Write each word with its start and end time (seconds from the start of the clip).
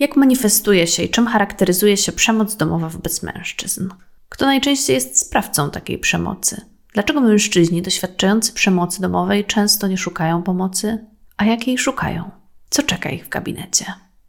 Jak 0.00 0.16
manifestuje 0.16 0.86
się 0.86 1.02
i 1.02 1.08
czym 1.08 1.26
charakteryzuje 1.26 1.96
się 1.96 2.12
przemoc 2.12 2.56
domowa 2.56 2.88
wobec 2.88 3.22
mężczyzn? 3.22 3.88
Kto 4.28 4.46
najczęściej 4.46 4.94
jest 4.94 5.20
sprawcą 5.20 5.70
takiej 5.70 5.98
przemocy? 5.98 6.60
Dlaczego 6.94 7.20
mężczyźni 7.20 7.82
doświadczający 7.82 8.52
przemocy 8.52 9.00
domowej 9.00 9.44
często 9.44 9.88
nie 9.88 9.98
szukają 9.98 10.42
pomocy, 10.42 11.06
a 11.36 11.44
jakiej 11.44 11.78
szukają? 11.78 12.30
Co 12.70 12.82
czeka 12.82 13.10
ich 13.10 13.26
w 13.26 13.28
gabinecie? 13.28 13.84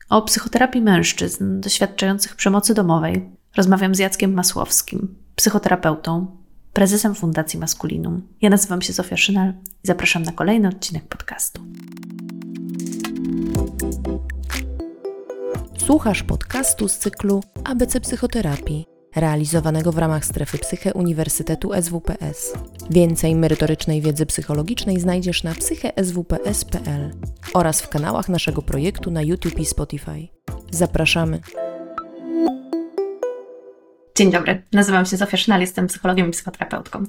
O 0.10 0.21
psychoterapii 0.21 0.81
mężczyzn 0.81 1.62
doświadczających 1.62 2.35
przemocy 2.35 2.74
domowej 2.74 3.29
rozmawiam 3.56 3.96
z 3.96 3.99
Jackiem 3.99 4.33
Masłowskim, 4.33 5.15
psychoterapeutą, 5.35 6.38
prezesem 6.74 7.15
Fundacji 7.15 7.60
Maskulinum. 7.60 8.28
Ja 8.42 8.49
nazywam 8.49 8.81
się 8.81 8.94
Zofia 8.94 9.17
Szynal 9.17 9.53
i 9.83 9.88
zapraszam 9.88 10.24
na 10.24 10.31
kolejny 10.31 10.67
odcinek 10.67 11.08
podcastu. 11.08 11.62
Słuchasz 15.86 16.23
podcastu 16.23 16.88
z 16.88 16.98
cyklu 16.98 17.44
ABC 17.64 18.00
Psychoterapii, 18.00 18.86
realizowanego 19.16 19.92
w 19.92 19.98
ramach 19.98 20.26
strefy 20.26 20.58
Psyche 20.58 20.94
Uniwersytetu 20.94 21.72
SWPS. 21.82 22.54
Więcej 22.90 23.36
merytorycznej 23.36 24.02
wiedzy 24.02 24.26
psychologicznej 24.26 25.00
znajdziesz 25.00 25.44
na 25.44 25.54
psycheswps.pl 25.54 27.12
oraz 27.54 27.82
w 27.82 27.90
kanałach 27.90 28.30
naszego 28.30 28.62
projektu 28.62 29.12
na 29.12 29.22
YouTube 29.22 29.60
i 29.60 29.66
Spotify. 29.66 30.28
Zapraszamy! 30.72 31.40
Dzień 34.18 34.32
dobry, 34.32 34.64
nazywam 34.74 35.06
się 35.06 35.18
Zofia 35.18 35.38
Sznal, 35.38 35.62
jestem 35.62 35.88
psychologiem 35.88 36.28
i 36.28 36.32
psychoterapeutką. 36.32 37.04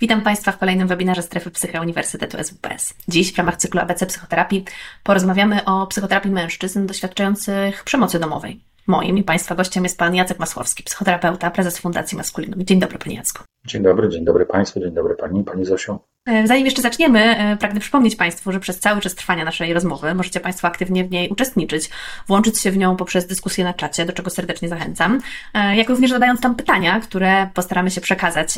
Witam 0.00 0.22
Państwa 0.22 0.52
w 0.52 0.58
kolejnym 0.58 0.88
webinarze 0.88 1.22
Strefy 1.22 1.50
Psyche 1.50 1.80
Uniwersytetu 1.80 2.44
SWPS. 2.44 2.94
Dziś 3.08 3.32
w 3.32 3.38
ramach 3.38 3.56
cyklu 3.56 3.80
ABC 3.80 4.06
Psychoterapii 4.06 4.64
porozmawiamy 5.02 5.64
o 5.64 5.86
psychoterapii 5.86 6.30
mężczyzn 6.30 6.86
doświadczających 6.86 7.84
przemocy 7.84 8.18
domowej. 8.18 8.60
Moim 8.86 9.18
i 9.18 9.22
Państwa 9.22 9.54
gościem 9.54 9.84
jest 9.84 9.98
Pan 9.98 10.14
Jacek 10.14 10.38
Masłowski, 10.38 10.82
psychoterapeuta, 10.82 11.50
prezes 11.50 11.78
Fundacji 11.78 12.16
Maskulinum. 12.16 12.64
Dzień 12.64 12.80
dobry, 12.80 12.98
Panie 12.98 13.16
Jacku. 13.16 13.42
Dzień 13.66 13.82
dobry, 13.82 14.08
dzień 14.08 14.24
dobry 14.24 14.46
Państwu, 14.46 14.80
dzień 14.80 14.90
dobry 14.90 15.14
Pani, 15.14 15.44
Pani 15.44 15.64
Zosiu. 15.64 15.98
E, 16.26 16.46
zanim 16.46 16.64
jeszcze 16.64 16.82
zaczniemy, 16.82 17.38
e, 17.38 17.56
pragnę 17.56 17.80
przypomnieć 17.80 18.16
Państwu, 18.16 18.52
że 18.52 18.60
przez 18.60 18.80
cały 18.80 19.00
czas 19.00 19.14
trwania 19.14 19.44
naszej 19.44 19.74
rozmowy 19.74 20.14
możecie 20.14 20.40
Państwo 20.40 20.68
aktywnie 20.68 21.04
w 21.04 21.10
niej 21.10 21.28
uczestniczyć, 21.28 21.90
włączyć 22.26 22.60
się 22.60 22.70
w 22.70 22.76
nią 22.76 22.96
poprzez 22.96 23.26
dyskusję 23.26 23.64
na 23.64 23.74
czacie, 23.74 24.04
do 24.04 24.12
czego 24.12 24.30
serdecznie 24.30 24.68
zachęcam, 24.68 25.20
e, 25.54 25.76
jak 25.76 25.88
również 25.88 26.10
zadając 26.10 26.40
tam 26.40 26.54
pytania, 26.54 27.00
które 27.00 27.50
postaramy 27.54 27.90
się 27.90 28.00
przekazać 28.00 28.54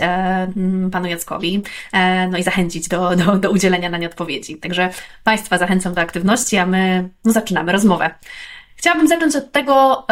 Panu 0.92 1.06
Jackowi, 1.06 1.62
no 2.30 2.38
i 2.38 2.42
zachęcić 2.42 2.88
do, 2.88 3.16
do, 3.16 3.38
do 3.38 3.50
udzielenia 3.50 3.90
na 3.90 3.98
nie 3.98 4.06
odpowiedzi. 4.06 4.56
Także 4.56 4.90
Państwa 5.24 5.58
zachęcam 5.58 5.94
do 5.94 6.00
aktywności, 6.00 6.56
a 6.56 6.66
my 6.66 7.08
no, 7.24 7.32
zaczynamy 7.32 7.72
rozmowę. 7.72 8.10
Chciałabym 8.76 9.08
zacząć 9.08 9.36
od 9.36 9.52
tego, 9.52 10.06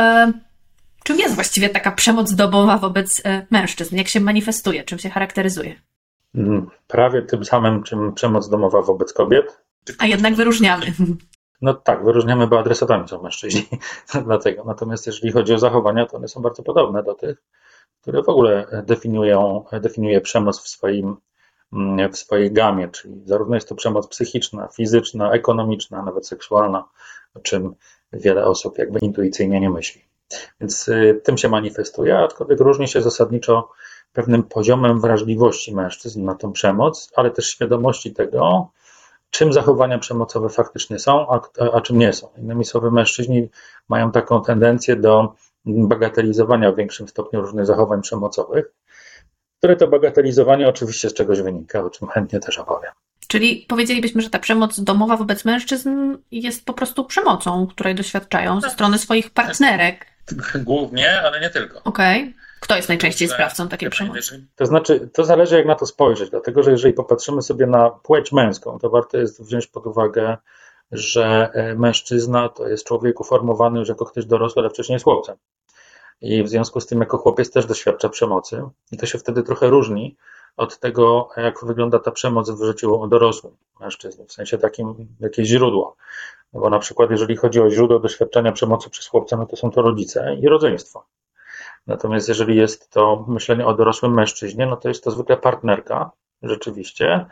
czym 1.05 1.19
jest 1.19 1.34
właściwie 1.34 1.69
taka 1.69 1.92
przemoc 1.92 2.34
domowa 2.34 2.78
wobec 2.78 3.22
mężczyzn, 3.50 3.97
jak 3.97 4.08
się 4.08 4.20
manifestuje, 4.20 4.84
czym 4.84 4.98
się 4.98 5.11
charakteryzuje. 5.11 5.74
Mm, 6.34 6.66
prawie 6.86 7.22
tym 7.22 7.44
samym, 7.44 7.83
czym 7.83 8.12
przemoc 8.12 8.48
domowa 8.48 8.83
wobec 8.83 9.12
kobiet. 9.12 9.64
A 9.98 10.06
jednak 10.06 10.34
wyróżniamy. 10.34 10.86
No 11.62 11.74
tak, 11.74 12.05
wyróżniamy, 12.05 12.46
bo 12.46 12.58
adresatami 12.58 13.08
są 13.08 13.22
mężczyźni. 13.22 13.66
Dlatego. 14.27 14.64
Natomiast 14.64 15.06
jeżeli 15.06 15.33
chodzi 15.33 15.55
o 15.55 15.58
zachowania, 15.58 16.06
to 16.06 16.16
one 16.16 16.28
są 16.28 16.42
bardzo 16.42 16.62
podobne 16.62 17.02
do 17.02 17.14
tych, 17.14 17.42
które 18.00 18.22
w 18.22 18.28
ogóle 18.28 18.66
definiują, 18.86 19.64
definiuje 19.80 20.20
przemoc 20.20 20.61
w, 20.61 20.68
swoim, 20.68 21.16
mm, 21.72 22.12
w 22.12 22.16
swojej 22.16 22.52
gamie, 22.52 22.89
czyli 22.89 23.22
zarówno 23.24 23.55
jest 23.55 23.68
to 23.68 23.74
przemoc 23.74 24.08
psychiczna, 24.08 24.68
fizyczna, 24.68 25.33
ekonomiczna, 25.33 26.02
nawet 26.02 26.27
seksualna, 26.27 26.84
o 27.34 27.41
czym 27.41 27.74
wiele 28.12 28.44
osób 28.44 28.78
jakby 28.78 28.98
intuicyjnie 28.98 29.61
nie 29.61 29.70
myśli. 29.70 30.05
Więc 30.60 30.88
y, 30.88 31.20
tym 31.24 31.38
się 31.38 31.48
manifestuje, 31.48 32.18
aczkolwiek 32.18 32.60
różni 32.60 32.88
się 32.88 33.02
zasadniczo 33.02 33.70
pewnym 34.12 34.42
poziomem 34.42 35.00
wrażliwości 35.00 35.74
mężczyzn 35.74 36.24
na 36.24 36.34
tą 36.34 36.52
przemoc, 36.52 37.12
ale 37.16 37.30
też 37.30 37.46
świadomości 37.46 38.12
tego, 38.12 38.70
czym 39.30 39.52
zachowania 39.52 39.98
przemocowe 39.98 40.48
faktycznie 40.48 40.98
są, 40.98 41.27
a, 41.30 41.40
a 41.73 41.80
czym 41.80 41.98
nie 41.98 42.12
są. 42.12 42.28
Innymi 42.39 42.64
słowy, 42.64 42.90
mężczyźni 42.90 43.48
mają 43.89 44.12
taką 44.12 44.42
tendencję 44.42 44.96
do 44.96 45.34
bagatelizowania 45.67 46.73
w 46.73 46.77
większym 46.77 47.08
stopniu 47.08 47.40
różnych 47.40 47.67
zachowań 47.67 48.02
przemocowych, 48.02 48.73
które 49.58 49.77
to 49.77 49.89
bagatelizowanie 49.89 50.68
oczywiście 50.68 51.11
z 51.11 51.14
czegoś 51.14 51.40
wynika, 51.40 51.84
o 51.84 51.90
czym 51.90 52.08
chętnie 52.08 52.40
też 52.40 52.58
opowiem. 52.58 52.92
Czyli 53.28 53.67
powiedzielibyśmy, 53.68 54.23
że 54.23 54.30
ta 54.30 54.39
przemoc 54.39 54.80
domowa 54.80 55.17
wobec 55.17 55.44
mężczyzn 55.44 56.17
jest 56.30 56.64
po 56.64 56.73
prostu 56.73 57.05
przemocą, 57.05 57.67
której 57.67 57.94
doświadczają 57.94 58.61
ze 58.61 58.70
strony 58.70 58.98
swoich 58.98 59.30
partnerek. 59.30 60.14
Głównie, 60.64 61.20
ale 61.23 61.40
nie 61.40 61.51
tylko. 61.51 61.83
Okej. 61.85 62.23
Okay. 62.23 62.45
Kto 62.61 62.77
jest 62.77 62.89
najczęściej 62.89 63.29
sprawcą 63.29 63.68
takiej 63.68 63.90
przemocy? 63.90 64.46
To 64.57 64.67
znaczy, 64.67 65.08
to 65.12 65.24
zależy 65.24 65.57
jak 65.57 65.67
na 65.67 65.74
to 65.74 65.86
spojrzeć, 65.86 66.30
dlatego 66.30 66.62
że 66.62 66.70
jeżeli 66.70 66.95
popatrzymy 66.95 67.42
sobie 67.42 67.67
na 67.67 67.90
płeć 67.90 68.33
męską, 68.33 68.79
to 68.79 68.90
warto 68.90 69.18
jest 69.18 69.45
wziąć 69.45 69.67
pod 69.67 69.86
uwagę, 69.86 70.36
że 70.92 71.51
e, 71.52 71.74
mężczyzna 71.74 72.48
to 72.48 72.68
jest 72.68 72.86
człowiek 72.86 73.20
uformowany 73.20 73.79
już 73.79 73.89
jako 73.89 74.05
ktoś 74.05 74.27
dorosły, 74.27 74.62
ale 74.62 74.70
wcześniej 74.70 74.95
jest 74.95 75.05
chłopcem. 75.05 75.36
I 76.20 76.42
w 76.42 76.48
związku 76.48 76.80
z 76.80 76.86
tym 76.86 77.01
jako 77.01 77.18
chłopiec 77.18 77.51
też 77.51 77.67
doświadcza 77.67 78.08
przemocy 78.08 78.62
i 78.92 78.96
to 78.96 79.06
się 79.06 79.18
wtedy 79.18 79.42
trochę 79.42 79.68
różni 79.68 80.17
od 80.57 80.79
tego, 80.79 81.29
jak 81.37 81.65
wygląda 81.65 81.98
ta 81.98 82.11
przemoc 82.11 82.51
w 82.51 82.65
życiu 82.65 83.07
dorosłym 83.07 83.57
mężczyzny, 83.81 84.27
w 84.27 84.33
sensie 84.33 84.59
takim, 84.59 84.95
jakie 85.20 85.45
źródło. 85.45 85.97
No 86.53 86.61
bo 86.61 86.70
na 86.70 86.79
przykład, 86.79 87.11
jeżeli 87.11 87.37
chodzi 87.37 87.61
o 87.61 87.70
źródło 87.70 87.98
doświadczenia 87.98 88.53
przemocy 88.53 88.91
przez 88.91 89.07
chłopca, 89.07 89.37
no 89.37 89.47
to 89.47 89.57
są 89.57 89.70
to 89.70 89.83
rodzice 89.83 90.37
i 90.41 90.48
rodzeństwo. 90.48 91.05
Natomiast 91.87 92.29
jeżeli 92.29 92.57
jest 92.57 92.91
to 92.91 93.25
myślenie 93.29 93.67
o 93.67 93.75
dorosłym 93.75 94.15
mężczyźnie, 94.15 94.67
no 94.67 94.77
to 94.77 94.89
jest 94.89 95.05
to 95.05 95.11
zwykle 95.11 95.37
partnerka, 95.37 96.11
rzeczywiście, 96.42 97.27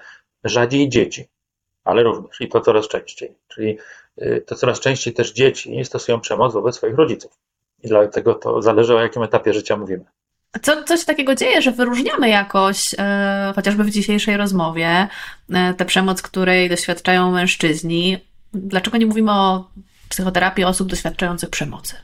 rzadziej 0.45 0.89
dzieci, 0.89 1.29
ale 1.85 2.03
również 2.03 2.41
i 2.41 2.49
to 2.49 2.61
coraz 2.61 2.89
częściej. 2.89 3.35
Czyli 3.49 3.79
y, 4.23 4.45
to 4.47 4.55
coraz 4.55 4.81
częściej 4.81 5.15
też 5.15 5.33
dzieci 5.33 5.85
stosują 5.85 6.21
przemoc 6.21 6.53
wobec 6.53 6.75
swoich 6.75 6.97
rodziców. 6.97 7.39
I 7.83 7.89
dlatego 7.89 8.35
to 8.35 8.63
zależy 8.63 8.97
o 8.97 9.01
jakim 9.01 9.23
etapie 9.23 9.53
życia 9.53 9.77
mówimy. 9.77 10.05
Co, 10.63 10.85
coś 10.85 11.05
takiego 11.05 11.35
dzieje, 11.35 11.63
że 11.63 11.73
wyróżniamy 11.73 12.29
jakoś, 12.29 12.95
e, 12.99 13.53
chociażby 13.55 13.85
w 13.85 13.91
dzisiejszej 13.91 14.37
rozmowie, 14.37 15.09
e, 15.53 15.75
tę 15.75 15.85
przemoc, 15.85 16.23
której 16.23 16.69
doświadczają 16.69 17.31
mężczyźni. 17.31 18.19
Dlaczego 18.55 18.99
nie 18.99 19.07
mówimy 19.07 19.33
o 19.33 19.69
psychoterapii 20.09 20.65
osób 20.65 20.89
doświadczających 20.89 21.51
przemocy? 21.51 21.97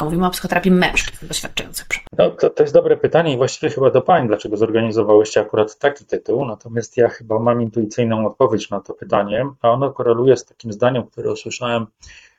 tylko 0.00 0.04
mówimy 0.04 0.26
o 0.26 0.30
psychoterapii 0.30 0.70
mężczyzn 0.70 1.28
doświadczających 1.28 1.86
przemocy. 1.88 2.08
No, 2.18 2.30
to, 2.30 2.50
to 2.50 2.62
jest 2.62 2.74
dobre 2.74 2.96
pytanie 2.96 3.34
i 3.34 3.36
właściwie 3.36 3.70
chyba 3.70 3.90
do 3.90 4.02
Pań, 4.02 4.28
dlaczego 4.28 4.56
zorganizowałyście 4.56 5.40
akurat 5.40 5.78
taki 5.78 6.04
tytuł, 6.04 6.44
natomiast 6.44 6.96
ja 6.96 7.08
chyba 7.08 7.38
mam 7.38 7.62
intuicyjną 7.62 8.26
odpowiedź 8.26 8.70
na 8.70 8.80
to 8.80 8.94
pytanie, 8.94 9.46
a 9.62 9.70
ono 9.70 9.90
koreluje 9.90 10.36
z 10.36 10.44
takim 10.44 10.72
zdaniem, 10.72 11.06
które 11.06 11.32
usłyszałem 11.32 11.86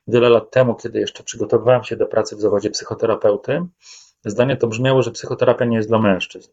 wiele 0.08 0.30
lat 0.30 0.52
temu, 0.52 0.76
kiedy 0.76 1.00
jeszcze 1.00 1.24
przygotowywałem 1.24 1.84
się 1.84 1.96
do 1.96 2.06
pracy 2.06 2.36
w 2.36 2.42
zawodzie 2.42 2.70
psychoterapeuty. 2.70 3.66
Zdanie 4.26 4.58
to 4.58 4.68
brzmiało, 4.68 5.02
że 5.02 5.12
psychoterapia 5.12 5.66
nie 5.66 5.78
jest 5.78 5.90
dla 5.90 6.00
mężczyzn. 6.00 6.52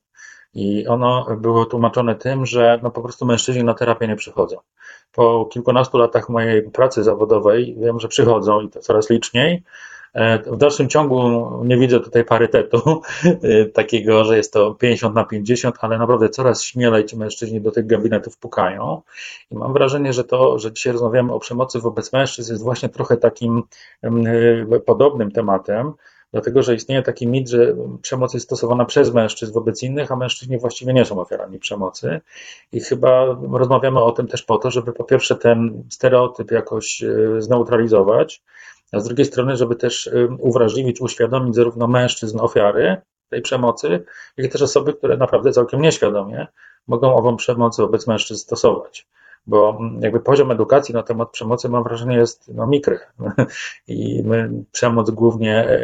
I 0.55 0.87
ono 0.87 1.37
było 1.37 1.65
tłumaczone 1.65 2.15
tym, 2.15 2.47
że 2.47 2.81
no 2.83 2.91
po 2.91 3.03
prostu 3.03 3.27
mężczyźni 3.27 3.65
na 3.65 3.75
terapię 3.75 4.09
nie 4.09 4.17
przychodzą. 4.17 4.57
Po 5.13 5.47
kilkunastu 5.53 5.99
latach 5.99 6.29
mojej 6.29 6.71
pracy 6.71 7.05
zawodowej 7.05 7.77
wiem, 7.81 8.01
że 8.01 8.09
przychodzą 8.09 8.61
i 8.61 8.69
to 8.69 8.81
coraz 8.81 9.11
liczniej, 9.11 9.63
E, 10.15 10.39
w 10.39 10.57
dalszym 10.57 10.89
ciągu 10.89 11.51
nie 11.65 11.77
widzę 11.79 12.01
tutaj 12.01 12.25
parytetu 12.25 13.03
e, 13.25 13.65
takiego, 13.65 14.25
że 14.25 14.37
jest 14.37 14.53
to 14.53 14.75
50 14.75 15.15
na 15.15 15.25
50, 15.25 15.77
ale 15.81 15.99
naprawdę 15.99 16.29
coraz 16.29 16.63
śmielej 16.63 17.05
ci 17.05 17.17
mężczyźni 17.17 17.61
do 17.61 17.71
tych 17.71 17.87
gabinetów 17.87 18.39
pukają. 18.39 19.03
I 19.51 19.57
mam 19.57 19.73
wrażenie, 19.73 20.13
że 20.13 20.25
to, 20.25 20.59
że 20.59 20.73
dzisiaj 20.73 20.93
rozmawiamy 20.93 21.33
o 21.33 21.41
przemocy 21.41 21.81
wobec 21.81 22.13
mężczyzn 22.13 22.53
jest 22.53 22.65
właśnie 22.65 22.89
trochę 22.89 23.17
takim 23.17 23.63
e, 24.03 24.81
podobnym 24.87 25.31
tematem, 25.31 25.93
dlatego 26.33 26.63
że 26.63 26.75
istnieje 26.75 27.03
taki 27.03 27.27
mit, 27.27 27.49
że 27.49 27.75
przemoc 28.03 28.35
jest 28.35 28.47
stosowana 28.47 28.85
przez 28.85 29.15
mężczyzn 29.15 29.53
wobec 29.53 29.83
innych, 29.83 30.13
a 30.13 30.17
mężczyźni 30.17 30.59
właściwie 30.59 30.93
nie 30.93 31.05
są 31.05 31.21
ofiarami 31.21 31.59
przemocy. 31.59 32.21
I 32.73 32.81
chyba 32.81 33.37
rozmawiamy 33.53 34.03
o 34.03 34.13
tym 34.13 34.27
też 34.27 34.43
po 34.43 34.59
to, 34.59 34.71
żeby 34.71 34.93
po 34.93 35.05
pierwsze 35.05 35.37
ten 35.37 35.85
stereotyp 35.91 36.51
jakoś 36.51 37.03
zneutralizować, 37.39 38.43
a 38.93 39.01
z 39.01 39.05
drugiej 39.05 39.27
strony, 39.27 39.57
żeby 39.57 39.77
też 39.77 40.11
uwrażliwić, 40.39 41.01
uświadomić 41.01 41.55
zarówno 41.55 41.87
mężczyzn, 41.87 42.41
ofiary 42.41 42.97
tej 43.31 43.43
przemocy, 43.43 44.05
jak 44.37 44.47
i 44.47 44.51
też 44.51 44.63
osoby, 44.63 44.95
które 44.95 45.17
naprawdę 45.17 45.53
całkiem 45.53 45.81
nieświadomie 45.81 46.47
mogą 46.87 47.17
ową 47.17 47.37
przemoc 47.37 47.77
wobec 47.77 48.07
mężczyzn 48.07 48.41
stosować. 48.41 49.07
Bo 49.47 49.79
jakby 50.01 50.21
poziom 50.21 50.51
edukacji 50.51 50.95
na 50.95 51.03
temat 51.03 51.31
przemocy, 51.31 51.69
mam 51.69 51.85
wrażenie, 51.85 52.17
jest 52.17 52.51
no, 52.55 52.67
mikry. 52.67 52.99
I 53.89 54.23
my 54.25 54.51
przemoc 54.73 55.11
głównie, 55.11 55.83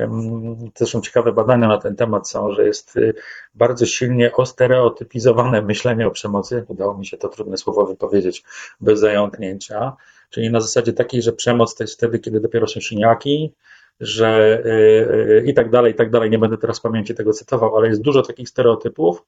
zresztą 0.76 1.00
ciekawe 1.00 1.32
badania 1.32 1.68
na 1.68 1.78
ten 1.78 1.96
temat 1.96 2.28
są, 2.28 2.52
że 2.52 2.66
jest 2.66 2.96
y, 2.96 3.14
bardzo 3.54 3.86
silnie 3.86 4.32
ostereotypizowane 4.32 5.62
myślenie 5.62 6.06
o 6.06 6.10
przemocy. 6.10 6.64
Udało 6.68 6.98
mi 6.98 7.06
się 7.06 7.16
to 7.16 7.28
trudne 7.28 7.56
słowo 7.56 7.86
wypowiedzieć 7.86 8.44
bez 8.80 9.00
zająknięcia 9.00 9.96
Czyli 10.34 10.50
na 10.50 10.60
zasadzie 10.60 10.92
takiej, 10.92 11.22
że 11.22 11.32
przemoc 11.32 11.74
to 11.74 11.84
jest 11.84 11.94
wtedy, 11.94 12.18
kiedy 12.18 12.40
dopiero 12.40 12.66
są 12.66 12.80
siniaki, 12.80 13.52
że 14.00 14.62
yy, 14.64 15.44
i 15.46 15.54
tak 15.54 15.70
dalej, 15.70 15.92
i 15.92 15.94
tak 15.94 16.10
dalej. 16.10 16.30
Nie 16.30 16.38
będę 16.38 16.58
teraz 16.58 16.80
pamięci 16.80 17.14
tego 17.14 17.32
cytował, 17.32 17.76
ale 17.76 17.88
jest 17.88 18.02
dużo 18.02 18.22
takich 18.22 18.48
stereotypów, 18.48 19.24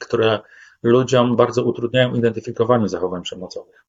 które 0.00 0.40
ludziom 0.82 1.36
bardzo 1.36 1.64
utrudniają 1.64 2.14
identyfikowanie 2.14 2.88
zachowań 2.88 3.22
przemocowych. 3.22 3.84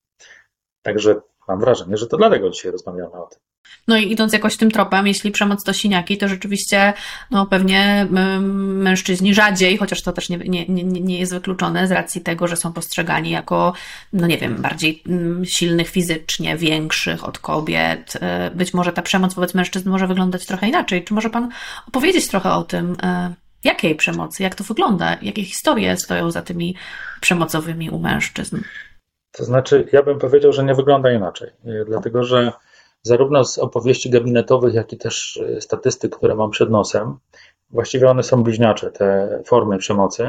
Także 0.81 1.22
mam 1.48 1.60
wrażenie, 1.60 1.98
że 1.98 2.07
to 2.07 2.18
dlatego 2.18 2.50
dzisiaj 2.50 2.72
rozmawiamy 2.72 3.12
o 3.12 3.28
tym. 3.28 3.39
No 3.88 3.98
i 3.98 4.12
idąc 4.12 4.34
jakoś 4.34 4.57
tym 4.57 4.72
tropem, 4.72 5.07
jeśli 5.07 5.31
przemoc 5.31 5.63
to 5.63 5.74
siniaki, 5.74 6.18
to 6.18 6.28
rzeczywiście 6.28 6.94
no, 7.31 7.45
pewnie 7.45 8.07
mężczyźni 8.10 9.34
rzadziej, 9.34 9.78
chociaż 9.78 10.01
to 10.01 10.13
też 10.13 10.30
nie, 10.30 10.38
nie, 10.38 10.66
nie, 10.84 11.19
jest 11.19 11.34
wykluczone 11.34 11.88
z 11.88 11.92
racji 11.92 12.22
tego, 12.22 12.48
że 12.48 12.56
są 12.56 12.74
postrzegani 12.74 13.30
jako, 13.30 13.74
no 14.13 14.28
nie 14.28 14.38
wiem, 14.38 14.56
bardziej 14.62 15.04
silnych 15.44 15.90
fizycznie, 15.90 16.57
większych 16.57 17.28
od 17.28 17.40
kobiet. 17.40 18.13
E, 18.22 18.51
być 18.51 18.74
może 18.74 18.94
ta 18.94 19.01
przemoc 19.01 19.33
wobec 19.33 19.54
mężczyzn 19.54 19.90
może 19.90 20.07
wyglądać 20.07 20.45
trochę 20.45 20.68
inaczej. 20.68 21.04
Czy 21.04 21.13
może 21.13 21.30
Pan 21.30 21.50
opowiedzieć 21.88 22.28
trochę 22.28 22.51
o 22.51 22.63
tym, 22.63 22.95
e, 23.04 23.33
jakiej 23.63 23.95
przemocy, 23.95 24.44
jak 24.44 24.56
to 24.56 24.63
wygląda, 24.63 25.18
jakie 25.21 25.44
historie 25.44 25.98
stoją 25.98 26.31
za 26.31 26.42
tymi 26.42 26.75
przemocowymi 27.21 27.89
u 27.89 28.00
mężczyzn? 28.00 28.57
To 29.31 29.45
znaczy, 29.45 29.88
ja 29.92 30.04
bym 30.04 30.19
powiedział, 30.19 30.54
że 30.54 30.63
nie 30.63 30.75
wygląda 30.75 31.12
inaczej, 31.12 31.50
e, 31.65 31.86
dlatego 31.86 32.24
że 32.24 32.51
zarówno 33.04 33.45
z 33.45 33.57
opowieści 33.57 34.09
gabinetowych, 34.09 34.74
jak 34.74 34.94
i 34.94 34.98
też 34.98 35.39
e, 35.57 35.62
statystyk, 35.62 36.15
które 36.15 36.36
mam 36.36 36.51
przed 36.51 36.69
nosem, 36.69 37.18
właściwie 37.69 38.09
one 38.09 38.24
są 38.24 38.44
bliźniacze, 38.44 38.92
te 38.92 39.39
formy 39.45 39.77
przemocy. 39.77 40.27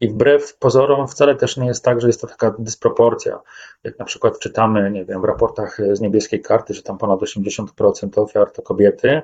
I 0.00 0.08
wbrew 0.08 0.56
pozorom 0.56 1.08
wcale 1.08 1.34
też 1.34 1.56
nie 1.56 1.66
jest 1.66 1.84
tak, 1.84 2.00
że 2.00 2.06
jest 2.06 2.20
to 2.20 2.26
taka 2.26 2.54
dysproporcja. 2.58 3.40
Jak 3.84 3.98
na 3.98 4.04
przykład 4.04 4.38
czytamy, 4.38 4.90
nie 4.90 5.04
wiem, 5.04 5.20
w 5.20 5.24
raportach 5.24 5.78
z 5.92 6.00
niebieskiej 6.00 6.42
karty, 6.42 6.74
że 6.74 6.82
tam 6.82 6.98
ponad 6.98 7.20
80% 7.20 8.22
ofiar 8.22 8.50
to 8.50 8.62
kobiety. 8.62 9.22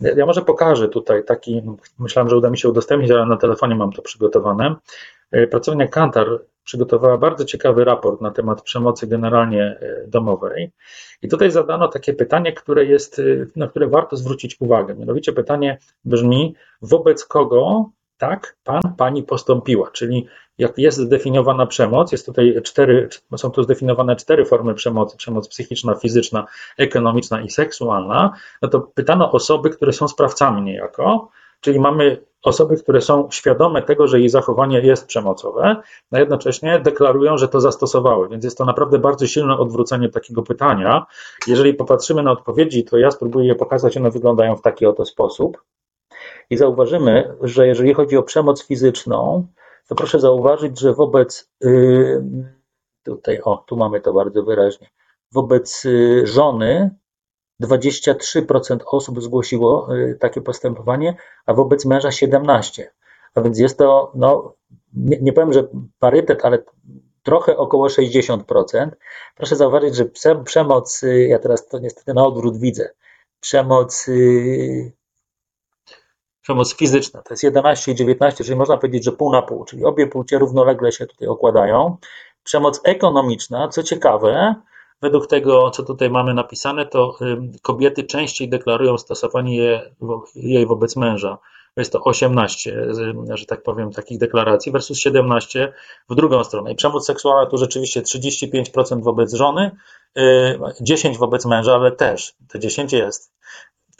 Ja 0.00 0.26
może 0.26 0.42
pokażę 0.42 0.88
tutaj 0.88 1.24
taki, 1.24 1.62
myślałem, 1.98 2.28
że 2.28 2.36
uda 2.36 2.50
mi 2.50 2.58
się 2.58 2.68
udostępnić, 2.68 3.10
ale 3.10 3.26
na 3.26 3.36
telefonie 3.36 3.74
mam 3.74 3.92
to 3.92 4.02
przygotowane. 4.02 4.74
Pracownia 5.50 5.88
Kantar 5.88 6.26
przygotowała 6.64 7.18
bardzo 7.18 7.44
ciekawy 7.44 7.84
raport 7.84 8.20
na 8.20 8.30
temat 8.30 8.62
przemocy 8.62 9.06
generalnie 9.06 9.62
e, 9.62 10.04
domowej. 10.06 10.70
I 11.22 11.28
tutaj 11.28 11.50
zadano 11.50 11.88
takie 11.88 12.14
pytanie, 12.14 12.52
które 12.52 12.84
jest, 12.84 13.18
e, 13.18 13.22
na 13.56 13.68
które 13.68 13.88
warto 13.88 14.16
zwrócić 14.16 14.56
uwagę. 14.60 14.94
Mianowicie 14.94 15.32
pytanie 15.32 15.78
brzmi: 16.04 16.54
wobec 16.82 17.24
kogo 17.24 17.90
tak 18.20 18.56
pan, 18.64 18.80
pani 18.96 19.22
postąpiła? 19.22 19.90
Czyli 19.90 20.26
jak 20.58 20.78
jest 20.78 20.98
zdefiniowana 20.98 21.66
przemoc, 21.66 22.12
jest 22.12 22.26
tutaj 22.26 22.60
cztery, 22.64 23.08
są 23.36 23.50
tu 23.50 23.62
zdefiniowane 23.62 24.16
cztery 24.16 24.44
formy 24.44 24.74
przemocy: 24.74 25.16
przemoc 25.16 25.48
psychiczna, 25.48 25.94
fizyczna, 25.94 26.46
ekonomiczna 26.78 27.40
i 27.40 27.50
seksualna. 27.50 28.32
No 28.62 28.68
to 28.68 28.80
pytano 28.80 29.32
osoby, 29.32 29.70
które 29.70 29.92
są 29.92 30.08
sprawcami 30.08 30.62
niejako. 30.62 31.30
Czyli 31.60 31.80
mamy 31.80 32.24
osoby, 32.42 32.76
które 32.76 33.00
są 33.00 33.28
świadome 33.30 33.82
tego, 33.82 34.08
że 34.08 34.20
jej 34.20 34.28
zachowanie 34.28 34.80
jest 34.80 35.06
przemocowe, 35.06 35.76
a 36.12 36.18
jednocześnie 36.18 36.80
deklarują, 36.80 37.38
że 37.38 37.48
to 37.48 37.60
zastosowały. 37.60 38.28
Więc 38.28 38.44
jest 38.44 38.58
to 38.58 38.64
naprawdę 38.64 38.98
bardzo 38.98 39.26
silne 39.26 39.58
odwrócenie 39.58 40.08
takiego 40.08 40.42
pytania. 40.42 41.06
Jeżeli 41.46 41.74
popatrzymy 41.74 42.22
na 42.22 42.30
odpowiedzi, 42.30 42.84
to 42.84 42.98
ja 42.98 43.10
spróbuję 43.10 43.46
je 43.46 43.54
pokazać, 43.54 43.96
one 43.96 44.10
wyglądają 44.10 44.56
w 44.56 44.62
taki 44.62 44.86
oto 44.86 45.04
sposób. 45.04 45.62
I 46.50 46.56
zauważymy, 46.56 47.36
że 47.40 47.66
jeżeli 47.66 47.94
chodzi 47.94 48.16
o 48.16 48.22
przemoc 48.22 48.66
fizyczną, 48.66 49.46
to 49.88 49.94
proszę 49.94 50.20
zauważyć, 50.20 50.80
że 50.80 50.94
wobec 50.94 51.50
yy, 51.60 52.24
tutaj, 53.04 53.40
o, 53.44 53.56
tu 53.56 53.76
mamy 53.76 54.00
to 54.00 54.12
bardzo 54.12 54.42
wyraźnie, 54.42 54.90
wobec 55.32 55.84
yy, 55.84 56.26
żony 56.26 56.90
23% 57.62 58.78
osób 58.86 59.22
zgłosiło 59.22 59.96
y, 59.96 60.16
takie 60.20 60.40
postępowanie, 60.40 61.16
a 61.46 61.54
wobec 61.54 61.84
męża 61.84 62.08
17%. 62.08 62.82
A 63.34 63.40
więc 63.40 63.58
jest 63.58 63.78
to, 63.78 64.12
no, 64.14 64.54
nie, 64.94 65.18
nie 65.20 65.32
powiem, 65.32 65.52
że 65.52 65.68
parytet, 65.98 66.44
ale 66.44 66.58
trochę 67.22 67.56
około 67.56 67.86
60%. 67.86 68.90
Proszę 69.36 69.56
zauważyć, 69.56 69.94
że 69.96 70.04
przemoc, 70.44 71.02
y, 71.02 71.26
ja 71.28 71.38
teraz 71.38 71.68
to 71.68 71.78
niestety 71.78 72.14
na 72.14 72.26
odwrót 72.26 72.58
widzę, 72.58 72.90
przemoc 73.40 74.08
y, 74.08 74.92
przemoc 76.42 76.76
fizyczna 76.76 77.22
to 77.22 77.34
jest 77.34 77.42
11 77.42 77.92
i 77.92 77.94
19, 77.94 78.44
czyli 78.44 78.56
można 78.56 78.76
powiedzieć, 78.76 79.04
że 79.04 79.12
pół 79.12 79.32
na 79.32 79.42
pół, 79.42 79.64
czyli 79.64 79.84
obie 79.84 80.06
płcie 80.06 80.38
równolegle 80.38 80.92
się 80.92 81.06
tutaj 81.06 81.28
okładają. 81.28 81.96
Przemoc 82.44 82.80
ekonomiczna, 82.84 83.68
co 83.68 83.82
ciekawe, 83.82 84.54
Według 85.02 85.26
tego, 85.26 85.70
co 85.70 85.82
tutaj 85.82 86.10
mamy 86.10 86.34
napisane, 86.34 86.86
to 86.86 87.18
kobiety 87.62 88.04
częściej 88.04 88.48
deklarują 88.48 88.98
stosowanie 88.98 89.82
jej 90.34 90.66
wobec 90.66 90.96
męża. 90.96 91.38
Jest 91.76 91.92
to 91.92 92.04
18, 92.04 92.86
że 93.34 93.46
tak 93.46 93.62
powiem, 93.62 93.92
takich 93.92 94.18
deklaracji, 94.18 94.72
versus 94.72 94.98
17 94.98 95.72
w 96.10 96.14
drugą 96.14 96.44
stronę. 96.44 96.72
I 96.72 96.74
przemoc 96.74 97.06
seksualna 97.06 97.50
to 97.50 97.56
rzeczywiście 97.56 98.02
35% 98.02 99.02
wobec 99.02 99.34
żony, 99.34 99.70
10 100.80 101.18
wobec 101.18 101.46
męża, 101.46 101.74
ale 101.74 101.92
też 101.92 102.34
te 102.48 102.58
10 102.58 102.92
jest 102.92 103.32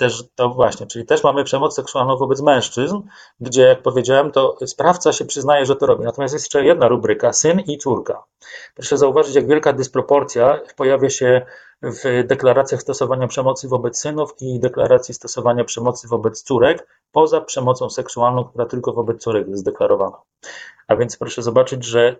też 0.00 0.24
to 0.34 0.48
właśnie, 0.48 0.86
czyli 0.86 1.06
też 1.06 1.24
mamy 1.24 1.44
przemoc 1.44 1.74
seksualną 1.74 2.16
wobec 2.16 2.42
mężczyzn, 2.42 3.00
gdzie, 3.40 3.62
jak 3.62 3.82
powiedziałem, 3.82 4.30
to 4.30 4.56
sprawca 4.66 5.12
się 5.12 5.24
przyznaje, 5.24 5.66
że 5.66 5.76
to 5.76 5.86
robi. 5.86 6.04
Natomiast 6.04 6.34
jest 6.34 6.44
jeszcze 6.44 6.64
jedna 6.64 6.88
rubryka, 6.88 7.32
syn 7.32 7.60
i 7.60 7.78
córka. 7.78 8.24
Proszę 8.74 8.98
zauważyć, 8.98 9.34
jak 9.34 9.46
wielka 9.46 9.72
dysproporcja 9.72 10.60
pojawia 10.76 11.10
się 11.10 11.46
w 11.82 12.24
deklaracjach 12.26 12.82
stosowania 12.82 13.26
przemocy 13.26 13.68
wobec 13.68 13.98
synów 13.98 14.34
i 14.40 14.60
deklaracji 14.60 15.14
stosowania 15.14 15.64
przemocy 15.64 16.08
wobec 16.08 16.42
córek, 16.42 16.86
poza 17.12 17.40
przemocą 17.40 17.90
seksualną, 17.90 18.44
która 18.44 18.66
tylko 18.66 18.92
wobec 18.92 19.22
córek 19.22 19.48
jest 19.48 19.60
zdeklarowana. 19.60 20.16
A 20.88 20.96
więc 20.96 21.16
proszę 21.16 21.42
zobaczyć, 21.42 21.84
że 21.84 22.16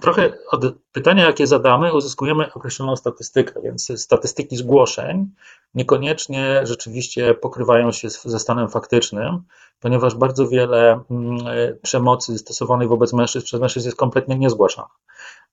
trochę 0.00 0.32
od 0.50 0.64
pytania, 0.92 1.26
jakie 1.26 1.46
zadamy, 1.46 1.94
uzyskujemy 1.94 2.52
określoną 2.52 2.96
statystykę, 2.96 3.60
więc 3.62 3.92
statystyki 3.96 4.56
zgłoszeń 4.56 5.30
niekoniecznie 5.74 6.60
rzeczywiście 6.66 7.34
pokrywają 7.34 7.92
się 7.92 8.10
ze 8.10 8.38
stanem 8.38 8.68
faktycznym, 8.68 9.42
ponieważ 9.80 10.14
bardzo 10.14 10.48
wiele 10.48 11.00
mm, 11.10 11.38
przemocy 11.82 12.38
stosowanej 12.38 12.88
wobec 12.88 13.12
mężczyzn 13.12 13.46
przez 13.46 13.60
mężczyzn 13.60 13.88
jest 13.88 13.98
kompletnie 13.98 14.38
niezgłaszana. 14.38 14.88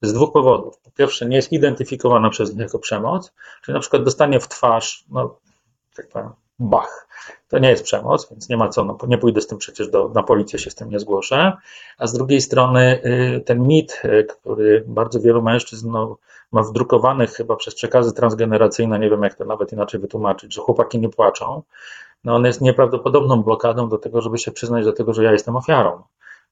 Z 0.01 0.13
dwóch 0.13 0.33
powodów. 0.33 0.77
Po 0.77 0.91
pierwsze, 0.91 1.25
nie 1.25 1.35
jest 1.35 1.51
identyfikowana 1.51 2.29
przez 2.29 2.51
nich 2.51 2.59
jako 2.59 2.79
przemoc, 2.79 3.33
czyli 3.61 3.73
na 3.73 3.79
przykład 3.79 4.03
dostanie 4.03 4.39
w 4.39 4.47
twarz, 4.47 5.05
no, 5.09 5.39
tak 5.95 6.09
powiem, 6.09 6.29
bach. 6.61 7.07
To 7.49 7.59
nie 7.59 7.69
jest 7.69 7.83
przemoc, 7.83 8.29
więc 8.29 8.49
nie 8.49 8.57
ma 8.57 8.69
co, 8.69 8.83
no, 8.83 8.97
nie 9.07 9.17
pójdę 9.17 9.41
z 9.41 9.47
tym 9.47 9.57
przecież 9.57 9.89
do, 9.89 10.09
na 10.15 10.23
policję, 10.23 10.59
się 10.59 10.69
z 10.69 10.75
tym 10.75 10.89
nie 10.89 10.99
zgłoszę. 10.99 11.53
A 11.97 12.07
z 12.07 12.13
drugiej 12.13 12.41
strony 12.41 13.01
y, 13.05 13.41
ten 13.45 13.67
mit, 13.67 14.01
y, 14.05 14.23
który 14.23 14.83
bardzo 14.87 15.19
wielu 15.19 15.41
mężczyzn 15.41 15.91
no, 15.91 16.17
ma 16.51 16.63
wdrukowanych 16.63 17.33
chyba 17.33 17.55
przez 17.55 17.75
przekazy 17.75 18.13
transgeneracyjne, 18.13 18.99
nie 18.99 19.09
wiem 19.09 19.23
jak 19.23 19.33
to 19.33 19.45
nawet 19.45 19.73
inaczej 19.73 19.99
wytłumaczyć, 19.99 20.53
że 20.53 20.61
chłopaki 20.61 20.99
nie 20.99 21.09
płaczą, 21.09 21.61
no 22.23 22.35
on 22.35 22.45
jest 22.45 22.61
nieprawdopodobną 22.61 23.43
blokadą 23.43 23.89
do 23.89 23.97
tego, 23.97 24.21
żeby 24.21 24.37
się 24.37 24.51
przyznać 24.51 24.85
do 24.85 24.93
tego, 24.93 25.13
że 25.13 25.23
ja 25.23 25.31
jestem 25.31 25.55
ofiarą 25.55 26.01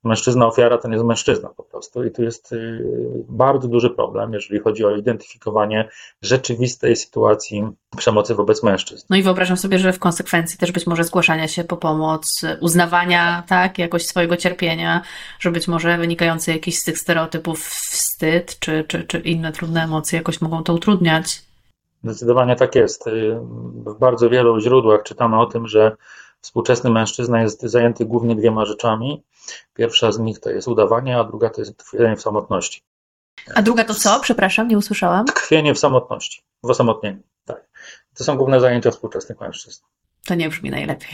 mężczyzna 0.04 0.48
ofiara 0.48 0.78
to 0.78 0.88
nie 0.88 0.94
jest 0.94 1.06
mężczyzna 1.06 1.50
po 1.50 1.64
prostu. 1.64 2.04
I 2.04 2.12
tu 2.12 2.24
jest 2.24 2.52
y, 2.52 2.84
bardzo 3.30 3.68
duży 3.68 3.90
problem, 3.90 4.34
jeżeli 4.34 4.60
chodzi 4.60 4.86
o 4.86 4.96
identyfikowanie 4.96 5.90
rzeczywistej 6.22 6.96
sytuacji 6.96 7.68
przemocy 7.98 8.36
wobec 8.36 8.64
mężczyzn. 8.64 9.06
No 9.10 9.18
i 9.18 9.24
wyobrażam 9.24 9.58
sobie, 9.58 9.80
że 9.80 9.94
w 9.94 10.00
konsekwencji 10.00 10.58
też 10.58 10.72
być 10.72 10.88
może 10.88 11.04
zgłaszania 11.04 11.48
się 11.48 11.64
po 11.64 11.78
pomoc, 11.78 12.42
uznawania 12.62 13.44
tak, 13.48 13.80
jakoś 13.80 14.06
swojego 14.06 14.38
cierpienia, 14.38 15.02
że 15.40 15.52
być 15.52 15.68
może 15.68 15.98
wynikający 15.98 16.52
jakiś 16.52 16.80
z 16.80 16.84
tych 16.84 16.98
stereotypów 16.98 17.60
wstyd 17.66 18.60
czy, 18.60 18.84
czy, 18.88 19.04
czy 19.04 19.20
inne 19.20 19.52
trudne 19.52 19.84
emocje 19.84 20.18
jakoś 20.18 20.42
mogą 20.42 20.64
to 20.64 20.74
utrudniać. 20.74 21.42
Zdecydowanie 22.04 22.56
tak 22.56 22.76
jest. 22.76 23.08
Y, 23.08 23.40
w 23.86 24.00
bardzo 24.00 24.30
wielu 24.30 24.60
źródłach 24.60 25.04
czytamy 25.04 25.40
o 25.40 25.46
tym, 25.46 25.68
że 25.68 25.96
Współczesny 26.42 26.90
mężczyzna 26.90 27.42
jest 27.42 27.62
zajęty 27.62 28.06
głównie 28.06 28.36
dwiema 28.36 28.66
rzeczami. 28.66 29.24
Pierwsza 29.74 30.12
z 30.12 30.20
nich 30.20 30.40
to 30.40 30.50
jest 30.50 30.68
udawanie, 30.68 31.18
a 31.18 31.24
druga 31.24 31.50
to 31.50 31.62
jest 31.62 31.78
tkwienie 31.78 32.16
w 32.16 32.22
samotności. 32.22 32.82
A 33.56 33.62
druga 33.62 33.84
to 33.84 33.94
co? 33.94 34.20
Przepraszam, 34.20 34.68
nie 34.68 34.78
usłyszałam. 34.78 35.26
Tkwienie 35.26 35.74
w 35.74 35.80
samotności, 35.80 36.42
w 36.64 36.70
osamotnieniu. 36.70 37.22
Tak. 37.46 37.68
To 38.18 38.24
są 38.24 38.38
główne 38.38 38.60
zajęcia 38.60 38.92
współczesnych 38.92 39.40
mężczyzn. 39.40 39.84
To 40.26 40.36
nie 40.36 40.50
brzmi 40.50 40.70
najlepiej. 40.70 41.10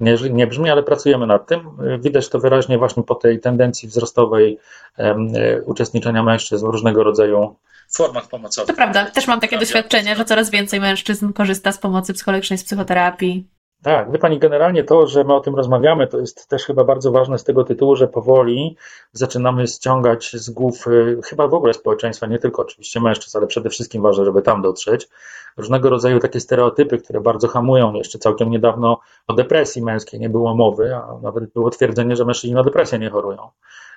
Nie, 0.00 0.16
nie 0.30 0.46
brzmi, 0.46 0.70
ale 0.70 0.82
pracujemy 0.82 1.26
nad 1.26 1.46
tym. 1.46 1.70
Widać 2.00 2.28
to 2.28 2.38
wyraźnie 2.38 2.78
właśnie 2.78 3.02
po 3.02 3.14
tej 3.14 3.40
tendencji 3.40 3.88
wzrostowej 3.88 4.58
um, 4.98 5.32
uczestniczenia 5.64 6.22
mężczyzn 6.22 6.66
w 6.66 6.70
różnego 6.70 7.04
rodzaju 7.04 7.56
formach 7.92 8.28
pomocowych. 8.28 8.68
To 8.68 8.74
prawda, 8.74 9.04
też 9.04 9.26
mam 9.26 9.40
takie 9.40 9.58
doświadczenie, 9.58 10.16
że 10.16 10.24
coraz 10.24 10.50
więcej 10.50 10.80
mężczyzn 10.80 11.32
korzysta 11.32 11.72
z 11.72 11.78
pomocy 11.78 12.14
psychologicznej, 12.14 12.58
z 12.58 12.64
psychoterapii. 12.64 13.46
Tak, 13.82 14.12
wie 14.12 14.18
Pani, 14.18 14.38
generalnie 14.38 14.84
to, 14.84 15.06
że 15.06 15.24
my 15.24 15.34
o 15.34 15.40
tym 15.40 15.54
rozmawiamy, 15.54 16.06
to 16.06 16.18
jest 16.18 16.48
też 16.48 16.64
chyba 16.64 16.84
bardzo 16.84 17.12
ważne 17.12 17.38
z 17.38 17.44
tego 17.44 17.64
tytułu, 17.64 17.96
że 17.96 18.08
powoli 18.08 18.76
zaczynamy 19.12 19.66
ściągać 19.66 20.32
z 20.32 20.50
głów 20.50 20.86
y, 20.86 21.20
chyba 21.24 21.48
w 21.48 21.54
ogóle 21.54 21.74
społeczeństwa, 21.74 22.26
nie 22.26 22.38
tylko 22.38 22.62
oczywiście 22.62 23.00
mężczyzn, 23.00 23.38
ale 23.38 23.46
przede 23.46 23.70
wszystkim 23.70 24.02
ważne, 24.02 24.24
żeby 24.24 24.42
tam 24.42 24.62
dotrzeć, 24.62 25.08
różnego 25.56 25.90
rodzaju 25.90 26.18
takie 26.18 26.40
stereotypy, 26.40 26.98
które 26.98 27.20
bardzo 27.20 27.48
hamują. 27.48 27.94
Jeszcze 27.94 28.18
całkiem 28.18 28.50
niedawno 28.50 29.00
o 29.26 29.34
depresji 29.34 29.82
męskiej 29.82 30.20
nie 30.20 30.28
było 30.28 30.54
mowy, 30.54 30.94
a 30.96 31.18
nawet 31.22 31.52
było 31.52 31.70
twierdzenie, 31.70 32.16
że 32.16 32.24
mężczyźni 32.24 32.54
na 32.54 32.62
depresję 32.62 32.98
nie 32.98 33.10
chorują. 33.10 33.50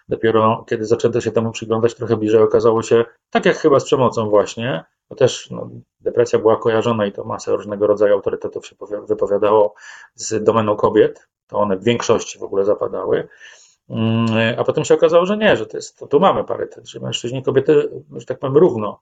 Dopiero 0.10 0.66
kiedy 0.70 0.86
zaczęto 0.86 1.22
się 1.22 1.32
temu 1.32 1.52
przyglądać 1.52 1.96
trochę 1.96 2.18
bliżej, 2.18 2.42
okazało 2.42 2.84
się, 2.84 3.06
tak 3.30 3.46
jak 3.46 3.58
chyba 3.58 3.80
z 3.80 3.86
przemocą 3.86 4.30
właśnie, 4.30 4.84
to 5.10 5.16
też 5.16 5.52
no, 5.52 5.70
depresja 6.00 6.40
była 6.40 6.58
kojarzona 6.58 7.06
i 7.06 7.12
to 7.12 7.24
masę 7.24 7.52
różnego 7.52 7.88
rodzaju 7.88 8.14
autorytetów 8.14 8.68
się 8.68 8.76
wypowiadało 9.08 9.76
z 10.16 10.44
domeną 10.44 10.76
kobiet, 10.76 11.28
to 11.48 11.58
one 11.58 11.78
w 11.78 11.84
większości 11.84 12.40
w 12.40 12.44
ogóle 12.44 12.66
zapadały. 12.66 13.28
Mm, 13.90 14.60
a 14.60 14.64
potem 14.64 14.86
się 14.86 14.94
okazało, 14.94 15.26
że 15.26 15.38
nie, 15.38 15.58
że 15.58 15.66
to 15.66 15.78
jest, 15.78 15.98
to 15.98 16.08
tu 16.08 16.20
mamy 16.20 16.44
parytet, 16.44 16.88
że 16.88 17.00
mężczyźni 17.00 17.40
i 17.40 17.44
kobiety, 17.44 17.90
że 18.12 18.26
tak 18.26 18.40
powiem, 18.40 18.58
równo 18.58 19.00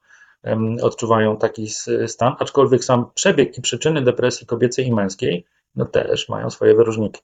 odczuwają 0.81 1.37
taki 1.37 1.67
stan, 2.07 2.35
aczkolwiek 2.39 2.83
sam 2.83 3.05
przebieg 3.13 3.57
i 3.57 3.61
przyczyny 3.61 4.01
depresji 4.01 4.47
kobiecej 4.47 4.87
i 4.87 4.93
męskiej 4.93 5.45
no 5.75 5.85
też 5.85 6.29
mają 6.29 6.49
swoje 6.49 6.75
wyróżniki. 6.75 7.21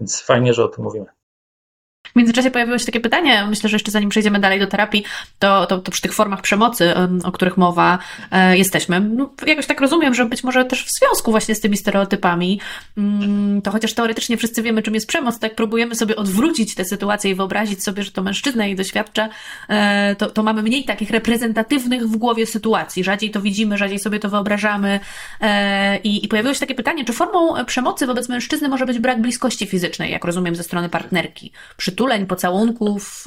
Więc 0.00 0.22
fajnie, 0.22 0.54
że 0.54 0.64
o 0.64 0.68
tym 0.68 0.84
mówimy. 0.84 1.06
W 2.16 2.18
międzyczasie 2.18 2.50
pojawiło 2.50 2.78
się 2.78 2.86
takie 2.86 3.00
pytanie, 3.00 3.46
myślę, 3.48 3.70
że 3.70 3.74
jeszcze 3.74 3.90
zanim 3.90 4.08
przejdziemy 4.08 4.40
dalej 4.40 4.60
do 4.60 4.66
terapii, 4.66 5.04
to, 5.38 5.66
to, 5.66 5.78
to 5.78 5.90
przy 5.90 6.02
tych 6.02 6.12
formach 6.14 6.40
przemocy, 6.40 6.94
o 7.24 7.32
których 7.32 7.56
mowa, 7.56 7.98
e, 8.30 8.58
jesteśmy. 8.58 9.00
No, 9.00 9.30
jakoś 9.46 9.66
tak 9.66 9.80
rozumiem, 9.80 10.14
że 10.14 10.26
być 10.26 10.44
może 10.44 10.64
też 10.64 10.84
w 10.84 10.90
związku 10.98 11.30
właśnie 11.30 11.54
z 11.54 11.60
tymi 11.60 11.76
stereotypami, 11.76 12.60
mm, 12.98 13.62
to 13.62 13.70
chociaż 13.70 13.94
teoretycznie 13.94 14.36
wszyscy 14.36 14.62
wiemy, 14.62 14.82
czym 14.82 14.94
jest 14.94 15.06
przemoc, 15.06 15.38
tak 15.38 15.54
próbujemy 15.54 15.94
sobie 15.94 16.16
odwrócić 16.16 16.74
tę 16.74 16.84
sytuację 16.84 17.30
i 17.30 17.34
wyobrazić 17.34 17.84
sobie, 17.84 18.02
że 18.02 18.10
to 18.10 18.22
mężczyzna 18.22 18.66
jej 18.66 18.76
doświadcza, 18.76 19.28
e, 19.68 20.16
to, 20.18 20.30
to 20.30 20.42
mamy 20.42 20.62
mniej 20.62 20.84
takich 20.84 21.10
reprezentatywnych 21.10 22.08
w 22.08 22.16
głowie 22.16 22.46
sytuacji. 22.46 23.04
Rzadziej 23.04 23.30
to 23.30 23.40
widzimy, 23.40 23.78
rzadziej 23.78 23.98
sobie 23.98 24.18
to 24.18 24.28
wyobrażamy. 24.28 25.00
E, 25.40 25.98
I, 25.98 26.24
i 26.24 26.28
pojawiło 26.28 26.54
się 26.54 26.60
takie 26.60 26.74
pytanie, 26.74 27.04
czy 27.04 27.12
formą 27.12 27.64
przemocy 27.64 28.06
wobec 28.06 28.28
mężczyzny 28.28 28.68
może 28.68 28.86
być 28.86 28.98
brak 28.98 29.20
bliskości 29.20 29.66
fizycznej, 29.66 30.12
jak 30.12 30.24
rozumiem, 30.24 30.56
ze 30.56 30.62
strony 30.62 30.88
partnerki? 30.88 31.52
Przytulenia 31.76 32.05
przytuleń, 32.06 32.26
pocałunków, 32.26 33.24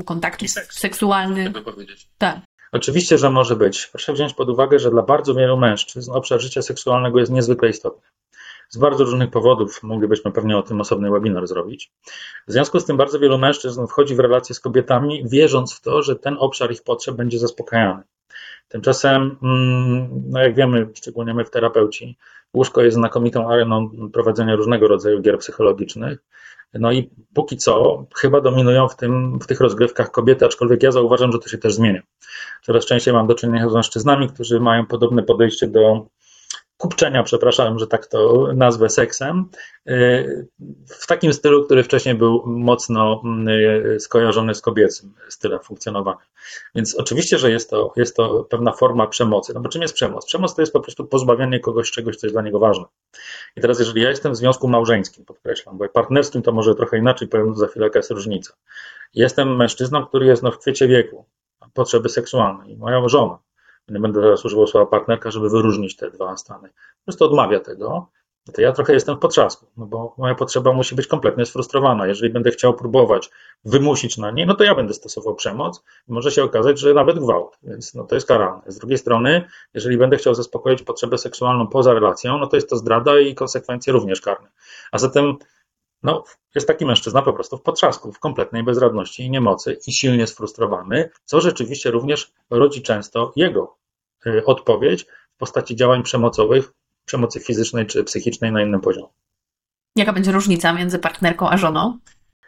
y, 0.00 0.04
kontaktów 0.04 0.50
seks, 0.50 0.78
seksualnych. 0.78 1.48
Tak. 2.18 2.38
Oczywiście, 2.72 3.18
że 3.18 3.30
może 3.30 3.56
być. 3.56 3.86
Proszę 3.86 4.12
wziąć 4.12 4.34
pod 4.34 4.48
uwagę, 4.48 4.78
że 4.78 4.90
dla 4.90 5.02
bardzo 5.02 5.34
wielu 5.34 5.56
mężczyzn 5.56 6.12
obszar 6.12 6.40
życia 6.40 6.62
seksualnego 6.62 7.18
jest 7.18 7.32
niezwykle 7.32 7.68
istotny. 7.68 8.08
Z 8.68 8.76
bardzo 8.76 9.04
różnych 9.04 9.30
powodów 9.30 9.82
moglibyśmy 9.82 10.32
pewnie 10.32 10.58
o 10.58 10.62
tym 10.62 10.80
osobny 10.80 11.10
webinar 11.10 11.46
zrobić. 11.46 11.92
W 12.48 12.52
związku 12.52 12.80
z 12.80 12.84
tym 12.84 12.96
bardzo 12.96 13.18
wielu 13.18 13.38
mężczyzn 13.38 13.86
wchodzi 13.86 14.14
w 14.14 14.20
relacje 14.20 14.54
z 14.54 14.60
kobietami, 14.60 15.22
wierząc 15.28 15.74
w 15.74 15.80
to, 15.80 16.02
że 16.02 16.16
ten 16.16 16.36
obszar 16.38 16.72
ich 16.72 16.82
potrzeb 16.82 17.16
będzie 17.16 17.38
zaspokajany. 17.38 18.02
Tymczasem, 18.68 19.36
mm, 19.42 20.08
no 20.30 20.40
jak 20.40 20.54
wiemy, 20.54 20.88
szczególnie 20.94 21.34
my 21.34 21.44
w 21.44 21.50
terapeuci, 21.50 22.16
łóżko 22.54 22.82
jest 22.82 22.96
znakomitą 22.96 23.48
areną 23.48 23.90
prowadzenia 24.12 24.56
różnego 24.56 24.88
rodzaju 24.88 25.20
gier 25.20 25.38
psychologicznych. 25.38 26.18
No 26.78 26.92
i 26.92 27.10
póki 27.34 27.56
co 27.56 28.04
chyba 28.16 28.40
dominują 28.40 28.88
w, 28.88 28.96
tym, 28.96 29.38
w 29.38 29.46
tych 29.46 29.60
rozgrywkach 29.60 30.10
kobiety, 30.10 30.44
aczkolwiek 30.44 30.82
ja 30.82 30.92
zauważam, 30.92 31.32
że 31.32 31.38
to 31.38 31.48
się 31.48 31.58
też 31.58 31.74
zmienia. 31.74 32.02
Coraz 32.62 32.86
częściej 32.86 33.14
mam 33.14 33.26
do 33.26 33.34
czynienia 33.34 33.68
z 33.68 33.74
mężczyznami, 33.74 34.28
którzy 34.28 34.60
mają 34.60 34.86
podobne 34.86 35.22
podejście 35.22 35.66
do 35.66 36.06
kupczenia, 36.76 37.22
przepraszam, 37.22 37.78
że 37.78 37.86
tak 37.86 38.06
to 38.06 38.48
nazwę 38.54 38.88
seksem, 38.88 39.48
y, 39.88 40.48
w 40.86 41.06
takim 41.06 41.32
stylu, 41.32 41.64
który 41.64 41.82
wcześniej 41.82 42.14
był 42.14 42.42
mocno 42.46 43.22
y, 43.96 44.00
skojarzony 44.00 44.54
z 44.54 44.60
kobiecym 44.60 45.14
stylem 45.28 45.60
funkcjonowania. 45.60 46.26
Więc 46.74 46.94
oczywiście, 46.94 47.38
że 47.38 47.50
jest 47.50 47.70
to, 47.70 47.92
jest 47.96 48.16
to 48.16 48.44
pewna 48.44 48.72
forma 48.72 49.06
przemocy. 49.06 49.54
No 49.54 49.60
bo 49.60 49.68
czym 49.68 49.82
jest 49.82 49.94
przemoc? 49.94 50.26
Przemoc 50.26 50.54
to 50.54 50.62
jest 50.62 50.72
po 50.72 50.80
prostu 50.80 51.04
pozbawianie 51.06 51.60
kogoś 51.60 51.90
czegoś, 51.90 52.16
co 52.16 52.26
jest 52.26 52.34
dla 52.34 52.42
niego 52.42 52.58
ważne. 52.58 52.84
I 53.56 53.60
teraz, 53.60 53.78
jeżeli 53.78 54.02
ja 54.02 54.08
jestem 54.08 54.32
w 54.32 54.36
związku 54.36 54.68
małżeńskim, 54.68 55.24
podkreślam, 55.24 55.78
bo 55.78 55.88
partnerskim 55.88 56.42
to 56.42 56.52
może 56.52 56.74
trochę 56.74 56.98
inaczej, 56.98 57.28
powiem 57.28 57.56
za 57.56 57.66
chwilę, 57.66 57.86
jaka 57.86 57.98
jest 57.98 58.10
różnica. 58.10 58.54
Jestem 59.14 59.56
mężczyzną, 59.56 60.06
który 60.06 60.26
jest 60.26 60.42
no, 60.42 60.50
w 60.50 60.58
kwiecie 60.58 60.88
wieku, 60.88 61.26
potrzeby 61.74 62.08
seksualne 62.08 62.70
i 62.70 62.76
moja 62.76 63.08
żona 63.08 63.38
nie 63.88 64.00
będę 64.00 64.20
teraz 64.20 64.44
używał 64.44 64.66
słowa 64.66 64.86
partnerka, 64.86 65.30
żeby 65.30 65.50
wyróżnić 65.50 65.96
te 65.96 66.10
dwa 66.10 66.36
stany. 66.36 66.68
Po 66.68 67.04
prostu 67.04 67.24
odmawia 67.24 67.60
tego, 67.60 68.10
to 68.52 68.60
ja 68.60 68.72
trochę 68.72 68.92
jestem 68.92 69.16
w 69.16 69.18
potrzasku, 69.18 69.66
no 69.76 69.86
bo 69.86 70.14
moja 70.18 70.34
potrzeba 70.34 70.72
musi 70.72 70.94
być 70.94 71.06
kompletnie 71.06 71.46
sfrustrowana. 71.46 72.06
Jeżeli 72.06 72.32
będę 72.32 72.50
chciał 72.50 72.74
próbować 72.74 73.30
wymusić 73.64 74.18
na 74.18 74.30
niej, 74.30 74.46
no 74.46 74.54
to 74.54 74.64
ja 74.64 74.74
będę 74.74 74.94
stosował 74.94 75.34
przemoc 75.34 75.84
może 76.08 76.30
się 76.30 76.44
okazać, 76.44 76.78
że 76.78 76.94
nawet 76.94 77.18
gwałt, 77.18 77.58
więc 77.62 77.94
no 77.94 78.04
to 78.04 78.14
jest 78.14 78.28
karalne. 78.28 78.62
Z 78.66 78.78
drugiej 78.78 78.98
strony, 78.98 79.44
jeżeli 79.74 79.98
będę 79.98 80.16
chciał 80.16 80.34
zaspokoić 80.34 80.82
potrzebę 80.82 81.18
seksualną 81.18 81.66
poza 81.66 81.94
relacją, 81.94 82.38
no 82.38 82.46
to 82.46 82.56
jest 82.56 82.70
to 82.70 82.76
zdrada 82.76 83.20
i 83.20 83.34
konsekwencje 83.34 83.92
również 83.92 84.20
karne. 84.20 84.48
A 84.92 84.98
zatem 84.98 85.36
no, 86.04 86.24
jest 86.54 86.68
taki 86.68 86.86
mężczyzna 86.86 87.22
po 87.22 87.32
prostu 87.32 87.56
w 87.56 87.62
potrzasku, 87.62 88.12
w 88.12 88.18
kompletnej 88.18 88.62
bezradności 88.62 89.22
i 89.22 89.30
niemocy 89.30 89.78
i 89.86 89.92
silnie 89.92 90.26
sfrustrowany, 90.26 91.10
co 91.24 91.40
rzeczywiście 91.40 91.90
również 91.90 92.32
rodzi 92.50 92.82
często 92.82 93.32
jego 93.36 93.76
y, 94.26 94.44
odpowiedź 94.44 95.06
w 95.34 95.36
postaci 95.38 95.76
działań 95.76 96.02
przemocowych, 96.02 96.72
przemocy 97.04 97.40
fizycznej 97.40 97.86
czy 97.86 98.04
psychicznej 98.04 98.52
na 98.52 98.62
innym 98.62 98.80
poziomie. 98.80 99.08
Jaka 99.96 100.12
będzie 100.12 100.32
różnica 100.32 100.72
między 100.72 100.98
partnerką 100.98 101.50
a 101.50 101.56
żoną? 101.56 101.98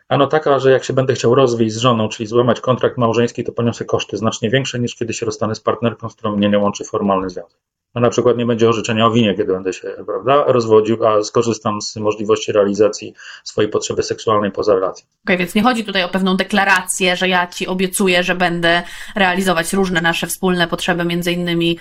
Ano 0.09 0.27
taka, 0.27 0.59
że 0.59 0.71
jak 0.71 0.85
się 0.85 0.93
będę 0.93 1.15
chciał 1.15 1.35
rozwijać 1.35 1.73
z 1.73 1.77
żoną, 1.77 2.09
czyli 2.09 2.27
złamać 2.27 2.61
kontrakt 2.61 2.99
małżeński, 2.99 3.45
to 3.45 3.53
poniosę 3.53 3.85
koszty 3.85 4.17
znacznie 4.17 4.51
większe 4.51 4.79
niż 4.79 4.95
kiedy 4.95 5.15
się 5.15 5.27
rozstanę 5.27 5.55
z 5.55 5.61
partnerką, 5.61 6.09
z 6.09 6.15
którą 6.15 6.37
mnie 6.37 6.49
nie 6.49 6.59
łączy 6.59 6.85
formalny 6.85 7.31
związek. 7.31 7.59
No 7.97 8.03
na 8.03 8.11
przykład 8.11 8.37
nie 8.37 8.47
będzie 8.47 8.69
orzeczenia 8.69 9.07
o 9.07 9.11
winie, 9.11 9.35
kiedy 9.35 9.53
będę 9.53 9.73
się 9.73 9.89
prawda, 10.07 10.45
rozwodził, 10.47 11.07
a 11.07 11.23
skorzystam 11.23 11.83
z 11.83 11.97
możliwości 11.97 12.53
realizacji 12.53 13.15
swojej 13.45 13.71
potrzeby 13.71 14.03
seksualnej 14.03 14.53
poza 14.53 14.75
relacją. 14.75 15.07
Okej, 15.07 15.21
okay, 15.25 15.37
więc 15.37 15.55
nie 15.55 15.63
chodzi 15.63 15.85
tutaj 15.85 16.03
o 16.03 16.09
pewną 16.09 16.37
deklarację, 16.37 17.17
że 17.17 17.29
ja 17.29 17.47
ci 17.47 17.67
obiecuję, 17.67 18.23
że 18.23 18.35
będę 18.35 18.83
realizować 19.15 19.73
różne 19.73 20.01
nasze 20.01 20.27
wspólne 20.27 20.69
potrzeby, 20.69 21.05
między 21.05 21.33
innymi 21.33 21.79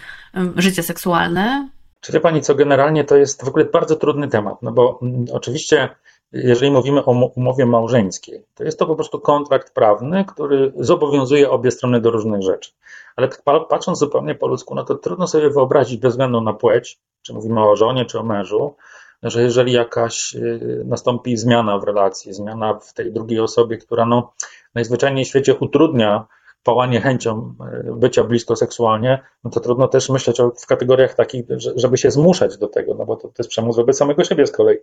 życie 0.56 0.84
seksualne. 0.84 1.70
Czy 2.02 2.12
wie 2.12 2.20
Pani 2.20 2.42
co, 2.42 2.56
generalnie 2.56 3.04
to 3.04 3.16
jest 3.16 3.46
w 3.46 3.48
ogóle 3.48 3.66
bardzo 3.66 3.96
trudny 3.96 4.28
temat, 4.28 4.62
no 4.62 4.72
bo 4.72 5.00
mm, 5.02 5.26
oczywiście 5.34 5.90
jeżeli 6.32 6.72
mówimy 6.72 7.06
o 7.06 7.32
umowie 7.36 7.66
małżeńskiej, 7.66 8.46
to 8.56 8.64
jest 8.64 8.80
to 8.80 8.86
po 8.86 8.96
prostu 8.96 9.20
kontrakt 9.20 9.74
prawny, 9.74 10.26
który 10.26 10.74
zobowiązuje 10.76 11.50
obie 11.50 11.72
strony 11.72 12.02
do 12.02 12.12
różnych 12.12 12.42
rzeczy. 12.42 12.72
Ale 13.16 13.28
tak 13.28 13.44
patrząc 13.70 14.00
zupełnie 14.00 14.36
po 14.36 14.48
ludzku, 14.48 14.76
no 14.76 14.84
to 14.84 14.96
trudno 14.96 15.28
sobie 15.28 15.50
wyobrazić 15.50 16.00
bez 16.00 16.14
względu 16.14 16.42
na 16.42 16.54
płeć, 16.54 17.00
czy 17.22 17.34
mówimy 17.34 17.70
o 17.70 17.76
żonie, 17.76 18.06
czy 18.06 18.20
o 18.20 18.24
mężu, 18.24 18.76
że 19.24 19.42
jeżeli 19.42 19.74
jakaś 19.74 20.36
y, 20.36 20.84
nastąpi 20.86 21.38
zmiana 21.38 21.78
w 21.80 21.84
relacji, 21.84 22.34
zmiana 22.34 22.80
w 22.80 22.94
tej 22.94 23.14
drugiej 23.14 23.40
osobie, 23.40 23.78
która 23.78 24.06
no, 24.06 24.34
najzwyczajniej 24.76 25.26
w 25.26 25.28
świecie 25.28 25.56
utrudnia 25.56 26.28
pałanie 26.64 27.02
chęcią 27.02 27.56
y, 27.90 27.92
bycia 27.96 28.24
blisko 28.24 28.56
seksualnie, 28.56 29.24
no 29.44 29.50
to 29.50 29.60
trudno 29.60 29.88
też 29.88 30.10
myśleć 30.10 30.40
o, 30.40 30.52
w 30.52 30.66
kategoriach 30.66 31.14
takich, 31.14 31.46
żeby 31.76 31.98
się 31.98 32.12
zmuszać 32.12 32.58
do 32.58 32.68
tego, 32.68 32.94
no 32.94 33.06
bo 33.06 33.16
to, 33.16 33.28
to 33.28 33.34
jest 33.38 33.50
przemoc 33.50 33.76
wobec 33.76 33.98
samego 33.98 34.24
siebie 34.24 34.48
z 34.48 34.52
kolei. 34.52 34.78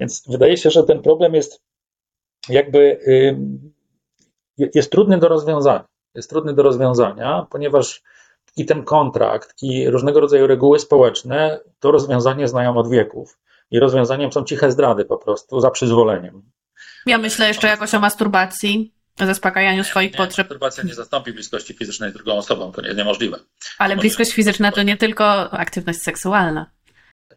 Więc 0.00 0.24
wydaje 0.28 0.56
się, 0.56 0.70
że 0.70 0.84
ten 0.84 1.02
problem 1.02 1.34
jest 1.34 1.62
jakby 2.48 2.78
y, 2.78 3.38
jest 4.74 4.92
trudny 4.92 5.18
do 5.18 5.28
rozwiązania 5.28 5.91
jest 6.14 6.30
trudny 6.30 6.54
do 6.54 6.62
rozwiązania, 6.62 7.46
ponieważ 7.50 8.02
i 8.56 8.66
ten 8.66 8.84
kontrakt, 8.84 9.62
i 9.62 9.90
różnego 9.90 10.20
rodzaju 10.20 10.46
reguły 10.46 10.78
społeczne 10.78 11.60
to 11.80 11.90
rozwiązanie 11.90 12.48
znają 12.48 12.76
od 12.76 12.90
wieków. 12.90 13.38
I 13.70 13.78
rozwiązaniem 13.78 14.32
są 14.32 14.44
ciche 14.44 14.70
zdrady 14.70 15.04
po 15.04 15.18
prostu, 15.18 15.60
za 15.60 15.70
przyzwoleniem. 15.70 16.42
Ja 17.06 17.18
myślę 17.18 17.48
jeszcze 17.48 17.66
jakoś 17.66 17.94
o 17.94 18.00
masturbacji, 18.00 18.92
o 19.20 19.26
zaspokajaniu 19.26 19.84
swoich 19.84 20.12
nie, 20.12 20.16
potrzeb. 20.16 20.46
Masturbacja 20.46 20.84
nie 20.84 20.94
zastąpi 20.94 21.32
bliskości 21.32 21.74
fizycznej 21.74 22.10
z 22.10 22.14
drugą 22.14 22.32
osobą, 22.32 22.72
to 22.72 22.82
jest 22.82 22.98
niemożliwe. 22.98 23.38
Ale 23.78 23.96
bliskość 23.96 24.32
fizyczna 24.32 24.72
to 24.72 24.82
nie 24.82 24.96
tylko 24.96 25.50
aktywność 25.50 26.02
seksualna. 26.02 26.70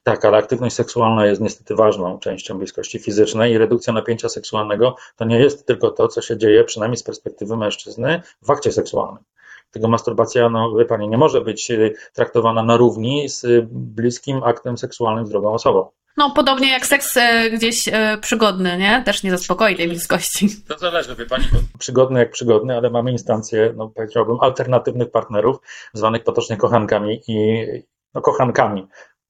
Tak, 0.04 0.26
ale 0.26 0.38
aktywność 0.38 0.76
seksualna 0.76 1.26
jest 1.26 1.42
niestety 1.42 1.76
ważną 1.76 2.20
częścią 2.20 2.58
bliskości 2.58 3.00
fizycznej 3.00 3.54
i 3.54 3.58
redukcja 3.58 3.94
napięcia 3.94 4.30
seksualnego 4.30 4.96
to 5.16 5.26
nie 5.26 5.40
jest 5.40 5.66
tylko 5.66 5.92
to, 5.92 6.08
co 6.08 6.22
się 6.22 6.38
dzieje, 6.38 6.64
przynajmniej 6.64 6.98
z 6.98 7.04
perspektywy 7.04 7.58
mężczyzny, 7.58 8.22
w 8.42 8.52
akcie 8.52 8.72
seksualnym. 8.72 9.24
Tego 9.72 9.88
masturbacja, 9.88 10.50
no 10.50 10.76
wie 10.76 10.86
pani, 10.86 11.10
nie 11.10 11.18
może 11.18 11.42
być 11.42 11.72
y, 11.72 11.94
traktowana 12.14 12.64
na 12.64 12.78
równi 12.78 13.30
z 13.30 13.66
bliskim 13.72 14.44
aktem 14.44 14.78
seksualnym 14.78 15.26
z 15.26 15.30
drugą 15.30 15.54
osobą. 15.54 15.90
No, 16.18 16.32
podobnie 16.32 16.72
jak 16.72 16.86
seks 16.86 17.18
e, 17.18 17.50
gdzieś 17.50 17.90
przygodny, 18.22 18.78
nie? 18.78 19.04
Też 19.06 19.24
nie 19.24 19.32
zaspokoi 19.32 19.76
tej 19.76 19.88
bliskości. 19.88 20.48
To 20.68 20.78
zależy, 20.78 21.16
wie 21.16 21.26
pani. 21.26 21.46
Przygodny 21.80 22.20
jak 22.20 22.32
przygodny, 22.32 22.78
ale 22.78 22.90
mamy 22.90 23.12
instancje, 23.12 23.74
no 23.78 23.90
powiedziałbym, 23.90 24.38
alternatywnych 24.42 25.12
partnerów, 25.12 25.58
zwanych 25.94 26.24
potocznie 26.24 26.58
kochankami 26.58 27.22
i 27.28 27.66
no, 28.14 28.22
kochankami 28.22 28.88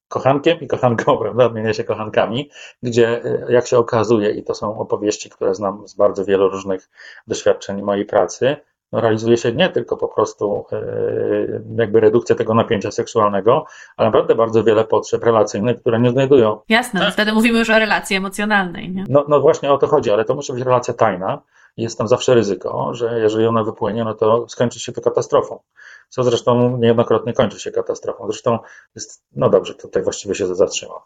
kochankiem 0.07 0.59
i 0.59 0.67
kochanką, 0.67 1.17
prawda? 1.21 1.45
Odmienia 1.45 1.74
się 1.74 1.83
kochankami, 1.83 2.50
gdzie 2.83 3.21
jak 3.50 3.67
się 3.67 3.77
okazuje, 3.77 4.31
i 4.31 4.43
to 4.43 4.53
są 4.53 4.79
opowieści, 4.79 5.29
które 5.29 5.55
znam 5.55 5.88
z 5.88 5.95
bardzo 5.95 6.25
wielu 6.25 6.50
różnych 6.50 6.89
doświadczeń 7.27 7.81
mojej 7.81 8.05
pracy, 8.05 8.57
no, 8.91 9.01
realizuje 9.01 9.38
się 9.38 9.51
nie 9.51 9.69
tylko 9.69 9.97
po 9.97 10.07
prostu 10.07 10.65
e, 10.71 10.81
jakby 11.77 12.00
redukcja 12.00 12.35
tego 12.35 12.53
napięcia 12.53 12.91
seksualnego, 12.91 13.65
ale 13.97 14.07
naprawdę 14.07 14.35
bardzo 14.35 14.63
wiele 14.63 14.83
potrzeb 14.83 15.24
relacyjnych, 15.24 15.79
które 15.79 16.00
nie 16.00 16.12
znajdują. 16.12 16.59
Jasne, 16.69 17.00
tak? 17.00 17.13
wtedy 17.13 17.33
mówimy 17.33 17.59
już 17.59 17.69
o 17.69 17.79
relacji 17.79 18.15
emocjonalnej. 18.15 18.91
Nie? 18.91 19.03
No, 19.09 19.25
no 19.27 19.41
właśnie 19.41 19.71
o 19.71 19.77
to 19.77 19.88
chodzi, 19.88 20.12
ale 20.12 20.25
to 20.25 20.35
musi 20.35 20.53
być 20.53 20.63
relacja 20.63 20.93
tajna. 20.93 21.41
Jest 21.77 21.97
tam 21.97 22.07
zawsze 22.07 22.33
ryzyko, 22.33 22.93
że 22.93 23.19
jeżeli 23.19 23.47
ona 23.47 23.63
wypłynie, 23.63 24.03
no 24.03 24.13
to 24.13 24.50
skończy 24.50 24.79
się 24.79 24.91
to 24.91 25.01
katastrofą. 25.01 25.59
Co 26.09 26.24
zresztą 26.24 26.77
niejednokrotnie 26.77 27.33
kończy 27.33 27.59
się 27.59 27.71
katastrofą. 27.71 28.27
Zresztą 28.27 28.59
jest, 28.95 29.24
no 29.35 29.50
dobrze, 29.50 29.75
tutaj 29.75 30.03
właściwie 30.03 30.35
się 30.35 30.55
zatrzymam. 30.55 31.00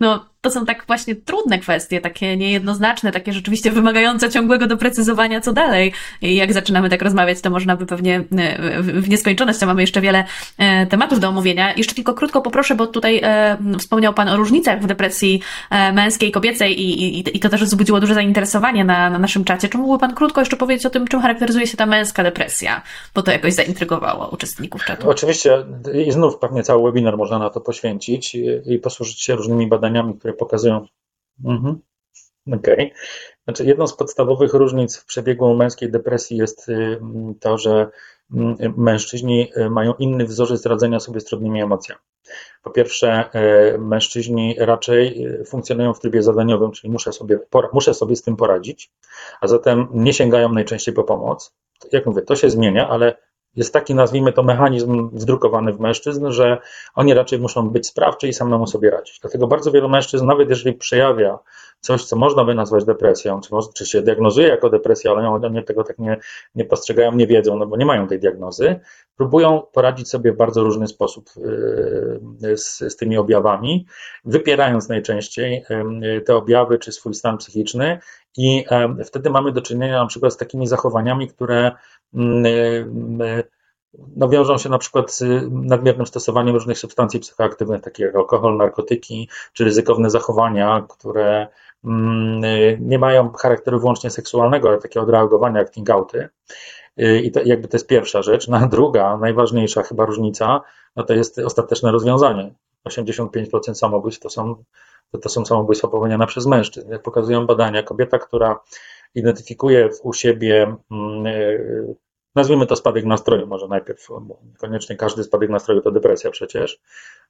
No, 0.00 0.26
to 0.46 0.50
są 0.50 0.66
tak 0.66 0.84
właśnie 0.86 1.14
trudne 1.14 1.58
kwestie, 1.58 2.00
takie 2.00 2.36
niejednoznaczne, 2.36 3.12
takie 3.12 3.32
rzeczywiście 3.32 3.70
wymagające 3.70 4.30
ciągłego 4.30 4.66
doprecyzowania, 4.66 5.40
co 5.40 5.52
dalej. 5.52 5.92
I 6.22 6.36
jak 6.36 6.52
zaczynamy 6.52 6.90
tak 6.90 7.02
rozmawiać, 7.02 7.40
to 7.40 7.50
można 7.50 7.76
by 7.76 7.86
pewnie 7.86 8.16
e, 8.16 8.82
w 8.82 9.08
nieskończoność, 9.08 9.62
a 9.62 9.66
mamy 9.66 9.80
jeszcze 9.80 10.00
wiele 10.00 10.24
e, 10.58 10.86
tematów 10.86 11.20
do 11.20 11.28
omówienia. 11.28 11.74
Jeszcze 11.74 11.94
tylko 11.94 12.14
krótko 12.14 12.42
poproszę, 12.42 12.74
bo 12.74 12.86
tutaj 12.86 13.20
e, 13.22 13.56
wspomniał 13.78 14.14
Pan 14.14 14.28
o 14.28 14.36
różnicach 14.36 14.82
w 14.82 14.86
depresji 14.86 15.40
męskiej, 15.92 16.30
kobiecej 16.30 16.80
i, 16.80 17.18
i, 17.18 17.36
i 17.36 17.40
to 17.40 17.48
też 17.48 17.64
wzbudziło 17.64 18.00
duże 18.00 18.14
zainteresowanie 18.14 18.84
na, 18.84 19.10
na 19.10 19.18
naszym 19.18 19.44
czacie. 19.44 19.68
Czy 19.68 19.78
mógłby 19.78 19.98
Pan 19.98 20.14
krótko 20.14 20.40
jeszcze 20.40 20.56
powiedzieć 20.56 20.86
o 20.86 20.90
tym, 20.90 21.08
czym 21.08 21.20
charakteryzuje 21.20 21.66
się 21.66 21.76
ta 21.76 21.86
męska 21.86 22.22
depresja? 22.22 22.82
Bo 23.14 23.22
to 23.22 23.30
jakoś 23.30 23.52
zaintrygowało 23.52 24.28
uczestników 24.28 24.84
czatu. 24.84 25.10
Oczywiście 25.10 25.64
i 26.06 26.12
znów 26.12 26.38
pewnie 26.38 26.62
cały 26.62 26.92
webinar 26.92 27.16
można 27.16 27.38
na 27.38 27.50
to 27.50 27.60
poświęcić 27.60 28.34
i 28.66 28.78
posłużyć 28.78 29.22
się 29.22 29.34
różnymi 29.34 29.66
badaniami, 29.66 29.85
które 30.18 30.32
pokazują. 30.32 30.86
Mhm. 31.44 31.80
Okay. 32.52 32.90
Znaczy, 33.44 33.64
jedną 33.64 33.86
z 33.86 33.96
podstawowych 33.96 34.54
różnic 34.54 34.96
w 34.96 35.04
przebiegu 35.04 35.54
męskiej 35.54 35.90
depresji 35.90 36.36
jest 36.36 36.68
y, 36.68 37.00
to, 37.40 37.58
że 37.58 37.88
mm, 38.34 38.56
mężczyźni 38.76 39.52
y, 39.56 39.70
mają 39.70 39.94
inny 39.94 40.24
wzorzec 40.24 40.66
radzenia 40.66 41.00
sobie 41.00 41.20
z 41.20 41.24
trudnymi 41.24 41.62
emocjami. 41.62 42.00
Po 42.62 42.70
pierwsze, 42.70 43.30
y, 43.74 43.78
mężczyźni 43.78 44.56
raczej 44.58 45.26
funkcjonują 45.46 45.94
w 45.94 46.00
trybie 46.00 46.22
zadaniowym, 46.22 46.72
czyli 46.72 46.92
muszę 46.92 47.12
sobie, 47.12 47.38
muszę 47.72 47.94
sobie 47.94 48.16
z 48.16 48.22
tym 48.22 48.36
poradzić, 48.36 48.90
a 49.40 49.46
zatem 49.46 49.88
nie 49.92 50.12
sięgają 50.12 50.52
najczęściej 50.52 50.94
po 50.94 51.04
pomoc. 51.04 51.54
Jak 51.92 52.06
mówię, 52.06 52.22
to 52.22 52.36
się 52.36 52.50
zmienia, 52.50 52.88
ale 52.88 53.16
jest 53.56 53.72
taki, 53.72 53.94
nazwijmy 53.94 54.32
to, 54.32 54.42
mechanizm 54.42 55.08
wdrukowany 55.12 55.72
w 55.72 55.80
mężczyzn, 55.80 56.30
że 56.30 56.58
oni 56.94 57.14
raczej 57.14 57.38
muszą 57.38 57.70
być 57.70 57.86
sprawczy 57.86 58.28
i 58.28 58.32
samemu 58.32 58.66
sobie 58.66 58.90
radzić. 58.90 59.20
Dlatego 59.20 59.46
bardzo 59.46 59.70
wielu 59.70 59.88
mężczyzn, 59.88 60.26
nawet 60.26 60.48
jeżeli 60.48 60.76
przejawia 60.76 61.38
coś, 61.86 62.04
co 62.04 62.16
można 62.16 62.44
by 62.44 62.54
nazwać 62.54 62.84
depresją, 62.84 63.40
czy, 63.40 63.54
może, 63.54 63.68
czy 63.74 63.86
się 63.86 64.02
diagnozuje 64.02 64.48
jako 64.48 64.70
depresja, 64.70 65.10
ale 65.10 65.28
oni 65.28 65.64
tego 65.64 65.84
tak 65.84 65.98
nie, 65.98 66.16
nie 66.54 66.64
postrzegają, 66.64 67.12
nie 67.12 67.26
wiedzą, 67.26 67.56
no 67.56 67.66
bo 67.66 67.76
nie 67.76 67.86
mają 67.86 68.08
tej 68.08 68.20
diagnozy, 68.20 68.80
próbują 69.16 69.62
poradzić 69.72 70.08
sobie 70.08 70.32
w 70.32 70.36
bardzo 70.36 70.62
różny 70.62 70.86
sposób 70.86 71.30
yy, 72.40 72.56
z, 72.56 72.78
z 72.78 72.96
tymi 72.96 73.16
objawami, 73.16 73.86
wypierając 74.24 74.88
najczęściej 74.88 75.64
yy, 76.00 76.20
te 76.20 76.36
objawy 76.36 76.78
czy 76.78 76.92
swój 76.92 77.14
stan 77.14 77.38
psychiczny 77.38 77.98
i 78.36 78.56
yy, 78.96 79.04
wtedy 79.04 79.30
mamy 79.30 79.52
do 79.52 79.62
czynienia 79.62 80.00
na 80.00 80.06
przykład 80.06 80.32
z 80.32 80.36
takimi 80.36 80.66
zachowaniami, 80.66 81.28
które 81.28 81.72
no, 84.16 84.28
wiążą 84.28 84.58
się 84.58 84.68
na 84.68 84.78
przykład 84.78 85.12
z 85.12 85.24
nadmiernym 85.50 86.06
stosowaniem 86.06 86.54
różnych 86.54 86.78
substancji 86.78 87.20
psychoaktywnych, 87.20 87.82
takich 87.82 88.06
jak 88.06 88.16
alkohol, 88.16 88.56
narkotyki, 88.56 89.28
czy 89.52 89.64
ryzykowne 89.64 90.10
zachowania, 90.10 90.86
które 90.88 91.48
nie 92.80 92.98
mają 92.98 93.32
charakteru 93.32 93.80
wyłącznie 93.80 94.10
seksualnego, 94.10 94.68
ale 94.68 94.78
takie 94.78 95.00
odreagowania 95.00 95.58
jak 95.58 95.70
tingouty. 95.70 96.28
I 97.22 97.30
to 97.30 97.40
jakby 97.44 97.68
to 97.68 97.76
jest 97.76 97.86
pierwsza 97.86 98.22
rzecz. 98.22 98.48
Na 98.48 98.66
druga, 98.66 99.16
najważniejsza 99.16 99.82
chyba 99.82 100.04
różnica, 100.04 100.60
no 100.96 101.02
to 101.02 101.14
jest 101.14 101.38
ostateczne 101.38 101.92
rozwiązanie. 101.92 102.54
85% 102.88 103.74
samobójstw 103.74 104.22
to 104.22 104.30
są, 104.30 104.64
to 105.22 105.28
są 105.28 105.44
samobójstwa 105.44 105.88
popełniane 105.88 106.26
przez 106.26 106.46
mężczyzn. 106.46 106.90
Jak 106.90 107.02
pokazują 107.02 107.46
badania, 107.46 107.82
kobieta, 107.82 108.18
która 108.18 108.60
identyfikuje 109.14 109.88
u 110.02 110.12
siebie 110.12 110.76
mm, 110.90 111.24
nazwijmy 112.34 112.66
to 112.66 112.76
spadek 112.76 113.04
nastroju, 113.04 113.46
może 113.46 113.68
najpierw, 113.68 114.08
bo 114.20 114.38
niekoniecznie 114.44 114.96
każdy 114.96 115.24
spadek 115.24 115.50
nastroju 115.50 115.80
to 115.80 115.90
depresja 115.90 116.30
przecież, 116.30 116.80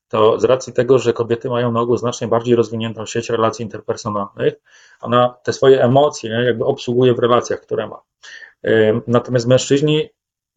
to 0.09 0.41
z 0.41 0.45
racji 0.45 0.73
tego, 0.73 0.99
że 0.99 1.13
kobiety 1.13 1.49
mają 1.49 1.73
na 1.73 1.81
ogół 1.81 1.97
znacznie 1.97 2.29
bardziej 2.29 2.57
rozwiniętą 2.57 3.07
sieć 3.07 3.31
relacji 3.31 3.63
interpersonalnych, 3.63 4.55
ona 5.01 5.35
te 5.43 5.53
swoje 5.53 5.83
emocje 5.83 6.31
jakby 6.31 6.65
obsługuje 6.65 7.15
w 7.15 7.19
relacjach, 7.19 7.61
które 7.61 7.87
ma. 7.87 8.01
Natomiast 9.07 9.47
mężczyźni, 9.47 10.09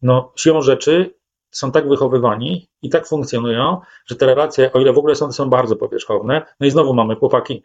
no, 0.02 0.32
siłą 0.36 0.62
rzeczy 0.62 1.14
są 1.50 1.72
tak 1.72 1.88
wychowywani 1.88 2.68
i 2.82 2.90
tak 2.90 3.06
funkcjonują, 3.06 3.80
że 4.06 4.16
te 4.16 4.26
relacje, 4.26 4.72
o 4.72 4.80
ile 4.80 4.92
w 4.92 4.98
ogóle 4.98 5.14
są, 5.14 5.32
są 5.32 5.50
bardzo 5.50 5.76
powierzchowne, 5.76 6.46
no 6.60 6.66
i 6.66 6.70
znowu 6.70 6.94
mamy 6.94 7.16
chłopaki, 7.16 7.62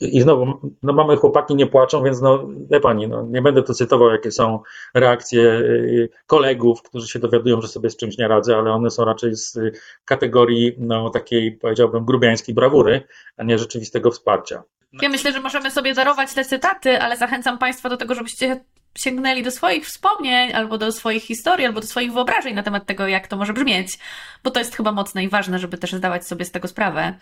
i 0.00 0.20
znowu, 0.20 0.72
no 0.82 0.92
mamy 0.92 1.16
chłopaki 1.16 1.54
nie 1.54 1.66
płaczą, 1.66 2.02
więc 2.02 2.20
no, 2.20 2.48
wie 2.70 2.80
pani, 2.80 3.08
no, 3.08 3.22
nie 3.22 3.42
będę 3.42 3.62
tu 3.62 3.74
cytował, 3.74 4.10
jakie 4.10 4.30
są 4.30 4.60
reakcje 4.94 5.42
y, 5.42 6.08
kolegów, 6.26 6.82
którzy 6.82 7.08
się 7.08 7.18
dowiadują, 7.18 7.60
że 7.60 7.68
sobie 7.68 7.90
z 7.90 7.96
czymś 7.96 8.18
nie 8.18 8.28
radzę, 8.28 8.56
ale 8.56 8.72
one 8.72 8.90
są 8.90 9.04
raczej 9.04 9.36
z 9.36 9.58
kategorii, 10.04 10.74
no, 10.78 11.10
takiej, 11.10 11.52
powiedziałbym, 11.52 12.04
grubiańskiej 12.04 12.54
brawury, 12.54 13.00
a 13.36 13.44
nie 13.44 13.58
rzeczywistego 13.58 14.10
wsparcia. 14.10 14.62
Ja 15.02 15.08
myślę, 15.08 15.32
że 15.32 15.40
możemy 15.40 15.70
sobie 15.70 15.94
darować 15.94 16.34
te 16.34 16.44
cytaty, 16.44 16.98
ale 17.00 17.16
zachęcam 17.16 17.58
Państwa 17.58 17.88
do 17.88 17.96
tego, 17.96 18.14
żebyście 18.14 18.64
sięgnęli 18.94 19.42
do 19.42 19.50
swoich 19.50 19.86
wspomnień, 19.86 20.52
albo 20.52 20.78
do 20.78 20.92
swoich 20.92 21.22
historii, 21.22 21.66
albo 21.66 21.80
do 21.80 21.86
swoich 21.86 22.12
wyobrażeń 22.12 22.54
na 22.54 22.62
temat 22.62 22.86
tego, 22.86 23.08
jak 23.08 23.28
to 23.28 23.36
może 23.36 23.52
brzmieć, 23.52 23.98
bo 24.44 24.50
to 24.50 24.58
jest 24.58 24.76
chyba 24.76 24.92
mocne 24.92 25.24
i 25.24 25.28
ważne, 25.28 25.58
żeby 25.58 25.78
też 25.78 25.92
zdawać 25.92 26.26
sobie 26.26 26.44
z 26.44 26.50
tego 26.50 26.68
sprawę, 26.68 27.14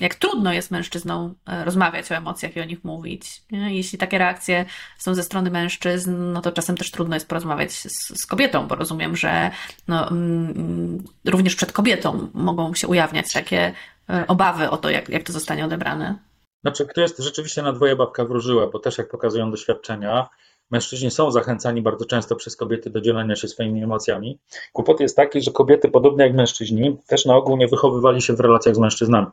jak 0.00 0.14
trudno 0.14 0.52
jest 0.52 0.70
mężczyznom 0.70 1.34
e, 1.46 1.64
rozmawiać 1.64 2.12
o 2.12 2.14
emocjach 2.14 2.56
i 2.56 2.60
o 2.60 2.64
nich 2.64 2.84
mówić. 2.84 3.42
Jeśli 3.50 3.98
takie 3.98 4.18
reakcje 4.18 4.64
są 4.98 5.14
ze 5.14 5.22
strony 5.22 5.50
mężczyzn, 5.50 6.32
no 6.32 6.40
to 6.40 6.52
czasem 6.52 6.76
też 6.76 6.90
trudno 6.90 7.16
jest 7.16 7.28
porozmawiać 7.28 7.72
z, 7.72 8.20
z 8.20 8.26
kobietą, 8.26 8.66
bo 8.66 8.74
rozumiem, 8.74 9.16
że 9.16 9.50
no, 9.88 10.10
mm, 10.10 11.04
również 11.24 11.56
przed 11.56 11.72
kobietą 11.72 12.30
mogą 12.34 12.74
się 12.74 12.88
ujawniać 12.88 13.32
takie 13.32 13.72
e, 14.10 14.26
obawy 14.26 14.70
o 14.70 14.76
to, 14.76 14.90
jak, 14.90 15.08
jak 15.08 15.22
to 15.22 15.32
zostanie 15.32 15.64
odebrane. 15.64 16.18
Znaczy, 16.64 16.86
to 16.94 17.00
jest 17.00 17.18
rzeczywiście 17.18 17.62
na 17.62 17.72
dwoje 17.72 17.96
babka 17.96 18.24
wróżyła, 18.24 18.66
bo 18.66 18.78
też 18.78 18.98
jak 18.98 19.08
pokazują 19.08 19.50
doświadczenia, 19.50 20.28
Mężczyźni 20.70 21.10
są 21.10 21.30
zachęcani 21.30 21.82
bardzo 21.82 22.04
często 22.04 22.36
przez 22.36 22.56
kobiety 22.56 22.90
do 22.90 23.00
dzielenia 23.00 23.36
się 23.36 23.48
swoimi 23.48 23.82
emocjami. 23.82 24.38
Kłopot 24.72 25.00
jest 25.00 25.16
taki, 25.16 25.42
że 25.42 25.50
kobiety, 25.50 25.90
podobnie 25.90 26.24
jak 26.24 26.34
mężczyźni, 26.34 26.96
też 27.06 27.24
na 27.24 27.36
ogół 27.36 27.56
nie 27.56 27.68
wychowywali 27.68 28.22
się 28.22 28.32
w 28.32 28.40
relacjach 28.40 28.74
z 28.74 28.78
mężczyznami. 28.78 29.26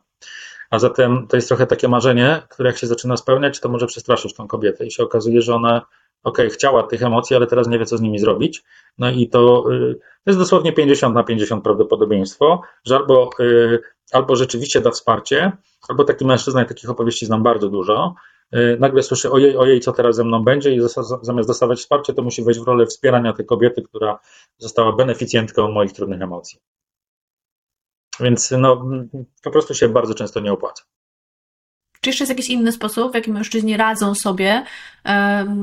A 0.70 0.80
zatem 0.80 1.28
to 1.28 1.36
jest 1.36 1.48
trochę 1.48 1.68
takie 1.68 1.88
marzenie, 1.88 2.42
które 2.50 2.70
jak 2.70 2.78
się 2.78 2.88
zaczyna 2.88 3.18
spełniać, 3.18 3.60
to 3.60 3.70
może 3.70 3.88
przestraszyć 3.88 4.34
tą 4.34 4.48
kobietę 4.48 4.86
i 4.86 4.92
się 4.92 5.04
okazuje, 5.04 5.42
że 5.42 5.56
ona 5.56 5.86
ok, 6.24 6.38
chciała 6.52 6.84
tych 6.84 7.04
emocji, 7.04 7.36
ale 7.36 7.48
teraz 7.48 7.68
nie 7.68 7.80
wie, 7.80 7.86
co 7.86 7.98
z 7.98 8.02
nimi 8.02 8.20
zrobić. 8.20 8.64
No 8.98 9.12
i 9.12 9.30
to, 9.30 9.74
y, 9.74 9.96
to 9.96 10.32
jest 10.32 10.40
dosłownie 10.40 10.74
50 10.74 11.16
na 11.16 11.24
50 11.24 11.64
prawdopodobieństwo, 11.64 12.62
że 12.86 12.96
albo, 12.96 13.30
y, 13.40 13.80
albo 14.12 14.36
rzeczywiście 14.36 14.82
da 14.82 14.92
wsparcie, 14.92 15.52
albo 15.90 16.04
taki 16.04 16.26
mężczyzna, 16.26 16.64
i 16.64 16.66
takich 16.66 16.90
opowieści 16.90 17.26
znam 17.26 17.44
bardzo 17.44 17.70
dużo, 17.70 18.16
nagle 18.80 19.04
słyszy, 19.04 19.32
ojej, 19.32 19.58
ojej, 19.58 19.80
co 19.80 19.92
teraz 19.92 20.16
ze 20.16 20.24
mną 20.24 20.44
będzie 20.44 20.76
i 20.76 20.82
zamiast 21.22 21.50
dostawać 21.50 21.80
wsparcie, 21.80 22.14
to 22.14 22.22
musi 22.22 22.44
wejść 22.44 22.60
w 22.60 22.64
rolę 22.64 22.86
wspierania 22.86 23.34
tej 23.34 23.46
kobiety, 23.46 23.82
która 23.82 24.20
została 24.58 24.92
beneficjentką 24.92 25.72
moich 25.72 25.94
trudnych 25.94 26.22
emocji. 26.22 26.60
Więc 28.20 28.52
no, 28.58 28.86
po 29.44 29.52
prostu 29.52 29.74
się 29.74 29.90
bardzo 29.90 30.14
często 30.14 30.40
nie 30.40 30.54
opłaca. 30.54 30.84
Czy 32.02 32.10
jeszcze 32.10 32.24
jest 32.24 32.30
jakiś 32.30 32.50
inny 32.50 32.72
sposób, 32.72 33.12
w 33.12 33.16
jaki 33.16 33.32
mężczyźni 33.32 33.78
radzą 33.78 34.16
sobie 34.16 34.64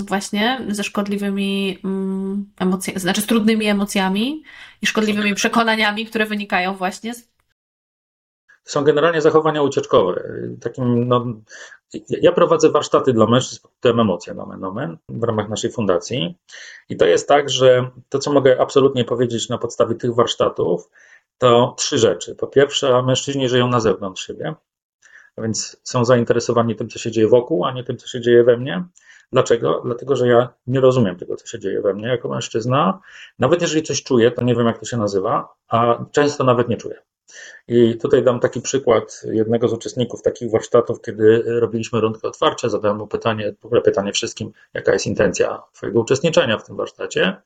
właśnie 0.08 0.60
ze 0.68 0.84
szkodliwymi 0.84 1.78
mm, 1.84 2.50
emocjami, 2.58 3.00
znaczy 3.00 3.20
z 3.20 3.26
trudnymi 3.26 3.66
emocjami 3.66 4.42
i 4.82 4.86
szkodliwymi 4.86 5.34
przekonaniami, 5.34 6.06
które 6.06 6.26
wynikają 6.26 6.74
właśnie 6.74 7.14
z 7.14 7.30
są 8.64 8.84
generalnie 8.84 9.20
zachowania 9.20 9.62
ucieczkowe. 9.62 10.22
Takim, 10.60 11.08
no, 11.08 11.26
ja 12.08 12.32
prowadzę 12.32 12.70
warsztaty 12.70 13.12
dla 13.12 13.26
mężczyzn 13.26 13.62
pod 13.62 13.74
tytułem 13.74 14.00
Emocje 14.00 14.34
Nomen 14.34 14.60
Nomen 14.60 14.98
w 15.08 15.22
ramach 15.22 15.48
naszej 15.48 15.72
fundacji. 15.72 16.38
I 16.88 16.96
to 16.96 17.06
jest 17.06 17.28
tak, 17.28 17.50
że 17.50 17.90
to, 18.08 18.18
co 18.18 18.32
mogę 18.32 18.60
absolutnie 18.60 19.04
powiedzieć 19.04 19.48
na 19.48 19.58
podstawie 19.58 19.94
tych 19.94 20.14
warsztatów, 20.14 20.90
to 21.38 21.74
trzy 21.78 21.98
rzeczy. 21.98 22.34
Po 22.34 22.46
pierwsze, 22.46 23.02
mężczyźni 23.02 23.48
żyją 23.48 23.68
na 23.68 23.80
zewnątrz 23.80 24.26
siebie, 24.26 24.54
więc 25.38 25.80
są 25.82 26.04
zainteresowani 26.04 26.76
tym, 26.76 26.88
co 26.88 26.98
się 26.98 27.10
dzieje 27.10 27.28
wokół, 27.28 27.64
a 27.64 27.72
nie 27.72 27.84
tym, 27.84 27.96
co 27.96 28.06
się 28.06 28.20
dzieje 28.20 28.44
we 28.44 28.56
mnie. 28.56 28.84
Dlaczego? 29.32 29.82
Dlatego, 29.84 30.16
że 30.16 30.28
ja 30.28 30.48
nie 30.66 30.80
rozumiem 30.80 31.16
tego, 31.16 31.36
co 31.36 31.46
się 31.46 31.58
dzieje 31.58 31.82
we 31.82 31.94
mnie 31.94 32.08
jako 32.08 32.28
mężczyzna. 32.28 33.00
Nawet 33.38 33.62
jeżeli 33.62 33.82
coś 33.82 34.02
czuję, 34.02 34.30
to 34.30 34.44
nie 34.44 34.54
wiem, 34.54 34.66
jak 34.66 34.78
to 34.78 34.84
się 34.84 34.96
nazywa, 34.96 35.54
a 35.68 36.04
często 36.12 36.44
nawet 36.44 36.68
nie 36.68 36.76
czuję. 36.76 37.02
I 37.68 37.96
tutaj 37.96 38.22
dam 38.22 38.40
taki 38.40 38.60
przykład 38.60 39.22
jednego 39.24 39.68
z 39.68 39.72
uczestników 39.72 40.22
takich 40.22 40.50
warsztatów, 40.50 41.02
kiedy 41.02 41.42
robiliśmy 41.46 42.00
rundkę 42.00 42.28
otwarcia, 42.28 42.68
zadałem 42.68 42.96
mu 42.96 43.06
pytanie, 43.06 43.54
w 43.60 43.66
ogóle 43.66 43.80
pytanie 43.80 44.12
wszystkim, 44.12 44.52
jaka 44.74 44.92
jest 44.92 45.06
intencja 45.06 45.62
Twojego 45.72 46.00
uczestniczenia 46.00 46.58
w 46.58 46.66
tym 46.66 46.76
warsztacie. 46.76 47.36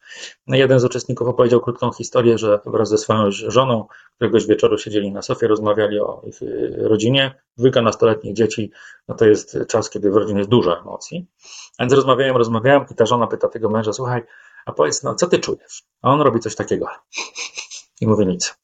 No 0.46 0.56
jeden 0.56 0.80
z 0.80 0.84
uczestników 0.84 1.28
opowiedział 1.28 1.60
krótką 1.60 1.92
historię, 1.92 2.38
że 2.38 2.60
wraz 2.66 2.88
ze 2.88 2.98
swoją 2.98 3.30
żoną 3.30 3.86
któregoś 4.16 4.46
wieczoru 4.46 4.78
siedzieli 4.78 5.12
na 5.12 5.22
sofie, 5.22 5.48
rozmawiali 5.48 6.00
o 6.00 6.22
ich 6.26 6.42
y, 6.42 6.74
rodzinie, 6.76 7.34
dwójka 7.56 7.82
nastoletnich 7.82 8.34
dzieci, 8.34 8.70
no 9.08 9.14
to 9.14 9.26
jest 9.26 9.58
czas, 9.68 9.90
kiedy 9.90 10.10
w 10.10 10.16
rodzinie 10.16 10.38
jest 10.38 10.50
dużo 10.50 10.80
emocji. 10.80 11.26
Więc 11.80 11.92
rozmawiają, 11.92 12.38
rozmawiają 12.38 12.84
i 12.90 12.94
ta 12.94 13.06
żona 13.06 13.26
pyta 13.26 13.48
tego 13.48 13.70
męża, 13.70 13.92
słuchaj, 13.92 14.22
a 14.66 14.72
powiedz, 14.72 15.02
no 15.02 15.14
co 15.14 15.26
ty 15.26 15.38
czujesz? 15.38 15.82
A 16.02 16.10
on 16.10 16.20
robi 16.20 16.40
coś 16.40 16.54
takiego 16.54 16.86
i 18.00 18.06
mówi 18.06 18.26
nic. 18.26 18.54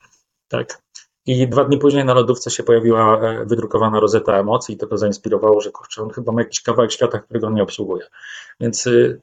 Tak. 0.49 0.83
I 1.31 1.49
dwa 1.49 1.65
dni 1.65 1.79
później 1.79 2.05
na 2.05 2.15
lodówce 2.15 2.51
się 2.51 2.63
pojawiła 2.63 3.21
e, 3.21 3.45
wydrukowana 3.45 4.01
rozeta 4.01 4.39
emocji 4.39 4.75
i 4.75 4.79
to 4.79 4.87
go 4.87 4.99
zainspirowało, 4.99 5.61
że 5.61 5.71
kurczę, 5.71 6.03
on 6.03 6.11
chyba 6.11 6.33
ma 6.33 6.41
jakiś 6.41 6.61
kawałek 6.63 6.93
świata, 6.93 7.19
którego 7.19 7.47
on 7.47 7.55
nie 7.55 7.63
obsługuje. 7.63 8.07
Więc 8.61 8.87
y, 8.87 9.21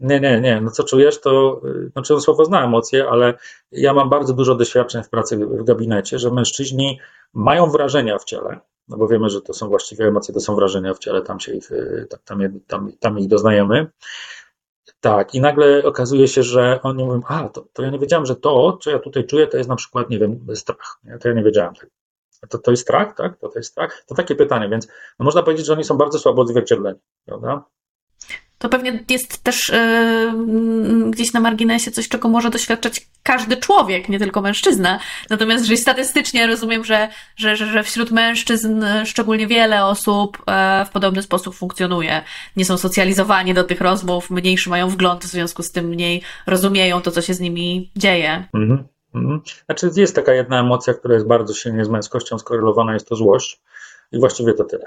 nie, 0.00 0.20
nie, 0.20 0.40
nie, 0.40 0.60
no 0.60 0.70
co 0.70 0.84
czujesz, 0.84 1.20
to 1.20 1.60
y, 1.64 1.88
znaczy 1.88 2.14
on 2.14 2.20
słowo 2.20 2.44
zna 2.44 2.64
emocje, 2.64 3.08
ale 3.08 3.34
ja 3.72 3.94
mam 3.94 4.10
bardzo 4.10 4.32
dużo 4.32 4.54
doświadczeń 4.54 5.02
w 5.02 5.08
pracy 5.08 5.36
w 5.36 5.64
gabinecie, 5.64 6.18
że 6.18 6.30
mężczyźni 6.30 7.00
mają 7.34 7.70
wrażenia 7.70 8.18
w 8.18 8.24
ciele, 8.24 8.60
no 8.88 8.96
bo 8.96 9.08
wiemy, 9.08 9.30
że 9.30 9.42
to 9.42 9.52
są 9.52 9.68
właściwie 9.68 10.06
emocje, 10.06 10.34
to 10.34 10.40
są 10.40 10.54
wrażenia 10.54 10.94
w 10.94 10.98
ciele, 10.98 11.22
tam 11.22 11.40
się 11.40 11.52
ich, 11.52 11.70
y, 11.70 12.06
tam, 12.24 12.40
tam, 12.66 12.92
tam 13.00 13.18
ich 13.18 13.28
doznajemy. 13.28 13.86
Tak, 15.00 15.34
i 15.34 15.40
nagle 15.40 15.84
okazuje 15.84 16.28
się, 16.28 16.42
że 16.42 16.80
oni 16.82 17.04
mówią, 17.04 17.22
a, 17.26 17.48
to, 17.48 17.64
to 17.72 17.82
ja 17.82 17.90
nie 17.90 17.98
wiedziałem, 17.98 18.26
że 18.26 18.36
to, 18.36 18.78
co 18.82 18.90
ja 18.90 18.98
tutaj 18.98 19.26
czuję, 19.26 19.46
to 19.46 19.56
jest 19.56 19.68
na 19.68 19.76
przykład, 19.76 20.10
nie 20.10 20.18
wiem, 20.18 20.46
strach. 20.54 21.00
To 21.20 21.28
ja 21.28 21.34
nie 21.34 21.42
wiedziałem. 21.42 21.74
To, 22.48 22.58
to 22.58 22.70
jest 22.70 22.82
strach, 22.82 23.16
tak? 23.16 23.38
To, 23.38 23.48
to 23.48 23.58
jest 23.58 23.70
strach? 23.70 24.04
To 24.06 24.14
takie 24.14 24.34
pytanie, 24.34 24.68
więc 24.68 24.86
no 25.18 25.24
można 25.24 25.42
powiedzieć, 25.42 25.66
że 25.66 25.72
oni 25.72 25.84
są 25.84 25.96
bardzo 25.96 26.18
słabo 26.18 26.42
odzwierciedleni, 26.42 26.98
prawda? 27.24 27.64
To 28.58 28.68
pewnie 28.68 29.04
jest 29.10 29.44
też 29.44 29.68
yy, 29.68 31.10
gdzieś 31.10 31.32
na 31.32 31.40
marginesie 31.40 31.90
coś, 31.90 32.08
czego 32.08 32.28
może 32.28 32.50
doświadczać 32.50 33.06
każdy 33.22 33.56
człowiek, 33.56 34.08
nie 34.08 34.18
tylko 34.18 34.40
mężczyzna. 34.40 34.98
Natomiast, 35.30 35.64
że 35.64 35.76
statystycznie 35.76 36.46
rozumiem, 36.46 36.84
że, 36.84 37.08
że, 37.36 37.56
że 37.56 37.82
wśród 37.82 38.10
mężczyzn 38.10 38.84
szczególnie 39.04 39.46
wiele 39.46 39.84
osób 39.84 40.42
e, 40.46 40.84
w 40.84 40.90
podobny 40.90 41.22
sposób 41.22 41.54
funkcjonuje. 41.54 42.22
Nie 42.56 42.64
są 42.64 42.78
socjalizowani 42.78 43.54
do 43.54 43.64
tych 43.64 43.80
rozmów, 43.80 44.30
mniejszy 44.30 44.70
mają 44.70 44.88
wgląd, 44.88 45.24
w 45.24 45.28
związku 45.28 45.62
z 45.62 45.72
tym 45.72 45.86
mniej 45.86 46.22
rozumieją 46.46 47.00
to, 47.00 47.10
co 47.10 47.22
się 47.22 47.34
z 47.34 47.40
nimi 47.40 47.90
dzieje. 47.96 48.48
Mhm. 48.54 48.84
Mhm. 49.14 49.40
Znaczy, 49.66 49.90
jest 49.96 50.14
taka 50.14 50.32
jedna 50.32 50.60
emocja, 50.60 50.94
która 50.94 51.14
jest 51.14 51.26
bardzo 51.26 51.54
silnie 51.54 51.84
z 51.84 51.88
męskością 51.88 52.38
skorelowana, 52.38 52.94
jest 52.94 53.08
to 53.08 53.16
złość. 53.16 53.60
I 54.12 54.18
właściwie 54.18 54.54
to 54.54 54.64
tyle. 54.64 54.84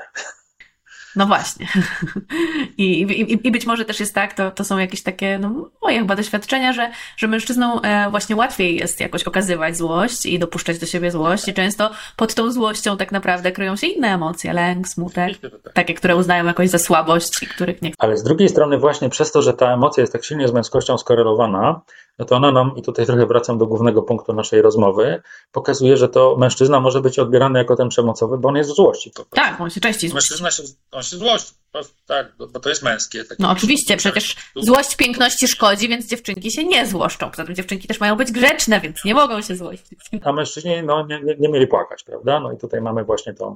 No 1.15 1.26
właśnie. 1.26 1.67
I, 2.78 3.02
i, 3.02 3.47
I 3.47 3.52
być 3.52 3.65
może 3.65 3.86
też 3.86 4.00
jest 4.00 4.15
tak, 4.15 4.34
to, 4.34 4.52
to 4.52 4.63
są 4.63 4.78
jakieś 4.78 5.04
takie, 5.04 5.39
no 5.39 5.69
moje 5.82 6.00
chyba 6.00 6.15
doświadczenia, 6.15 6.74
że, 6.74 6.91
że 7.17 7.28
mężczyznom 7.28 7.80
e, 7.84 8.10
właśnie 8.10 8.36
łatwiej 8.36 8.76
jest 8.76 9.00
jakoś 9.00 9.24
okazywać 9.24 9.78
złość 9.78 10.26
i 10.26 10.39
dopuszczać 10.39 10.80
do 10.80 10.86
siebie 10.86 11.12
złość 11.12 11.47
i 11.47 11.54
często 11.54 11.91
pod 12.15 12.34
tą 12.34 12.52
złością 12.52 12.97
tak 12.97 13.12
naprawdę 13.12 13.52
kryją 13.52 13.76
się 13.76 13.88
inne 13.88 14.08
emocje, 14.08 14.54
lęk, 14.54 14.88
smutek, 14.88 15.38
takie, 15.74 15.93
które 15.93 16.15
uznają 16.15 16.45
jakoś 16.45 16.69
za 16.69 16.80
słabość 16.80 17.43
i 17.43 17.47
których 17.47 17.82
nie 17.82 17.91
chcą. 17.91 17.97
Ale 18.00 18.17
z 18.17 18.24
drugiej 18.24 18.50
strony 18.50 18.78
właśnie 18.78 19.10
przez 19.10 19.32
to, 19.32 19.41
że 19.41 19.54
ta 19.54 19.74
emocja 19.74 20.02
jest 20.02 20.13
tak 20.13 20.26
silnie 20.26 20.47
z 20.47 20.54
męskością 20.54 20.97
skorelowana, 20.97 21.82
no 22.21 22.25
to 22.25 22.36
ona 22.36 22.51
nam, 22.51 22.71
i 22.75 22.81
tutaj 22.81 23.05
trochę 23.05 23.25
wracam 23.25 23.57
do 23.57 23.67
głównego 23.67 24.01
punktu 24.01 24.34
naszej 24.34 24.62
rozmowy, 24.62 25.21
pokazuje, 25.51 25.97
że 25.97 26.10
to 26.10 26.36
mężczyzna 26.39 26.79
może 26.79 27.01
być 27.01 27.19
odbierany 27.19 27.60
jako 27.60 27.75
ten 27.75 27.89
przemocowy, 27.89 28.38
bo 28.38 28.49
on 28.49 28.55
jest 28.55 28.71
w 28.71 28.75
złości. 28.75 29.12
Tak, 29.29 29.62
on 29.62 29.69
się 29.69 29.81
częściej 29.81 30.10
złości. 30.10 30.34
Mężczyzna 30.34 30.51
się, 30.51 30.63
on 30.91 31.03
się 31.03 31.17
złości, 31.17 31.53
tak, 32.07 32.34
bo 32.38 32.60
to 32.60 32.69
jest 32.69 32.84
męskie. 32.84 33.23
No 33.39 33.51
oczywiście, 33.51 33.97
przecież 33.97 34.36
złość 34.55 34.95
piękności 34.95 35.47
szkodzi, 35.47 35.88
więc 35.88 36.07
dziewczynki 36.07 36.51
się 36.51 36.63
nie 36.63 36.88
złoszczą. 36.88 37.31
Poza 37.31 37.45
tym 37.45 37.55
dziewczynki 37.55 37.88
też 37.88 37.99
mają 37.99 38.15
być 38.15 38.31
grzeczne, 38.31 38.79
więc 38.79 39.05
nie 39.05 39.13
mogą 39.13 39.41
się 39.41 39.55
złościć. 39.55 39.99
A 40.23 40.34
mężczyźni 40.34 40.84
no, 40.84 41.05
nie, 41.07 41.21
nie, 41.21 41.36
nie 41.36 41.49
mieli 41.49 41.67
płakać, 41.67 42.03
prawda? 42.03 42.39
No 42.39 42.51
i 42.51 42.57
tutaj 42.57 42.81
mamy 42.81 43.03
właśnie 43.03 43.34
tą, 43.34 43.55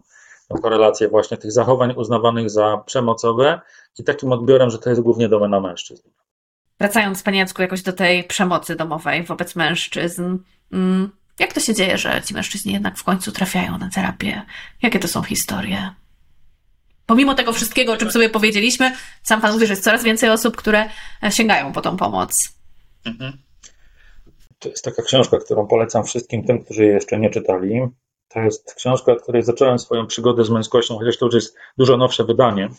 tą 0.49 0.55
korelację 0.55 1.07
właśnie 1.07 1.37
tych 1.37 1.51
zachowań 1.51 1.93
uznawanych 1.97 2.49
za 2.49 2.77
przemocowe 2.85 3.61
i 3.99 4.03
takim 4.03 4.31
odbiorem, 4.31 4.69
że 4.69 4.77
to 4.77 4.89
jest 4.89 5.01
głównie 5.01 5.29
domena 5.29 5.59
mężczyzn. 5.59 6.09
Wracając, 6.79 7.23
Panie 7.23 7.39
Jacku, 7.39 7.61
jakoś 7.61 7.81
do 7.81 7.93
tej 7.93 8.23
przemocy 8.23 8.75
domowej 8.75 9.23
wobec 9.23 9.55
mężczyzn. 9.55 10.37
Mm, 10.71 11.11
jak 11.39 11.53
to 11.53 11.59
się 11.59 11.73
dzieje, 11.73 11.97
że 11.97 12.21
ci 12.25 12.33
mężczyźni 12.33 12.73
jednak 12.73 12.97
w 12.97 13.03
końcu 13.03 13.31
trafiają 13.31 13.77
na 13.77 13.89
terapię? 13.89 14.41
Jakie 14.81 14.99
to 14.99 15.07
są 15.07 15.23
historie? 15.23 15.89
Pomimo 17.05 17.35
tego 17.35 17.53
wszystkiego, 17.53 17.93
o 17.93 17.97
czym 17.97 18.11
sobie 18.11 18.29
powiedzieliśmy, 18.29 18.95
sam 19.23 19.41
Pan 19.41 19.53
mówi, 19.53 19.67
że 19.67 19.73
jest 19.73 19.83
coraz 19.83 20.03
więcej 20.03 20.29
osób, 20.29 20.55
które 20.55 20.89
e, 21.23 21.31
sięgają 21.31 21.71
po 21.71 21.81
tą 21.81 21.97
pomoc. 21.97 22.55
Mhm. 23.05 23.37
To 24.59 24.69
jest 24.69 24.85
taka 24.85 25.01
książka, 25.01 25.37
którą 25.37 25.67
polecam 25.67 26.03
wszystkim 26.03 26.43
tym, 26.43 26.63
którzy 26.63 26.83
jej 26.83 26.93
jeszcze 26.93 27.19
nie 27.19 27.29
czytali. 27.29 27.81
To 28.35 28.41
jest 28.41 28.73
książka, 28.73 29.11
od 29.11 29.21
której 29.21 29.43
zacząłem 29.43 29.79
swoją 29.79 30.07
przygodę 30.07 30.43
z 30.43 30.49
męskością, 30.49 30.97
chociaż 30.97 31.17
to 31.17 31.25
już 31.25 31.35
jest 31.35 31.57
dużo 31.77 31.97
nowsze 31.97 32.23
wydanie. 32.23 32.69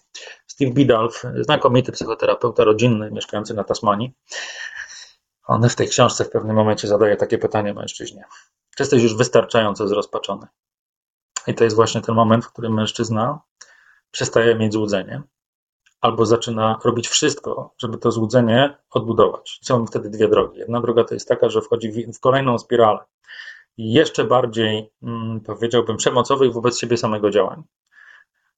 Steve 0.46 0.70
Bidalf, 0.70 1.22
znakomity 1.40 1.92
psychoterapeuta 1.92 2.64
rodzinny, 2.64 3.10
mieszkający 3.10 3.54
na 3.54 3.64
Tasmanii. 3.64 4.12
On 5.46 5.68
w 5.68 5.74
tej 5.74 5.88
książce 5.88 6.24
w 6.24 6.30
pewnym 6.30 6.56
momencie 6.56 6.88
zadaje 6.88 7.16
takie 7.16 7.38
pytanie 7.38 7.74
mężczyźnie. 7.74 8.24
Czy 8.76 8.82
jesteś 8.82 9.02
już 9.02 9.16
wystarczająco 9.16 9.88
zrozpaczony? 9.88 10.46
I 11.46 11.54
to 11.54 11.64
jest 11.64 11.76
właśnie 11.76 12.00
ten 12.00 12.14
moment, 12.14 12.44
w 12.44 12.52
którym 12.52 12.74
mężczyzna 12.74 13.40
przestaje 14.10 14.54
mieć 14.54 14.72
złudzenie, 14.72 15.22
albo 16.00 16.26
zaczyna 16.26 16.78
robić 16.84 17.08
wszystko, 17.08 17.74
żeby 17.78 17.98
to 17.98 18.10
złudzenie 18.10 18.78
odbudować. 18.90 19.58
Są 19.62 19.86
wtedy 19.86 20.10
dwie 20.10 20.28
drogi. 20.28 20.58
Jedna 20.58 20.80
droga 20.80 21.04
to 21.04 21.14
jest 21.14 21.28
taka, 21.28 21.48
że 21.48 21.60
wchodzi 21.60 21.92
w 22.12 22.20
kolejną 22.20 22.58
spiralę 22.58 22.98
jeszcze 23.78 24.24
bardziej, 24.24 24.90
mm, 25.02 25.40
powiedziałbym, 25.40 25.96
przemocowych 25.96 26.52
wobec 26.52 26.78
siebie 26.78 26.96
samego 26.96 27.30
działań. 27.30 27.62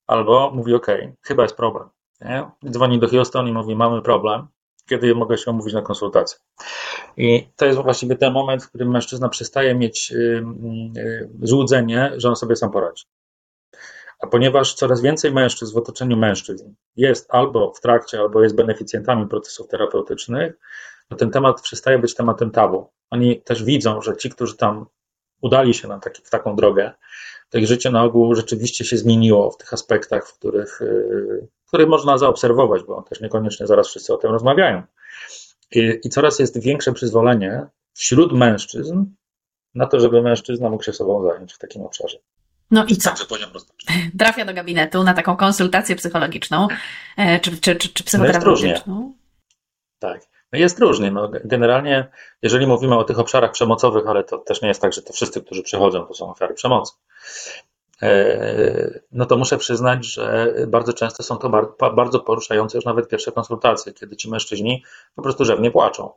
Albo 0.06 0.50
mówi, 0.54 0.74
OK, 0.74 0.86
chyba 1.22 1.42
jest 1.42 1.56
problem. 1.56 1.88
Nie? 2.20 2.50
Dzwoni 2.70 2.98
do 2.98 3.08
Houston 3.08 3.48
i 3.48 3.52
mówi, 3.52 3.76
mamy 3.76 4.02
problem, 4.02 4.48
kiedy 4.88 5.14
mogę 5.14 5.38
się 5.38 5.50
umówić 5.50 5.74
na 5.74 5.82
konsultację. 5.82 6.38
I 7.16 7.48
to 7.56 7.66
jest 7.66 7.78
właściwie 7.78 8.16
ten 8.16 8.32
moment, 8.32 8.64
w 8.64 8.68
którym 8.68 8.90
mężczyzna 8.90 9.28
przestaje 9.28 9.74
mieć 9.74 10.12
y, 10.12 10.44
y, 10.96 11.30
złudzenie, 11.42 12.12
że 12.16 12.28
on 12.28 12.36
sobie 12.36 12.56
sam 12.56 12.70
poradzi. 12.70 13.04
A 14.20 14.26
ponieważ 14.26 14.74
coraz 14.74 15.00
więcej 15.00 15.32
mężczyzn 15.32 15.74
w 15.74 15.76
otoczeniu 15.76 16.16
mężczyzn 16.16 16.74
jest 16.96 17.26
albo 17.28 17.72
w 17.72 17.80
trakcie, 17.80 18.18
albo 18.18 18.42
jest 18.42 18.56
beneficjentami 18.56 19.28
procesów 19.28 19.68
terapeutycznych, 19.68 20.58
to 21.08 21.16
ten 21.16 21.30
temat 21.30 21.62
przestaje 21.62 21.98
być 21.98 22.14
tematem 22.14 22.50
tabu. 22.50 22.90
Oni 23.10 23.42
też 23.42 23.64
widzą, 23.64 24.00
że 24.00 24.16
ci, 24.16 24.30
którzy 24.30 24.56
tam 24.56 24.86
udali 25.40 25.74
się 25.74 25.88
na 25.88 25.98
taki, 25.98 26.22
w 26.24 26.30
taką 26.30 26.56
drogę, 26.56 26.92
to 27.50 27.58
ich 27.58 27.66
życie 27.66 27.90
na 27.90 28.02
ogół 28.02 28.34
rzeczywiście 28.34 28.84
się 28.84 28.96
zmieniło 28.96 29.50
w 29.50 29.56
tych 29.56 29.72
aspektach, 29.72 30.28
w 30.28 30.38
których, 30.38 30.82
y, 30.82 31.48
w 31.64 31.68
których 31.68 31.88
można 31.88 32.18
zaobserwować, 32.18 32.82
bo 32.82 33.02
też 33.02 33.20
niekoniecznie 33.20 33.66
zaraz 33.66 33.88
wszyscy 33.88 34.14
o 34.14 34.16
tym 34.16 34.30
rozmawiają. 34.30 34.82
I, 35.70 36.00
I 36.04 36.08
coraz 36.08 36.38
jest 36.38 36.62
większe 36.62 36.92
przyzwolenie 36.92 37.66
wśród 37.92 38.32
mężczyzn 38.32 39.04
na 39.74 39.86
to, 39.86 40.00
żeby 40.00 40.22
mężczyzna 40.22 40.70
mógł 40.70 40.82
się 40.82 40.92
sobą 40.92 41.22
zająć 41.22 41.52
w 41.52 41.58
takim 41.58 41.82
obszarze. 41.82 42.18
No 42.70 42.84
i 42.84 42.96
co? 42.96 43.14
Trafia 44.18 44.44
do 44.44 44.54
gabinetu 44.54 45.04
na 45.04 45.14
taką 45.14 45.36
konsultację 45.36 45.96
psychologiczną 45.96 46.68
e, 47.16 47.40
czy, 47.40 47.60
czy, 47.60 47.76
czy, 47.76 47.88
czy 47.88 48.04
psychoterapeutyczną. 48.04 49.14
Tak. 49.98 50.20
No 50.52 50.58
jest 50.58 50.78
różnie. 50.78 51.10
No, 51.10 51.30
generalnie, 51.44 52.10
jeżeli 52.42 52.66
mówimy 52.66 52.98
o 52.98 53.04
tych 53.04 53.18
obszarach 53.18 53.52
przemocowych, 53.52 54.06
ale 54.06 54.24
to 54.24 54.38
też 54.38 54.62
nie 54.62 54.68
jest 54.68 54.82
tak, 54.82 54.92
że 54.92 55.02
to 55.02 55.12
wszyscy, 55.12 55.42
którzy 55.42 55.62
przychodzą, 55.62 56.06
to 56.06 56.14
są 56.14 56.30
ofiary 56.30 56.54
przemocy, 56.54 56.92
e, 58.02 59.00
no 59.12 59.26
to 59.26 59.36
muszę 59.36 59.58
przyznać, 59.58 60.06
że 60.06 60.54
bardzo 60.68 60.92
często 60.92 61.22
są 61.22 61.36
to 61.36 61.76
bardzo 61.96 62.20
poruszające 62.20 62.78
już 62.78 62.84
nawet 62.84 63.08
pierwsze 63.08 63.32
konsultacje, 63.32 63.92
kiedy 63.92 64.16
ci 64.16 64.30
mężczyźni 64.30 64.84
po 65.14 65.22
prostu 65.22 65.44
rzewnie 65.44 65.70
płaczą. 65.70 66.10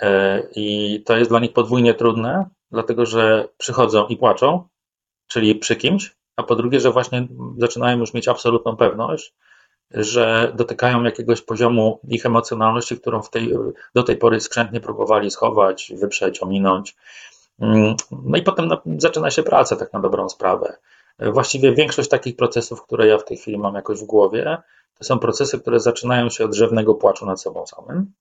E, 0.00 0.42
I 0.56 1.02
to 1.06 1.16
jest 1.16 1.30
dla 1.30 1.40
nich 1.40 1.52
podwójnie 1.52 1.94
trudne, 1.94 2.46
dlatego 2.70 3.06
że 3.06 3.48
przychodzą 3.58 4.06
i 4.06 4.16
płaczą, 4.16 4.68
czyli 5.26 5.54
przy 5.54 5.76
kimś, 5.76 6.16
a 6.36 6.42
po 6.42 6.56
drugie, 6.56 6.80
że 6.80 6.90
właśnie 6.90 7.28
zaczynają 7.58 7.98
już 7.98 8.14
mieć 8.14 8.28
absolutną 8.28 8.76
pewność, 8.76 9.34
że 9.90 10.52
dotykają 10.56 11.02
jakiegoś 11.02 11.42
poziomu 11.42 12.00
ich 12.08 12.26
emocjonalności, 12.26 13.00
którą 13.00 13.22
tej, 13.22 13.54
do 13.94 14.02
tej 14.02 14.16
pory 14.16 14.40
skrzętnie 14.40 14.80
próbowali 14.80 15.30
schować, 15.30 15.92
wyprzeć, 15.96 16.42
ominąć. 16.42 16.96
Mm, 17.60 17.96
no 18.10 18.38
i 18.38 18.42
potem 18.42 18.70
zaczyna 18.98 19.30
się 19.30 19.42
praca, 19.42 19.76
tak 19.76 19.92
na 19.92 20.00
dobrą 20.00 20.28
sprawę. 20.28 20.76
Właściwie 21.18 21.72
większość 21.72 22.08
takich 22.08 22.36
procesów, 22.36 22.82
które 22.82 23.06
ja 23.06 23.18
w 23.18 23.24
tej 23.24 23.36
chwili 23.36 23.58
mam 23.58 23.74
jakoś 23.74 24.00
w 24.00 24.04
głowie, 24.04 24.58
to 24.98 25.04
są 25.04 25.18
procesy, 25.18 25.60
które 25.60 25.80
zaczynają 25.80 26.30
się 26.30 26.44
od 26.44 26.50
drzewnego 26.50 26.94
płaczu 26.94 27.26
nad 27.26 27.40
sobą 27.40 27.66
samym, 27.66 28.12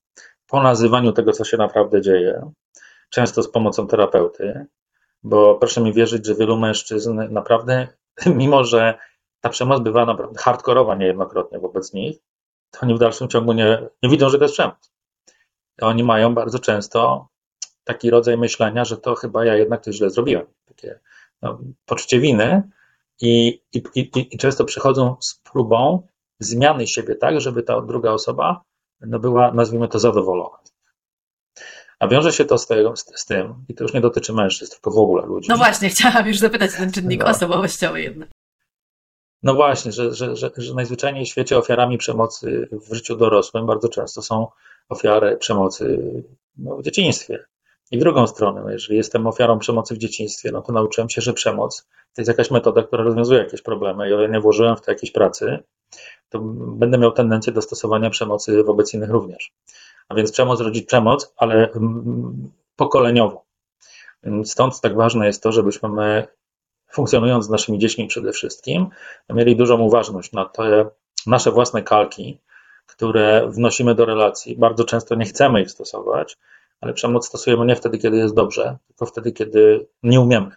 po 0.47 0.63
nazywaniu 0.63 1.12
tego, 1.12 1.32
co 1.32 1.43
się 1.43 1.58
naprawdę 1.58 2.01
dzieje, 2.01 2.51
często 3.10 3.43
z 3.43 3.51
pomocą 3.51 3.88
terapeuty, 3.88 4.65
bo 5.23 5.56
proszę 5.56 5.82
mi 5.82 5.93
wierzyć, 5.93 6.25
że 6.25 6.36
wielu 6.36 6.58
mężczyzn 6.58 7.21
naprawdę, 7.30 7.88
mimo 8.25 8.63
że 8.63 8.97
ta 9.46 9.50
przemoc 9.50 9.84
bywa 9.84 10.06
naprawdę 10.06 10.40
hardkorowa 10.40 10.96
niejednokrotnie 10.96 11.60
wobec 11.60 11.94
nich, 11.94 12.18
to 12.72 12.80
oni 12.82 12.96
w 12.96 13.00
dalszym 13.00 13.28
ciągu 13.28 13.54
nie, 13.54 13.90
nie 14.04 14.10
widzą, 14.10 14.30
że 14.30 14.38
to 14.38 14.44
jest 14.44 14.54
przemoc. 14.54 14.92
Oni 15.82 16.04
mają 16.04 16.34
bardzo 16.34 16.60
często 16.60 17.28
taki 17.84 18.10
rodzaj 18.10 18.38
myślenia, 18.38 18.86
że 18.86 18.98
to 18.98 19.16
chyba 19.16 19.46
ja 19.46 19.56
jednak 19.56 19.82
coś 19.82 19.96
źle 19.96 20.10
zrobiłem. 20.10 20.46
Takie 20.66 21.00
no, 21.42 21.60
poczucie 21.86 22.20
winy 22.20 22.70
i, 23.22 23.62
i, 23.74 23.84
i, 23.96 24.10
i 24.32 24.38
często 24.38 24.66
przychodzą 24.66 25.16
z 25.20 25.42
próbą 25.52 26.08
zmiany 26.40 26.88
siebie 26.88 27.16
tak, 27.16 27.42
żeby 27.42 27.64
ta 27.64 27.82
druga 27.82 28.12
osoba 28.12 28.62
no, 29.02 29.20
była, 29.20 29.52
nazwijmy 29.52 29.88
to, 29.88 30.00
zadowolona. 30.00 30.58
A 32.00 32.08
wiąże 32.08 32.34
się 32.34 32.46
to 32.46 32.58
z, 32.58 32.68
tego, 32.68 32.96
z, 32.96 33.06
z, 33.16 33.26
tym, 33.26 33.66
i 33.70 33.76
to 33.76 33.84
już 33.84 33.94
nie 33.94 34.02
dotyczy 34.02 34.34
mężczyzn, 34.34 34.72
tylko 34.72 34.92
w 34.92 34.98
ogóle 34.98 35.26
ludzi. 35.26 35.50
No 35.50 35.58
właśnie, 35.58 35.90
chciałam 35.90 36.28
już 36.28 36.38
zapytać 36.38 36.72
ten 36.78 36.92
czynnik 36.92 37.24
no. 37.24 37.30
osobowościowy 37.30 38.02
jednak. 38.02 38.35
No 39.46 39.54
właśnie, 39.54 39.92
że, 39.92 40.14
że, 40.14 40.36
że, 40.36 40.52
że 40.58 40.74
najzwyczajniej 40.74 41.26
w 41.26 41.28
świecie 41.28 41.58
ofiarami 41.58 41.98
przemocy 41.98 42.70
w 42.72 42.96
życiu 42.96 43.16
dorosłym 43.16 43.66
bardzo 43.66 43.90
często 43.90 44.22
są 44.22 44.48
ofiary 44.90 45.38
przemocy 45.38 46.00
no, 46.58 46.76
w 46.78 46.84
dzieciństwie. 46.84 47.46
I 47.92 47.98
w 47.98 48.00
drugą 48.00 48.28
stronę, 48.28 48.74
jeżeli 48.74 48.98
jestem 48.98 49.28
ofiarą 49.28 49.60
przemocy 49.60 49.96
w 49.96 49.98
dzieciństwie, 49.98 50.52
no 50.52 50.62
to 50.62 50.74
nauczyłem 50.74 51.10
się, 51.10 51.22
że 51.22 51.34
przemoc 51.34 51.88
to 52.14 52.22
jest 52.22 52.28
jakaś 52.30 52.52
metoda, 52.52 52.84
która 52.84 53.04
rozwiązuje 53.04 53.40
jakieś 53.40 53.62
problemy 53.62 54.10
i 54.10 54.14
o 54.14 54.20
ile 54.20 54.30
nie 54.30 54.40
włożyłem 54.40 54.76
w 54.76 54.82
to 54.82 54.92
jakiejś 54.92 55.12
pracy, 55.12 55.60
to 56.30 56.40
będę 56.56 56.98
miał 56.98 57.12
tendencję 57.12 57.54
do 57.54 57.62
stosowania 57.62 58.10
przemocy 58.10 58.64
wobec 58.64 58.94
innych 58.94 59.10
również. 59.10 59.52
A 60.10 60.16
więc 60.16 60.32
przemoc 60.32 60.62
rodzi 60.62 60.84
przemoc, 60.84 61.34
ale 61.38 61.72
mm, 61.72 62.52
pokoleniowo. 62.76 63.46
Stąd 64.44 64.82
tak 64.82 64.96
ważne 64.96 65.28
jest 65.28 65.44
to, 65.44 65.52
żebyśmy 65.52 65.90
my, 65.90 66.28
funkcjonując 66.96 67.46
z 67.46 67.50
naszymi 67.50 67.80
dziećmi 67.80 68.08
przede 68.08 68.32
wszystkim, 68.32 68.88
mieli 69.30 69.56
dużą 69.56 69.80
uważność 69.80 70.32
na 70.32 70.46
te 70.46 70.86
nasze 71.28 71.52
własne 71.52 71.84
kalki, 71.84 72.40
które 72.86 73.48
wnosimy 73.50 73.96
do 73.96 74.06
relacji. 74.06 74.58
Bardzo 74.58 74.84
często 74.84 75.16
nie 75.16 75.26
chcemy 75.26 75.62
ich 75.62 75.72
stosować, 75.72 76.38
ale 76.82 76.94
przemoc 76.94 77.28
stosujemy 77.28 77.66
nie 77.66 77.76
wtedy, 77.76 77.98
kiedy 77.98 78.18
jest 78.18 78.36
dobrze, 78.36 78.78
tylko 78.88 79.06
wtedy, 79.06 79.32
kiedy 79.32 79.88
nie 80.04 80.22
umiemy 80.22 80.52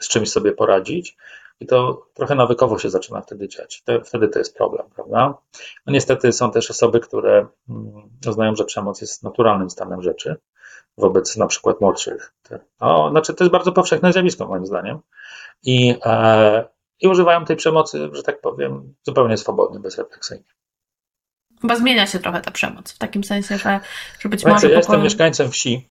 z 0.00 0.08
czymś 0.08 0.30
sobie 0.30 0.52
poradzić. 0.52 1.16
I 1.60 1.66
to 1.66 2.06
trochę 2.14 2.34
nawykowo 2.34 2.78
się 2.78 2.90
zaczyna 2.90 3.20
wtedy 3.20 3.48
dziać. 3.48 3.82
wtedy 4.04 4.28
to 4.28 4.38
jest 4.38 4.56
problem, 4.56 4.86
prawda? 4.94 5.34
No 5.86 5.92
niestety 5.92 6.32
są 6.32 6.50
też 6.50 6.70
osoby, 6.70 7.00
które 7.00 7.46
mm, 7.68 7.92
uznają, 8.28 8.56
że 8.56 8.64
przemoc 8.64 9.00
jest 9.00 9.22
naturalnym 9.22 9.70
stanem 9.70 10.02
rzeczy 10.02 10.36
wobec 10.98 11.36
na 11.36 11.46
przykład 11.46 11.80
młodszych. 11.80 12.34
No, 12.80 13.10
znaczy, 13.10 13.34
to 13.34 13.44
jest 13.44 13.52
bardzo 13.52 13.72
powszechne 13.72 14.12
zjawisko, 14.12 14.46
moim 14.46 14.66
zdaniem. 14.66 14.98
I, 15.62 15.94
e, 16.04 16.68
I 17.00 17.08
używają 17.08 17.44
tej 17.44 17.56
przemocy, 17.56 18.08
że 18.12 18.22
tak 18.22 18.40
powiem, 18.40 18.94
zupełnie 19.02 19.36
swobodnie, 19.36 19.80
bezrefleksyjnie. 19.80 20.44
Chyba 21.60 21.76
zmienia 21.76 22.06
się 22.06 22.18
trochę 22.18 22.40
ta 22.40 22.50
przemoc, 22.50 22.92
w 22.92 22.98
takim 22.98 23.24
sensie, 23.24 23.58
że, 23.58 23.80
że 24.20 24.28
być 24.28 24.40
Słuchajcie, 24.40 24.66
może... 24.66 24.70
Ja 24.70 24.76
jestem 24.76 25.02
mieszkańcem 25.02 25.50
wsi, 25.50 25.88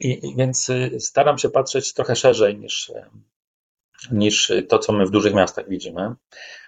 i, 0.00 0.34
więc 0.36 0.68
y, 0.68 1.00
staram 1.00 1.38
się 1.38 1.50
patrzeć 1.50 1.94
trochę 1.94 2.16
szerzej 2.16 2.58
niż, 2.58 2.92
niż 4.10 4.52
to, 4.68 4.78
co 4.78 4.92
my 4.92 5.06
w 5.06 5.10
dużych 5.10 5.34
miastach 5.34 5.68
widzimy. 5.68 6.14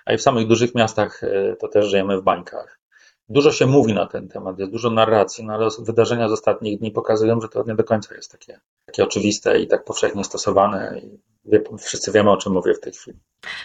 A 0.05 0.13
i 0.13 0.19
w 0.19 0.23
samych 0.23 0.47
dużych 0.47 0.75
miastach 0.75 1.23
y, 1.23 1.57
to 1.61 1.69
też 1.69 1.87
żyjemy 1.87 2.21
w 2.21 2.23
bańkach. 2.23 2.81
Dużo 3.29 3.53
się 3.53 3.67
mówi 3.67 3.95
na 3.95 4.07
ten 4.07 4.29
temat, 4.29 4.59
jest 4.59 4.73
dużo 4.73 4.91
narracji, 4.91 5.45
no 5.45 5.55
ale 5.55 5.69
wydarzenia 5.79 6.29
z 6.29 6.33
ostatnich 6.33 6.79
dni 6.79 6.91
pokazują, 6.91 7.41
że 7.41 7.49
to 7.49 7.65
nie 7.67 7.75
do 7.75 7.85
końca 7.85 8.15
jest 8.15 8.33
takie, 8.33 8.61
takie 8.87 9.05
oczywiste 9.05 9.61
i 9.61 9.67
tak 9.67 9.85
powszechnie 9.85 10.25
stosowane. 10.25 11.01
I 11.05 11.19
wie, 11.47 11.63
wszyscy 11.79 12.13
wiemy, 12.13 12.31
o 12.31 12.37
czym 12.37 12.53
mówię 12.53 12.75
w 12.75 12.81
tej 12.81 12.93
chwili. 12.93 13.19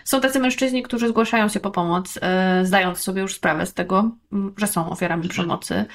Są 0.06 0.22
tacy 0.22 0.40
mężczyźni, 0.40 0.84
którzy 0.84 1.08
zgłaszają 1.08 1.50
się 1.50 1.60
po 1.60 1.72
pomoc, 1.72 2.20
e, 2.22 2.62
zdając 2.66 3.00
sobie 3.00 3.22
już 3.22 3.36
sprawę 3.36 3.66
z 3.66 3.74
tego, 3.74 4.12
że 4.58 4.68
są 4.68 4.90
ofiarami 4.90 5.28
przemocy. 5.28 5.86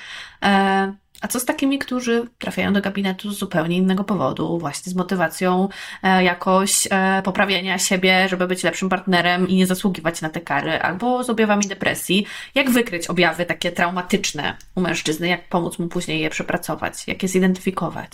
E, 0.42 0.94
a 1.20 1.28
co 1.28 1.40
z 1.40 1.44
takimi, 1.44 1.78
którzy 1.78 2.24
trafiają 2.38 2.72
do 2.72 2.80
gabinetu 2.80 3.30
z 3.30 3.38
zupełnie 3.38 3.76
innego 3.76 4.04
powodu, 4.04 4.58
właśnie 4.58 4.92
z 4.92 4.94
motywacją 4.94 5.68
e, 6.02 6.24
jakoś 6.24 6.88
poprawienia 7.24 7.78
siebie, 7.78 8.28
żeby 8.28 8.46
być 8.46 8.62
lepszym 8.62 8.88
partnerem 8.88 9.48
i 9.48 9.56
nie 9.56 9.66
zasługiwać 9.66 10.22
na 10.22 10.28
te 10.28 10.40
kary, 10.40 10.80
albo 10.80 11.24
z 11.24 11.30
objawami 11.30 11.66
depresji? 11.66 12.26
Jak 12.54 12.70
wykryć 12.70 13.06
objawy 13.06 13.46
takie 13.46 13.72
traumatyczne 13.72 14.56
u 14.74 14.80
mężczyzny? 14.80 15.28
Jak 15.28 15.48
pomóc 15.48 15.78
mu 15.78 15.88
później 15.88 16.20
je 16.20 16.30
przepracować? 16.30 17.08
Jak 17.08 17.22
je 17.22 17.28
zidentyfikować? 17.28 18.10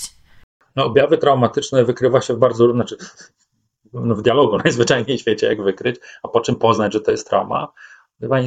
No, 0.76 0.84
objawy 0.84 1.18
traumatyczne 1.18 1.84
wykrywa 1.84 2.20
się 2.20 2.34
w 2.34 2.38
bardzo, 2.38 2.72
znaczy 2.72 2.96
no, 3.92 4.14
w 4.14 4.22
dialogu 4.22 4.58
najzwyczajniej 4.64 5.18
w 5.18 5.20
świecie, 5.20 5.46
jak 5.46 5.62
wykryć, 5.62 5.96
a 6.22 6.28
po 6.28 6.40
czym 6.40 6.56
poznać, 6.56 6.92
że 6.92 7.00
to 7.00 7.10
jest 7.10 7.28
trauma. 7.28 7.72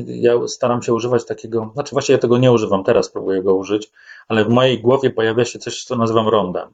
Ja 0.06 0.48
staram 0.48 0.82
się 0.82 0.94
używać 0.94 1.26
takiego, 1.26 1.72
znaczy 1.74 1.96
właśnie 1.96 2.14
ja 2.14 2.20
tego 2.20 2.38
nie 2.38 2.52
używam, 2.52 2.84
teraz 2.84 3.10
próbuję 3.10 3.44
go 3.44 3.56
użyć, 3.56 3.92
ale 4.28 4.46
w 4.46 4.50
mojej 4.50 4.82
głowie 4.82 5.10
pojawia 5.10 5.46
się 5.46 5.60
coś, 5.60 5.84
co 5.84 5.96
nazywam 5.96 6.28
rondem. 6.28 6.74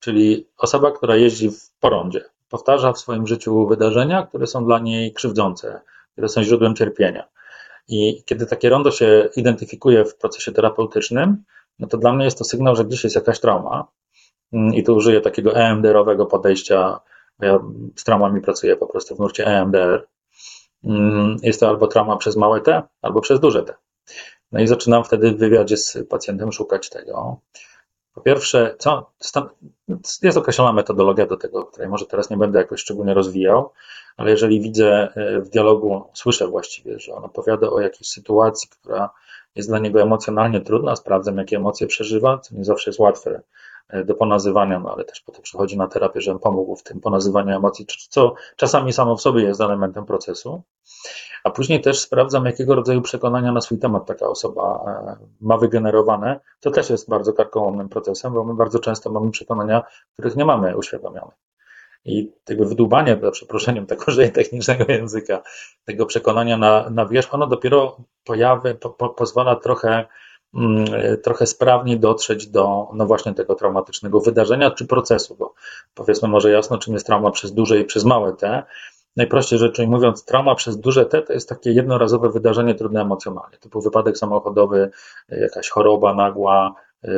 Czyli 0.00 0.48
osoba, 0.58 0.90
która 0.90 1.16
jeździ 1.16 1.50
po 1.80 1.90
rondzie, 1.90 2.24
powtarza 2.48 2.92
w 2.92 2.98
swoim 2.98 3.26
życiu 3.26 3.66
wydarzenia, 3.66 4.26
które 4.26 4.46
są 4.46 4.64
dla 4.64 4.78
niej 4.78 5.12
krzywdzące, 5.12 5.80
które 6.12 6.28
są 6.28 6.42
źródłem 6.42 6.74
cierpienia. 6.74 7.28
I 7.88 8.22
kiedy 8.24 8.46
takie 8.46 8.68
rondo 8.68 8.90
się 8.90 9.28
identyfikuje 9.36 10.04
w 10.04 10.16
procesie 10.16 10.52
terapeutycznym, 10.52 11.44
no 11.78 11.86
to 11.86 11.98
dla 11.98 12.12
mnie 12.12 12.24
jest 12.24 12.38
to 12.38 12.44
sygnał, 12.44 12.76
że 12.76 12.84
gdzieś 12.84 13.04
jest 13.04 13.16
jakaś 13.16 13.40
trauma. 13.40 13.86
I 14.52 14.84
tu 14.84 14.96
użyję 14.96 15.20
takiego 15.20 15.54
EMDR-owego 15.54 16.26
podejścia. 16.26 17.00
Ja 17.40 17.58
z 17.96 18.04
traumami 18.04 18.40
pracuję 18.40 18.76
po 18.76 18.86
prostu 18.86 19.16
w 19.16 19.18
nurcie 19.18 19.46
EMDR. 19.46 20.06
Mm, 20.84 21.36
jest 21.42 21.60
to 21.60 21.68
albo 21.68 21.86
trauma 21.86 22.16
przez 22.16 22.36
małe 22.36 22.60
T, 22.60 22.82
albo 23.02 23.20
przez 23.20 23.40
duże 23.40 23.62
T. 23.62 23.74
No 24.52 24.60
i 24.60 24.66
zaczynam 24.66 25.04
wtedy 25.04 25.30
w 25.30 25.38
wywiadzie 25.38 25.76
z 25.76 25.98
pacjentem 26.08 26.52
szukać 26.52 26.90
tego. 26.90 27.40
Po 28.14 28.20
pierwsze, 28.20 28.74
co, 28.78 29.10
jest 30.22 30.38
określona 30.38 30.72
metodologia 30.72 31.26
do 31.26 31.36
tego, 31.36 31.64
której 31.64 31.88
może 31.88 32.06
teraz 32.06 32.30
nie 32.30 32.36
będę 32.36 32.58
jakoś 32.58 32.80
szczególnie 32.80 33.14
rozwijał, 33.14 33.72
ale 34.16 34.30
jeżeli 34.30 34.60
widzę 34.60 35.08
e, 35.14 35.40
w 35.40 35.48
dialogu, 35.48 36.04
słyszę 36.14 36.48
właściwie, 36.48 36.98
że 36.98 37.14
on 37.14 37.24
opowiada 37.24 37.70
o 37.70 37.80
jakiejś 37.80 38.08
sytuacji, 38.08 38.68
która 38.68 39.10
jest 39.54 39.68
dla 39.68 39.78
niego 39.78 40.02
emocjonalnie 40.02 40.60
trudna, 40.60 40.96
sprawdzam, 40.96 41.38
jakie 41.38 41.56
emocje 41.56 41.86
przeżywa, 41.86 42.38
co 42.38 42.54
nie 42.54 42.64
zawsze 42.64 42.90
jest 42.90 43.00
łatwe 43.00 43.42
do 44.04 44.14
ponazywania, 44.14 44.78
no 44.78 44.92
ale 44.92 45.04
też 45.04 45.20
potem 45.20 45.42
przychodzi 45.42 45.78
na 45.78 45.88
terapię, 45.88 46.20
żebym 46.20 46.40
pomógł 46.40 46.76
w 46.76 46.82
tym 46.82 47.00
ponazywaniu 47.00 47.56
emocji, 47.56 47.86
co 48.08 48.34
czasami 48.56 48.92
samo 48.92 49.16
w 49.16 49.20
sobie 49.20 49.42
jest 49.42 49.60
elementem 49.60 50.06
procesu. 50.06 50.62
A 51.44 51.50
później 51.50 51.80
też 51.80 52.00
sprawdzam, 52.00 52.46
jakiego 52.46 52.74
rodzaju 52.74 53.02
przekonania 53.02 53.52
na 53.52 53.60
swój 53.60 53.78
temat 53.78 54.06
taka 54.06 54.26
osoba 54.28 54.84
e, 54.86 55.26
ma 55.40 55.56
wygenerowane. 55.56 56.40
To 56.60 56.70
też 56.70 56.90
jest 56.90 57.10
bardzo 57.10 57.32
karkołomnym 57.32 57.88
procesem, 57.88 58.34
bo 58.34 58.44
my 58.44 58.54
bardzo 58.54 58.78
często 58.78 59.10
mamy 59.10 59.30
przekonania, 59.30 59.82
których 60.12 60.36
nie 60.36 60.44
mamy 60.44 60.76
uświadomionych. 60.76 61.34
I 62.04 62.32
tego 62.44 62.64
wydłubanie, 62.64 63.18
za 63.22 63.30
przeproszeniem 63.30 63.86
tak 63.96 64.08
użyję 64.08 64.28
technicznego 64.28 64.84
języka, 64.88 65.42
tego 65.84 66.06
przekonania 66.06 66.56
na, 66.56 66.90
na 66.90 67.06
wierzch, 67.06 67.34
ono 67.34 67.46
dopiero 67.46 67.96
pojawy, 68.24 68.74
po, 68.74 68.90
po, 68.90 69.08
pozwala 69.08 69.56
trochę, 69.56 70.06
trochę 71.22 71.46
sprawniej 71.46 72.00
dotrzeć 72.00 72.46
do 72.46 72.88
no 72.94 73.06
właśnie 73.06 73.34
tego 73.34 73.54
traumatycznego 73.54 74.20
wydarzenia 74.20 74.70
czy 74.70 74.86
procesu, 74.86 75.36
bo 75.38 75.54
powiedzmy 75.94 76.28
może 76.28 76.50
jasno, 76.50 76.78
czym 76.78 76.94
jest 76.94 77.06
trauma 77.06 77.30
przez 77.30 77.52
duże 77.52 77.78
i 77.78 77.84
przez 77.84 78.04
małe 78.04 78.32
T, 78.32 78.62
najprościej 79.16 79.58
rzecz 79.58 79.78
mówiąc, 79.78 80.24
trauma 80.24 80.54
przez 80.54 80.80
duże 80.80 81.06
T 81.06 81.22
to 81.22 81.32
jest 81.32 81.48
takie 81.48 81.70
jednorazowe 81.70 82.30
wydarzenie 82.30 82.74
trudne 82.74 83.00
emocjonalnie, 83.00 83.58
typu 83.58 83.80
wypadek 83.80 84.18
samochodowy, 84.18 84.90
jakaś 85.28 85.68
choroba 85.68 86.14
nagła, 86.14 86.74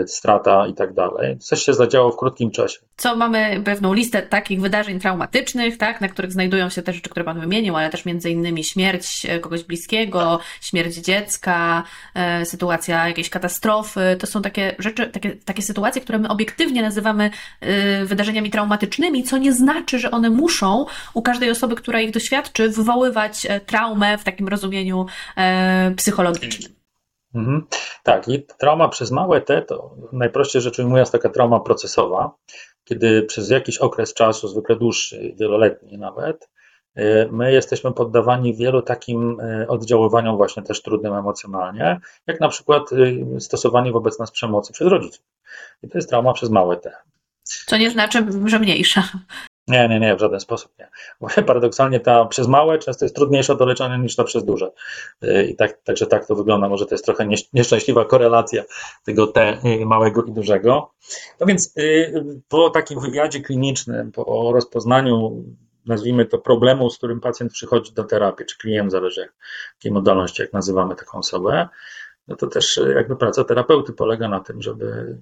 strata 0.06 0.66
i 0.66 0.74
tak 0.74 0.94
dalej. 0.94 1.38
Coś 1.38 1.62
się 1.62 1.74
zadziało 1.74 2.10
w 2.10 2.16
krótkim 2.16 2.50
czasie. 2.50 2.78
Co 2.96 3.16
mamy 3.16 3.62
pewną 3.64 3.92
listę 3.92 4.22
takich 4.22 4.60
wydarzeń 4.60 5.00
traumatycznych, 5.00 5.78
tak, 5.78 6.00
na 6.00 6.08
których 6.08 6.32
znajdują 6.32 6.68
się 6.68 6.82
te 6.82 6.92
rzeczy, 6.92 7.10
które 7.10 7.24
Pan 7.24 7.40
wymienił, 7.40 7.76
ale 7.76 7.90
też 7.90 8.04
między 8.04 8.30
innymi 8.30 8.64
śmierć 8.64 9.26
e, 9.28 9.38
kogoś 9.38 9.64
bliskiego, 9.64 10.40
śmierć 10.60 10.94
dziecka, 10.94 11.82
e, 12.14 12.46
sytuacja 12.46 13.08
jakiejś 13.08 13.30
katastrofy. 13.30 14.16
To 14.18 14.26
są 14.26 14.42
takie 14.42 14.74
rzeczy, 14.78 15.06
takie, 15.06 15.36
takie 15.44 15.62
sytuacje, 15.62 16.02
które 16.02 16.18
my 16.18 16.28
obiektywnie 16.28 16.82
nazywamy 16.82 17.30
e, 17.60 18.04
wydarzeniami 18.04 18.50
traumatycznymi, 18.50 19.24
co 19.24 19.38
nie 19.38 19.52
znaczy, 19.52 19.98
że 19.98 20.10
one 20.10 20.30
muszą 20.30 20.86
u 21.14 21.22
każdej 21.22 21.50
osoby, 21.50 21.76
która 21.76 22.00
ich 22.00 22.10
doświadczy, 22.10 22.68
wywoływać 22.68 23.46
traumę 23.66 24.18
w 24.18 24.24
takim 24.24 24.48
rozumieniu 24.48 25.06
psychologicznym. 25.96 26.77
Mhm. 27.34 27.66
Tak, 28.02 28.28
i 28.28 28.46
trauma 28.58 28.88
przez 28.88 29.10
małe 29.10 29.40
T 29.40 29.62
to 29.62 29.94
najprościej 30.12 30.62
rzecz 30.62 30.78
ujmując 30.78 31.10
taka 31.10 31.28
trauma 31.28 31.60
procesowa, 31.60 32.34
kiedy 32.84 33.22
przez 33.22 33.50
jakiś 33.50 33.78
okres 33.78 34.14
czasu, 34.14 34.48
zwykle 34.48 34.76
dłuższy, 34.76 35.34
wieloletni 35.40 35.98
nawet, 35.98 36.48
y, 36.98 37.28
my 37.32 37.52
jesteśmy 37.52 37.92
poddawani 37.92 38.54
wielu 38.54 38.82
takim 38.82 39.40
y, 39.40 39.68
oddziaływaniom 39.68 40.36
właśnie 40.36 40.62
też 40.62 40.82
trudnym 40.82 41.14
emocjonalnie, 41.14 42.00
jak 42.26 42.40
na 42.40 42.48
przykład 42.48 42.92
y, 42.92 43.40
stosowanie 43.40 43.92
wobec 43.92 44.18
nas 44.18 44.30
przemocy 44.30 44.72
przez 44.72 44.86
rodziców. 44.86 45.24
I 45.82 45.88
to 45.88 45.98
jest 45.98 46.08
trauma 46.08 46.32
przez 46.32 46.50
małe 46.50 46.76
T. 46.76 46.92
Co 47.42 47.76
nie 47.76 47.90
znaczy, 47.90 48.26
że 48.46 48.58
mniejsza. 48.58 49.02
Nie, 49.68 49.88
nie, 49.88 50.00
nie, 50.00 50.16
w 50.16 50.20
żaden 50.20 50.40
sposób 50.40 50.72
nie. 50.78 50.88
Bo 51.20 51.28
paradoksalnie 51.46 52.00
ta 52.00 52.24
przez 52.24 52.48
małe 52.48 52.78
często 52.78 53.04
jest 53.04 53.16
trudniejsza 53.16 53.54
do 53.54 53.66
leczenia 53.66 53.96
niż 53.96 54.16
ta 54.16 54.24
przez 54.24 54.44
duże. 54.44 54.70
Y, 55.24 55.46
I 55.50 55.56
tak, 55.56 55.82
także 55.82 56.06
tak 56.06 56.26
to 56.26 56.34
wygląda. 56.34 56.68
Może 56.68 56.86
to 56.86 56.94
jest 56.94 57.04
trochę 57.04 57.28
nieszczęśliwa 57.52 58.04
korelacja 58.04 58.64
tego 59.04 59.26
T 59.26 59.58
y, 59.64 59.86
małego 59.86 60.22
i 60.22 60.32
dużego. 60.32 60.92
No 61.40 61.46
więc 61.46 61.76
y, 61.78 62.12
po 62.48 62.70
takim 62.70 63.00
wywiadzie 63.00 63.40
klinicznym, 63.40 64.12
po 64.12 64.50
rozpoznaniu 64.54 65.44
nazwijmy 65.86 66.26
to 66.26 66.38
problemu, 66.38 66.90
z 66.90 66.98
którym 66.98 67.20
pacjent 67.20 67.52
przychodzi 67.52 67.92
do 67.92 68.04
terapii, 68.04 68.46
czy 68.46 68.58
klient, 68.58 68.92
zależy 68.92 69.20
jak, 69.20 69.34
jakiej 69.74 69.92
modalności, 69.92 70.42
jak 70.42 70.52
nazywamy 70.52 70.96
taką 70.96 71.18
osobę, 71.18 71.68
no 72.28 72.36
to 72.36 72.46
też 72.46 72.80
jakby 72.94 73.16
praca 73.16 73.44
terapeuty 73.44 73.92
polega 73.92 74.28
na 74.28 74.40
tym, 74.40 74.62
żeby 74.62 75.18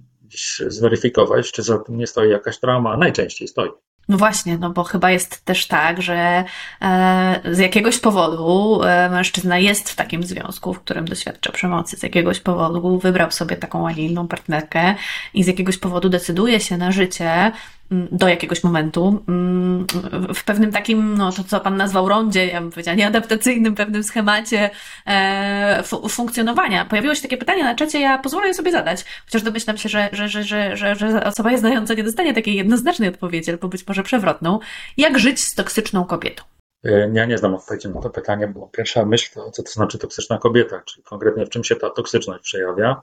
zweryfikować, 0.66 1.52
czy 1.52 1.62
za 1.62 1.78
tym 1.78 1.96
nie 1.96 2.06
stoi 2.06 2.30
jakaś 2.30 2.58
trauma, 2.58 2.96
najczęściej 2.96 3.48
stoi. 3.48 3.70
No 4.08 4.16
właśnie, 4.18 4.58
no 4.58 4.70
bo 4.70 4.84
chyba 4.84 5.10
jest 5.10 5.44
też 5.44 5.66
tak, 5.66 6.02
że 6.02 6.44
e, 6.82 7.40
z 7.52 7.58
jakiegoś 7.58 7.98
powodu 7.98 8.80
e, 8.82 9.10
mężczyzna 9.10 9.58
jest 9.58 9.90
w 9.90 9.96
takim 9.96 10.22
związku, 10.22 10.74
w 10.74 10.80
którym 10.80 11.04
doświadcza 11.04 11.52
przemocy. 11.52 11.96
Z 11.96 12.02
jakiegoś 12.02 12.40
powodu 12.40 12.98
wybrał 12.98 13.30
sobie 13.30 13.56
taką, 13.56 13.88
a 13.88 13.92
nie 13.92 14.06
inną 14.06 14.28
partnerkę 14.28 14.94
i 15.34 15.44
z 15.44 15.46
jakiegoś 15.46 15.78
powodu 15.78 16.08
decyduje 16.08 16.60
się 16.60 16.76
na 16.76 16.92
życie 16.92 17.52
do 17.90 18.28
jakiegoś 18.28 18.64
momentu 18.64 19.24
mm, 19.28 19.86
w 20.34 20.44
pewnym 20.44 20.72
takim, 20.72 21.16
no 21.16 21.32
to 21.32 21.44
co 21.44 21.60
Pan 21.60 21.76
nazwał 21.76 22.08
rondzie, 22.08 22.46
ja 22.46 22.60
bym 22.60 22.70
powiedziała, 22.70 22.96
nieadaptacyjnym 22.96 23.74
pewnym 23.74 24.04
schemacie 24.04 24.70
e, 25.06 25.82
funkcjonowania. 26.08 26.84
Pojawiło 26.84 27.14
się 27.14 27.22
takie 27.22 27.36
pytanie 27.36 27.64
na 27.64 27.74
czacie, 27.74 28.00
ja 28.00 28.18
pozwolę 28.18 28.54
sobie 28.54 28.72
zadać, 28.72 29.04
chociaż 29.24 29.42
domyślam 29.42 29.76
się, 29.76 29.88
że, 29.88 30.08
że, 30.12 30.28
że, 30.28 30.42
że, 30.44 30.76
że, 30.76 30.94
że 30.96 31.24
osoba 31.24 31.50
je 31.50 31.58
znająca 31.58 31.94
nie 31.94 32.02
dostanie 32.02 32.34
takiej 32.34 32.54
jednoznacznej 32.54 33.08
odpowiedzi, 33.08 33.50
albo 33.50 33.68
być 33.68 33.86
może 33.86 34.02
przewrotną. 34.02 34.58
Jak 34.96 35.18
żyć 35.18 35.40
z 35.40 35.54
toksyczną 35.54 36.04
kobietą? 36.04 36.42
E, 36.84 37.10
ja 37.12 37.24
nie 37.24 37.38
znam 37.38 37.54
odpowiedzi 37.54 37.88
na 37.88 38.00
to 38.00 38.10
pytanie, 38.10 38.48
bo 38.48 38.68
pierwsza 38.68 39.04
myśl 39.04 39.34
to, 39.34 39.50
co 39.50 39.62
to 39.62 39.70
znaczy 39.70 39.98
toksyczna 39.98 40.38
kobieta, 40.38 40.82
czyli 40.86 41.02
konkretnie 41.02 41.46
w 41.46 41.50
czym 41.50 41.64
się 41.64 41.76
ta 41.76 41.90
toksyczność 41.90 42.42
przejawia. 42.42 43.02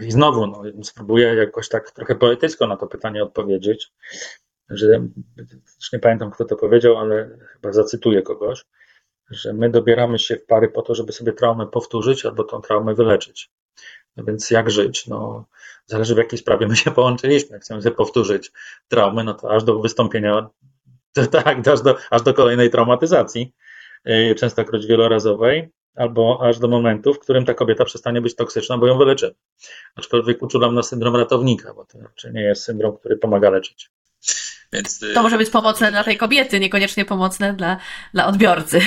I 0.00 0.10
znowu 0.10 0.46
no, 0.46 0.62
spróbuję 0.82 1.34
jakoś 1.34 1.68
tak 1.68 1.90
trochę 1.90 2.14
poetycko 2.14 2.66
na 2.66 2.76
to 2.76 2.86
pytanie 2.86 3.22
odpowiedzieć, 3.22 3.92
że 4.70 4.86
już 5.76 5.92
nie 5.92 5.98
pamiętam 5.98 6.30
kto 6.30 6.44
to 6.44 6.56
powiedział, 6.56 6.96
ale 6.96 7.38
chyba 7.52 7.72
zacytuję 7.72 8.22
kogoś, 8.22 8.64
że 9.30 9.52
my 9.52 9.70
dobieramy 9.70 10.18
się 10.18 10.36
w 10.36 10.46
pary 10.46 10.68
po 10.68 10.82
to, 10.82 10.94
żeby 10.94 11.12
sobie 11.12 11.32
traumę 11.32 11.66
powtórzyć 11.66 12.26
albo 12.26 12.44
tą 12.44 12.60
traumę 12.60 12.94
wyleczyć. 12.94 13.50
No 14.16 14.24
więc 14.24 14.50
jak 14.50 14.70
żyć? 14.70 15.06
No, 15.06 15.44
zależy 15.86 16.14
w 16.14 16.18
jakiej 16.18 16.38
sprawie 16.38 16.66
my 16.66 16.76
się 16.76 16.90
połączyliśmy. 16.90 17.52
Jak 17.52 17.62
chcemy 17.62 17.82
sobie 17.82 17.94
powtórzyć 17.94 18.52
traumę, 18.88 19.24
no 19.24 19.34
to 19.34 19.50
aż 19.50 19.64
do 19.64 19.78
wystąpienia, 19.78 20.48
tak, 21.30 21.68
aż 21.68 21.82
do, 21.82 21.96
aż 22.10 22.22
do 22.22 22.34
kolejnej 22.34 22.70
traumatyzacji, 22.70 23.54
yy, 24.04 24.34
częstokroć 24.34 24.86
wielorazowej 24.86 25.70
albo 25.98 26.38
aż 26.42 26.58
do 26.58 26.68
momentu, 26.68 27.14
w 27.14 27.18
którym 27.18 27.44
ta 27.44 27.54
kobieta 27.54 27.84
przestanie 27.84 28.20
być 28.20 28.34
toksyczna, 28.34 28.78
bo 28.78 28.86
ją 28.86 28.98
wyleczymy. 28.98 29.34
Aczkolwiek 29.96 30.42
uczulam 30.42 30.74
na 30.74 30.82
syndrom 30.82 31.16
ratownika, 31.16 31.74
bo 31.74 31.84
to 31.84 31.98
raczej 31.98 32.32
nie 32.32 32.42
jest 32.42 32.62
syndrom, 32.62 32.96
który 32.96 33.16
pomaga 33.16 33.50
leczyć. 33.50 33.90
Więc... 34.72 35.02
Y, 35.02 35.14
to 35.14 35.22
może 35.22 35.38
być 35.38 35.50
pomocne 35.50 35.90
dla 35.90 36.04
tej 36.04 36.16
kobiety, 36.16 36.60
niekoniecznie 36.60 37.04
pomocne 37.04 37.54
dla, 37.54 37.76
dla 38.14 38.26
odbiorcy. 38.26 38.80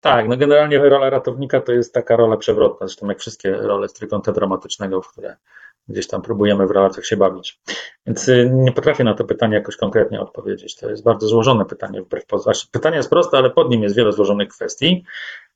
Tak, 0.00 0.28
no 0.28 0.36
generalnie 0.36 0.78
rola 0.78 1.10
ratownika 1.10 1.60
to 1.60 1.72
jest 1.72 1.94
taka 1.94 2.16
rola 2.16 2.36
przewrotna, 2.36 2.86
zresztą 2.86 3.08
jak 3.08 3.18
wszystkie 3.18 3.52
role 3.52 3.88
z 3.88 3.92
trójkąta 3.92 4.32
dramatycznego, 4.32 5.02
w 5.02 5.08
które 5.08 5.36
gdzieś 5.88 6.06
tam 6.06 6.22
próbujemy 6.22 6.66
w 6.66 6.70
relacjach 6.70 7.06
się 7.06 7.16
bawić. 7.16 7.60
Więc 8.06 8.28
y, 8.28 8.50
nie 8.52 8.72
potrafię 8.72 9.04
na 9.04 9.14
to 9.14 9.24
pytanie 9.24 9.54
jakoś 9.54 9.76
konkretnie 9.76 10.20
odpowiedzieć. 10.20 10.76
To 10.76 10.90
jest 10.90 11.04
bardzo 11.04 11.28
złożone 11.28 11.64
pytanie 11.64 12.02
wbrew 12.02 12.26
pozorom. 12.26 12.54
Znaczy, 12.54 12.68
pytanie 12.72 12.96
jest 12.96 13.10
proste, 13.10 13.36
ale 13.36 13.50
pod 13.50 13.70
nim 13.70 13.82
jest 13.82 13.96
wiele 13.96 14.12
złożonych 14.12 14.48
kwestii. 14.48 15.04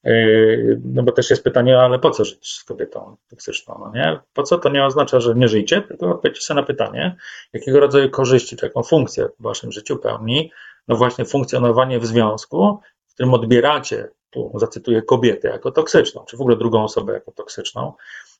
Yy, 0.05 0.81
no 0.85 1.03
bo 1.03 1.13
też 1.13 1.31
jest 1.31 1.45
pytanie, 1.45 1.79
ale 1.79 1.99
po 1.99 2.11
co 2.11 2.25
żyć 2.25 2.49
z 2.49 2.65
kobietą 2.65 3.17
toksyczną, 3.31 3.77
no 3.81 3.93
nie? 3.95 4.21
Po 4.33 4.43
co 4.43 4.59
to 4.59 4.69
nie 4.69 4.85
oznacza, 4.85 5.21
że 5.21 5.35
nie 5.35 5.49
żyjcie, 5.49 5.83
tylko 5.83 6.11
odpowiedzcie 6.11 6.43
sobie 6.43 6.61
na 6.61 6.67
pytanie, 6.67 7.17
jakiego 7.53 7.81
rodzaju 7.81 8.11
korzyści, 8.11 8.57
czy 8.57 8.67
jaką 8.67 8.83
funkcję 8.83 9.29
w 9.39 9.43
waszym 9.43 9.73
życiu 9.73 9.97
pełni, 9.97 10.53
no 10.89 10.97
właśnie 10.97 11.25
funkcjonowanie 11.25 11.99
w 11.99 12.07
związku, 12.07 12.81
w 13.07 13.15
którym 13.15 13.35
odbieracie, 13.35 14.09
tu 14.31 14.53
zacytuję 14.55 15.03
kobietę 15.03 15.49
jako 15.49 15.71
toksyczną, 15.73 16.25
czy 16.25 16.37
w 16.37 16.41
ogóle 16.41 16.57
drugą 16.57 16.85
osobę 16.85 17.13
jako 17.13 17.33
toksyczną, 17.33 17.93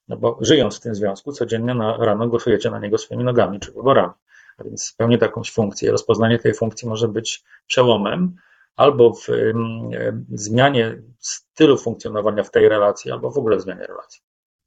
no 0.09 0.17
bo 0.17 0.39
żyjąc 0.41 0.77
w 0.77 0.81
tym 0.81 0.95
związku, 0.95 1.33
codziennie 1.33 1.75
na, 1.75 1.97
rano 1.97 2.29
głosujecie 2.29 2.71
na 2.71 2.79
niego 2.79 2.99
swoimi 2.99 3.25
nogami 3.25 3.61
czy 3.61 3.73
wyborami. 3.73 4.13
A 4.59 4.65
więc 4.65 4.95
pełni 4.97 5.19
jakąś 5.21 5.53
funkcję. 5.53 5.93
Rozpoznanie 5.93 6.39
tej 6.39 6.55
funkcji 6.55 6.89
może 6.89 7.09
być 7.09 7.45
przełomem, 7.67 8.37
albo 8.79 9.13
w 9.13 9.27
zmianie 10.33 11.03
stylu 11.19 11.79
funkcjonowania 11.79 12.45
w 12.45 12.51
tej 12.51 12.69
relacji, 12.69 13.11
albo 13.11 13.31
w 13.31 13.39
ogóle 13.39 13.57
w 13.57 13.61
zmianie 13.61 13.87
relacji. 13.87 14.21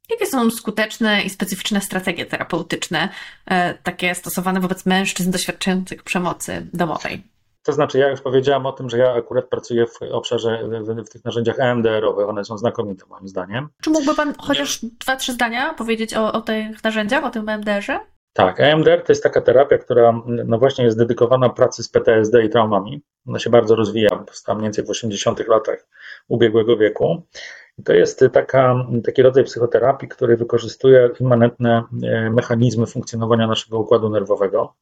Jakie 0.10 0.26
są 0.26 0.52
skuteczne 0.52 1.24
i 1.24 1.30
specyficzne 1.30 1.82
strategie 1.82 2.26
terapeutyczne, 2.26 3.10
e, 3.46 3.74
takie 3.74 4.16
stosowane 4.16 4.60
wobec 4.60 4.86
mężczyzn 4.86 5.32
doświadczających 5.32 6.04
przemocy 6.04 6.68
domowej? 6.74 7.24
To 7.64 7.74
znaczy, 7.74 7.98
ja 7.98 8.10
już 8.10 8.22
powiedziałam 8.22 8.66
o 8.66 8.72
tym, 8.72 8.90
że 8.90 8.98
ja 8.98 9.14
akurat 9.14 9.46
pracuję 9.46 9.86
w 9.88 10.02
obszarze, 10.12 10.64
w, 10.84 11.06
w 11.06 11.10
tych 11.10 11.26
narzędziach 11.26 11.60
EMDR-owych. 11.60 12.30
One 12.30 12.46
są 12.46 12.58
znakomite, 12.58 13.06
moim 13.10 13.28
zdaniem. 13.28 13.70
Czy 13.82 13.90
mógłby 13.90 14.16
Pan 14.16 14.34
chociaż 14.38 14.80
dwa, 14.86 15.16
trzy 15.16 15.34
zdania 15.34 15.74
powiedzieć 15.74 16.14
o, 16.14 16.34
o 16.34 16.42
tych 16.42 16.84
narzędziach, 16.84 17.24
o 17.24 17.30
tym 17.30 17.50
EMDR-ze? 17.50 18.00
Tak, 18.34 18.60
EMDR 18.60 19.04
to 19.04 19.12
jest 19.12 19.24
taka 19.24 19.42
terapia, 19.42 19.78
która 19.78 20.22
no 20.46 20.58
właśnie 20.58 20.86
jest 20.86 20.98
dedykowana 20.98 21.50
pracy 21.50 21.84
z 21.84 21.90
PTSD 21.90 22.44
i 22.44 22.50
traumami. 22.50 23.02
Ona 23.28 23.40
się 23.40 23.50
bardzo 23.50 23.76
rozwija, 23.76 24.10
powstała 24.10 24.56
mniej 24.56 24.66
więcej 24.66 24.86
w 24.86 24.90
80 24.90 25.48
latach 25.48 25.88
ubiegłego 26.28 26.78
wieku. 26.78 27.24
I 27.78 27.84
to 27.84 27.94
jest 27.94 28.24
taka, 28.34 28.76
taki 29.04 29.22
rodzaj 29.22 29.44
psychoterapii, 29.44 30.08
który 30.08 30.38
wykorzystuje 30.38 31.10
immanentne 31.20 31.84
e, 32.04 32.30
mechanizmy 32.30 32.86
funkcjonowania 32.86 33.48
naszego 33.48 33.80
układu 33.80 34.10
nerwowego 34.10 34.74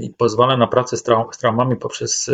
i 0.00 0.14
pozwala 0.18 0.56
na 0.56 0.66
pracę 0.66 0.96
z, 0.96 1.04
z 1.32 1.38
traumami 1.38 1.76
poprzez. 1.76 2.30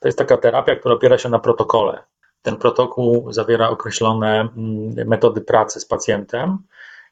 To 0.00 0.08
jest 0.08 0.18
taka 0.18 0.36
terapia, 0.36 0.76
która 0.76 0.94
opiera 0.94 1.18
się 1.18 1.28
na 1.28 1.38
protokole. 1.38 2.02
Ten 2.42 2.56
protokół 2.56 3.32
zawiera 3.32 3.68
określone 3.68 4.40
mm, 4.40 5.08
metody 5.08 5.40
pracy 5.40 5.80
z 5.80 5.86
pacjentem 5.86 6.58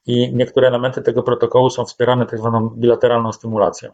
i 0.08 0.34
niektóre 0.34 0.68
elementy 0.68 1.02
tego 1.02 1.22
protokołu 1.22 1.70
są 1.70 1.84
wspierane 1.84 2.26
tak 2.26 2.38
zwaną 2.38 2.68
bilateralną 2.68 3.32
stymulacją 3.32 3.92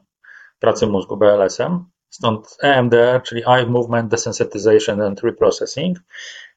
pracy 0.59 0.87
mózgu, 0.87 1.17
BLS-em. 1.17 1.85
Stąd 2.11 2.57
EMDR, 2.61 3.23
czyli 3.23 3.43
Eye 3.47 3.67
Movement 3.67 4.11
Desensitization 4.11 5.01
and 5.01 5.21
Reprocessing. 5.21 5.99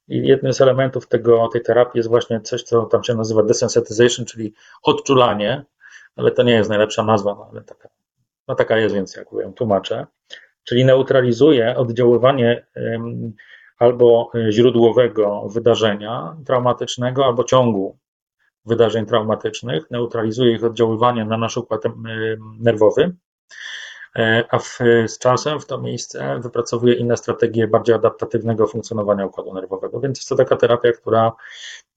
I 0.07 0.27
jednym 0.27 0.53
z 0.53 0.61
elementów 0.61 1.07
tego, 1.07 1.47
tej 1.47 1.61
terapii 1.61 1.99
jest 1.99 2.09
właśnie 2.09 2.41
coś, 2.41 2.63
co 2.63 2.85
tam 2.85 3.03
się 3.03 3.13
nazywa 3.13 3.43
desensitization, 3.43 4.25
czyli 4.25 4.53
odczulanie, 4.83 5.65
ale 6.15 6.31
to 6.31 6.43
nie 6.43 6.53
jest 6.53 6.69
najlepsza 6.69 7.03
nazwa, 7.03 7.35
no, 7.35 7.49
ale 7.51 7.63
taka, 7.63 7.89
no 8.47 8.55
taka 8.55 8.77
jest, 8.77 8.95
więc 8.95 9.15
jak 9.15 9.27
ją 9.31 9.53
tłumaczę. 9.53 10.05
Czyli 10.63 10.85
neutralizuje 10.85 11.77
oddziaływanie 11.77 12.65
albo 13.79 14.31
źródłowego 14.49 15.47
wydarzenia 15.49 16.37
traumatycznego, 16.45 17.25
albo 17.25 17.43
ciągu 17.43 17.97
wydarzeń 18.67 19.05
traumatycznych, 19.05 19.91
neutralizuje 19.91 20.51
ich 20.55 20.63
oddziaływanie 20.63 21.25
na 21.25 21.37
nasz 21.37 21.57
układ 21.57 21.81
nerwowy, 22.59 23.15
e, 24.15 24.43
a 24.49 24.59
w, 24.59 24.79
z 25.07 25.19
czasem 25.19 25.59
w 25.59 25.65
to 25.65 25.77
miejsce 25.77 26.39
wypracowuje 26.39 26.93
inne 26.93 27.17
strategie 27.17 27.67
bardziej 27.67 27.95
adaptatywnego 27.95 28.67
funkcjonowania 28.67 29.25
układu 29.25 29.53
nerwowego. 29.53 29.99
Więc 29.99 30.19
jest 30.19 30.29
to 30.29 30.35
taka 30.35 30.55
terapia, 30.55 30.91
która 30.91 31.31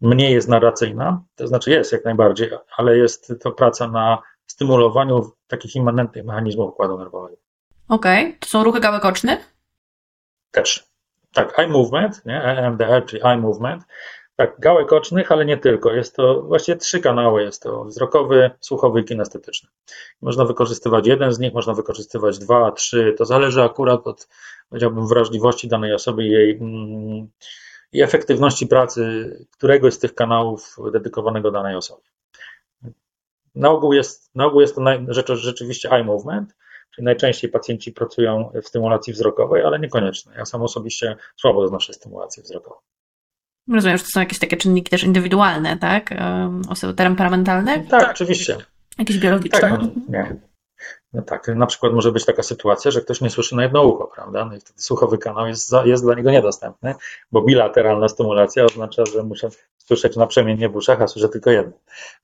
mniej 0.00 0.34
jest 0.34 0.48
narracyjna, 0.48 1.22
to 1.36 1.46
znaczy 1.46 1.70
jest 1.70 1.92
jak 1.92 2.04
najbardziej, 2.04 2.50
ale 2.76 2.98
jest 2.98 3.34
to 3.40 3.52
praca 3.52 3.88
na 3.88 4.18
stymulowaniu 4.46 5.30
takich 5.46 5.76
immanentnych 5.76 6.24
mechanizmów 6.24 6.72
układu 6.72 6.98
nerwowego. 6.98 7.36
Okej, 7.88 8.26
okay. 8.26 8.38
to 8.40 8.48
są 8.48 8.64
ruchy 8.64 8.80
gałek 8.80 9.04
ocznych? 9.04 9.54
Też. 10.50 10.90
Tak, 11.32 11.58
eye 11.58 11.68
movement, 11.68 12.26
nie? 12.26 12.42
EMDR, 12.42 13.04
czyli 13.06 13.22
eye 13.24 13.36
movement, 13.36 13.84
tak, 14.40 14.60
gałek 14.60 14.92
ocznych, 14.92 15.32
ale 15.32 15.44
nie 15.44 15.56
tylko. 15.56 15.92
Jest 15.92 16.16
to 16.16 16.42
właściwie 16.42 16.78
trzy 16.78 17.00
kanały. 17.00 17.42
Jest 17.42 17.62
to 17.62 17.84
wzrokowy, 17.84 18.50
słuchowy 18.60 19.00
i 19.00 19.04
kinestetyczny. 19.04 19.68
Można 20.22 20.44
wykorzystywać 20.44 21.06
jeden 21.06 21.32
z 21.32 21.38
nich, 21.38 21.54
można 21.54 21.74
wykorzystywać 21.74 22.38
dwa, 22.38 22.72
trzy. 22.72 23.14
To 23.18 23.24
zależy 23.24 23.62
akurat 23.62 24.06
od, 24.06 24.28
powiedziałbym, 24.68 25.08
wrażliwości 25.08 25.68
danej 25.68 25.94
osoby 25.94 26.24
i 26.24 26.30
jej 26.30 26.56
mm, 26.56 27.28
i 27.92 28.02
efektywności 28.02 28.66
pracy 28.66 29.02
któregoś 29.50 29.94
z 29.94 29.98
tych 29.98 30.14
kanałów 30.14 30.76
dedykowanego 30.92 31.50
danej 31.50 31.76
osobie. 31.76 32.02
Na 33.54 33.70
ogół 33.70 33.92
jest, 33.92 34.34
na 34.34 34.46
ogół 34.46 34.60
jest 34.60 34.74
to 34.74 34.82
rzecz, 35.08 35.32
rzeczywiście 35.32 35.90
eye 35.90 36.04
movement, 36.04 36.56
czyli 36.94 37.04
najczęściej 37.04 37.50
pacjenci 37.50 37.92
pracują 37.92 38.52
w 38.62 38.68
stymulacji 38.68 39.12
wzrokowej, 39.12 39.62
ale 39.62 39.78
niekoniecznie. 39.78 40.32
Ja 40.36 40.44
sam 40.44 40.62
osobiście 40.62 41.16
słabo 41.36 41.68
znoszę 41.68 41.92
stymulację 41.92 42.42
wzrokową. 42.42 42.80
Rozumiem, 43.68 43.98
że 43.98 44.04
to 44.04 44.10
są 44.10 44.20
jakieś 44.20 44.38
takie 44.38 44.56
czynniki 44.56 44.90
też 44.90 45.04
indywidualne, 45.04 45.76
tak? 45.78 46.14
Osoby 46.68 46.94
temperamentalne? 46.94 47.80
Tak, 47.80 48.10
oczywiście. 48.10 48.56
Jakieś 48.98 49.18
biologiczne. 49.18 49.60
Tak, 49.60 49.80
nie. 50.08 50.36
No 51.12 51.22
tak, 51.22 51.48
na 51.48 51.66
przykład 51.66 51.92
może 51.92 52.12
być 52.12 52.24
taka 52.24 52.42
sytuacja, 52.42 52.90
że 52.90 53.00
ktoś 53.00 53.20
nie 53.20 53.30
słyszy 53.30 53.56
na 53.56 53.62
jedno 53.62 53.82
ucho, 53.82 54.06
prawda? 54.14 54.44
No 54.44 54.56
i 54.56 54.60
wtedy 54.60 54.82
słuchowy 54.82 55.18
kanał 55.18 55.46
jest, 55.46 55.68
za, 55.68 55.84
jest 55.84 56.04
dla 56.04 56.14
niego 56.14 56.30
niedostępny, 56.30 56.94
bo 57.32 57.42
bilateralna 57.42 58.08
stymulacja 58.08 58.64
oznacza, 58.64 59.06
że 59.06 59.22
muszę 59.22 59.48
słyszeć 59.78 60.16
naprzemiennie 60.16 60.68
w 60.68 60.76
uszach, 60.76 61.02
a 61.02 61.06
słyszę 61.06 61.28
tylko 61.28 61.50
jedno. 61.50 61.72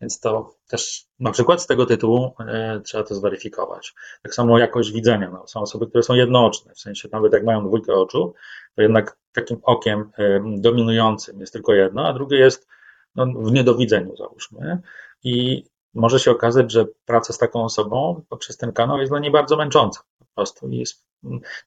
Więc 0.01 0.21
to 0.21 0.55
też 0.69 1.07
na 1.21 1.31
przykład 1.31 1.63
z 1.63 1.67
tego 1.67 1.87
tytułu 1.87 2.35
e, 2.41 2.81
trzeba 2.85 3.05
to 3.05 3.15
zweryfikować. 3.15 3.95
Tak 4.23 4.35
samo 4.35 4.59
jakość 4.59 4.93
widzenia. 4.93 5.31
No, 5.31 5.47
są 5.47 5.61
osoby, 5.61 5.87
które 5.87 6.03
są 6.03 6.15
jednooczne, 6.15 6.75
w 6.75 6.81
sensie 6.81 7.09
nawet 7.13 7.33
jak 7.33 7.45
mają 7.45 7.67
dwójkę 7.67 7.95
oczu, 7.95 8.35
to 8.75 8.83
jednak 8.83 9.17
takim 9.33 9.59
okiem 9.63 10.11
e, 10.19 10.43
dominującym 10.59 11.41
jest 11.41 11.53
tylko 11.53 11.75
jedno, 11.75 12.09
a 12.09 12.13
drugie 12.13 12.39
jest 12.39 12.67
no, 13.15 13.27
w 13.27 13.53
niedowidzeniu 13.53 14.17
załóżmy. 14.17 14.81
I 15.25 15.65
może 15.97 16.21
się 16.21 16.31
okazać, 16.31 16.73
że 16.73 16.87
praca 17.05 17.33
z 17.33 17.39
taką 17.39 17.65
osobą 17.65 18.23
poprzez 18.29 18.57
ten 18.57 18.73
kanał 18.73 18.99
jest 18.99 19.13
dla 19.13 19.19
niej 19.19 19.31
bardzo 19.31 19.57
męcząca. 19.57 20.01
Po 20.19 20.25
prostu 20.35 20.69
jest 20.69 21.07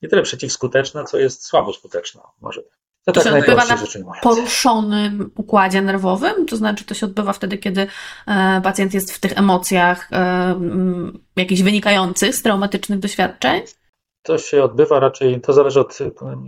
nie 0.02 0.10
tyle 0.10 0.22
przeciwskuteczna, 0.22 1.04
co 1.04 1.18
jest 1.18 1.46
słabo 1.46 1.74
skuteczna. 1.74 2.22
Może 2.42 2.62
to, 3.06 3.12
to 3.12 3.22
tak 3.22 3.34
się 3.34 3.40
odbywa 3.40 3.66
na 3.66 3.78
poruszonym 4.22 5.32
układzie 5.38 5.82
nerwowym, 5.82 6.46
to 6.46 6.56
znaczy 6.56 6.86
to 6.86 6.94
się 6.94 7.06
odbywa 7.06 7.34
wtedy, 7.34 7.58
kiedy 7.58 7.88
e, 8.28 8.62
pacjent 8.64 8.94
jest 8.94 9.14
w 9.14 9.20
tych 9.20 9.38
emocjach 9.38 10.10
e, 10.12 10.60
jakichś 11.36 11.62
wynikających 11.62 12.36
z 12.36 12.42
traumatycznych 12.42 13.00
doświadczeń? 13.00 13.62
To 14.24 14.38
się 14.38 14.64
odbywa 14.64 15.00
raczej, 15.00 15.42
to 15.42 15.54
zależy 15.54 15.80
od 15.80 15.98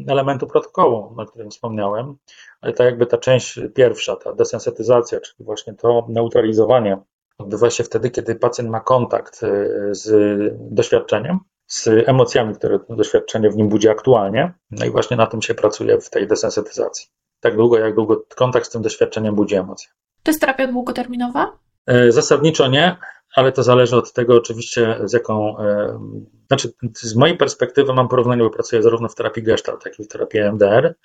elementu 0.08 0.48
protokołu, 0.48 1.16
o 1.18 1.26
którym 1.26 1.50
wspomniałem, 1.52 2.16
ale 2.62 2.74
tak 2.74 2.86
jakby 2.86 3.06
ta 3.06 3.18
część 3.18 3.60
pierwsza, 3.76 4.16
ta 4.16 4.34
desensytyzacja, 4.34 5.20
czyli 5.20 5.46
właśnie 5.46 5.74
to 5.74 6.06
neutralizowanie 6.10 6.98
odbywa 7.42 7.70
się 7.70 7.84
wtedy, 7.84 8.10
kiedy 8.10 8.36
pacjent 8.36 8.70
ma 8.70 8.80
kontakt 8.80 9.44
e, 9.44 9.48
z 9.96 10.12
doświadczeniem, 10.60 11.40
z 11.68 11.88
emocjami, 11.88 12.56
które 12.56 12.80
to 12.80 12.96
doświadczenie 12.96 13.50
w 13.50 13.56
nim 13.56 13.70
budzi 13.70 13.90
aktualnie. 13.90 14.54
No 14.72 14.86
i 14.86 14.90
właśnie 14.90 15.18
na 15.18 15.28
tym 15.28 15.42
się 15.42 15.54
pracuje 15.54 16.02
w 16.02 16.10
tej 16.10 16.28
desensytyzacji. 16.28 17.08
Tak 17.40 17.56
długo, 17.56 17.80
jak 17.80 17.96
długo 17.96 18.24
kontakt 18.36 18.66
z 18.66 18.70
tym 18.70 18.82
doświadczeniem 18.82 19.36
budzi 19.36 19.56
emocje. 19.56 19.90
To 20.24 20.32
jest 20.32 20.42
terapia 20.42 20.68
długoterminowa? 20.68 21.58
E, 21.88 22.12
zasadniczo 22.12 22.68
nie, 22.68 22.98
ale 23.36 23.52
to 23.52 23.64
zależy 23.64 23.96
od 23.96 24.14
tego 24.14 24.36
oczywiście 24.36 25.00
z 25.04 25.14
jaką, 25.14 25.58
e, 25.60 26.00
znaczy 26.48 26.74
z 26.94 27.16
mojej 27.16 27.38
perspektywy 27.38 27.94
mam 27.94 28.08
porównanie, 28.08 28.44
bo 28.44 28.50
pracuję 28.50 28.84
zarówno 28.84 29.10
w 29.10 29.16
terapii 29.16 29.44
Gestalt, 29.44 29.86
jak 29.86 30.00
i 30.00 30.04
w 30.04 30.08
terapii 30.08 30.42
MDR. 30.42 30.96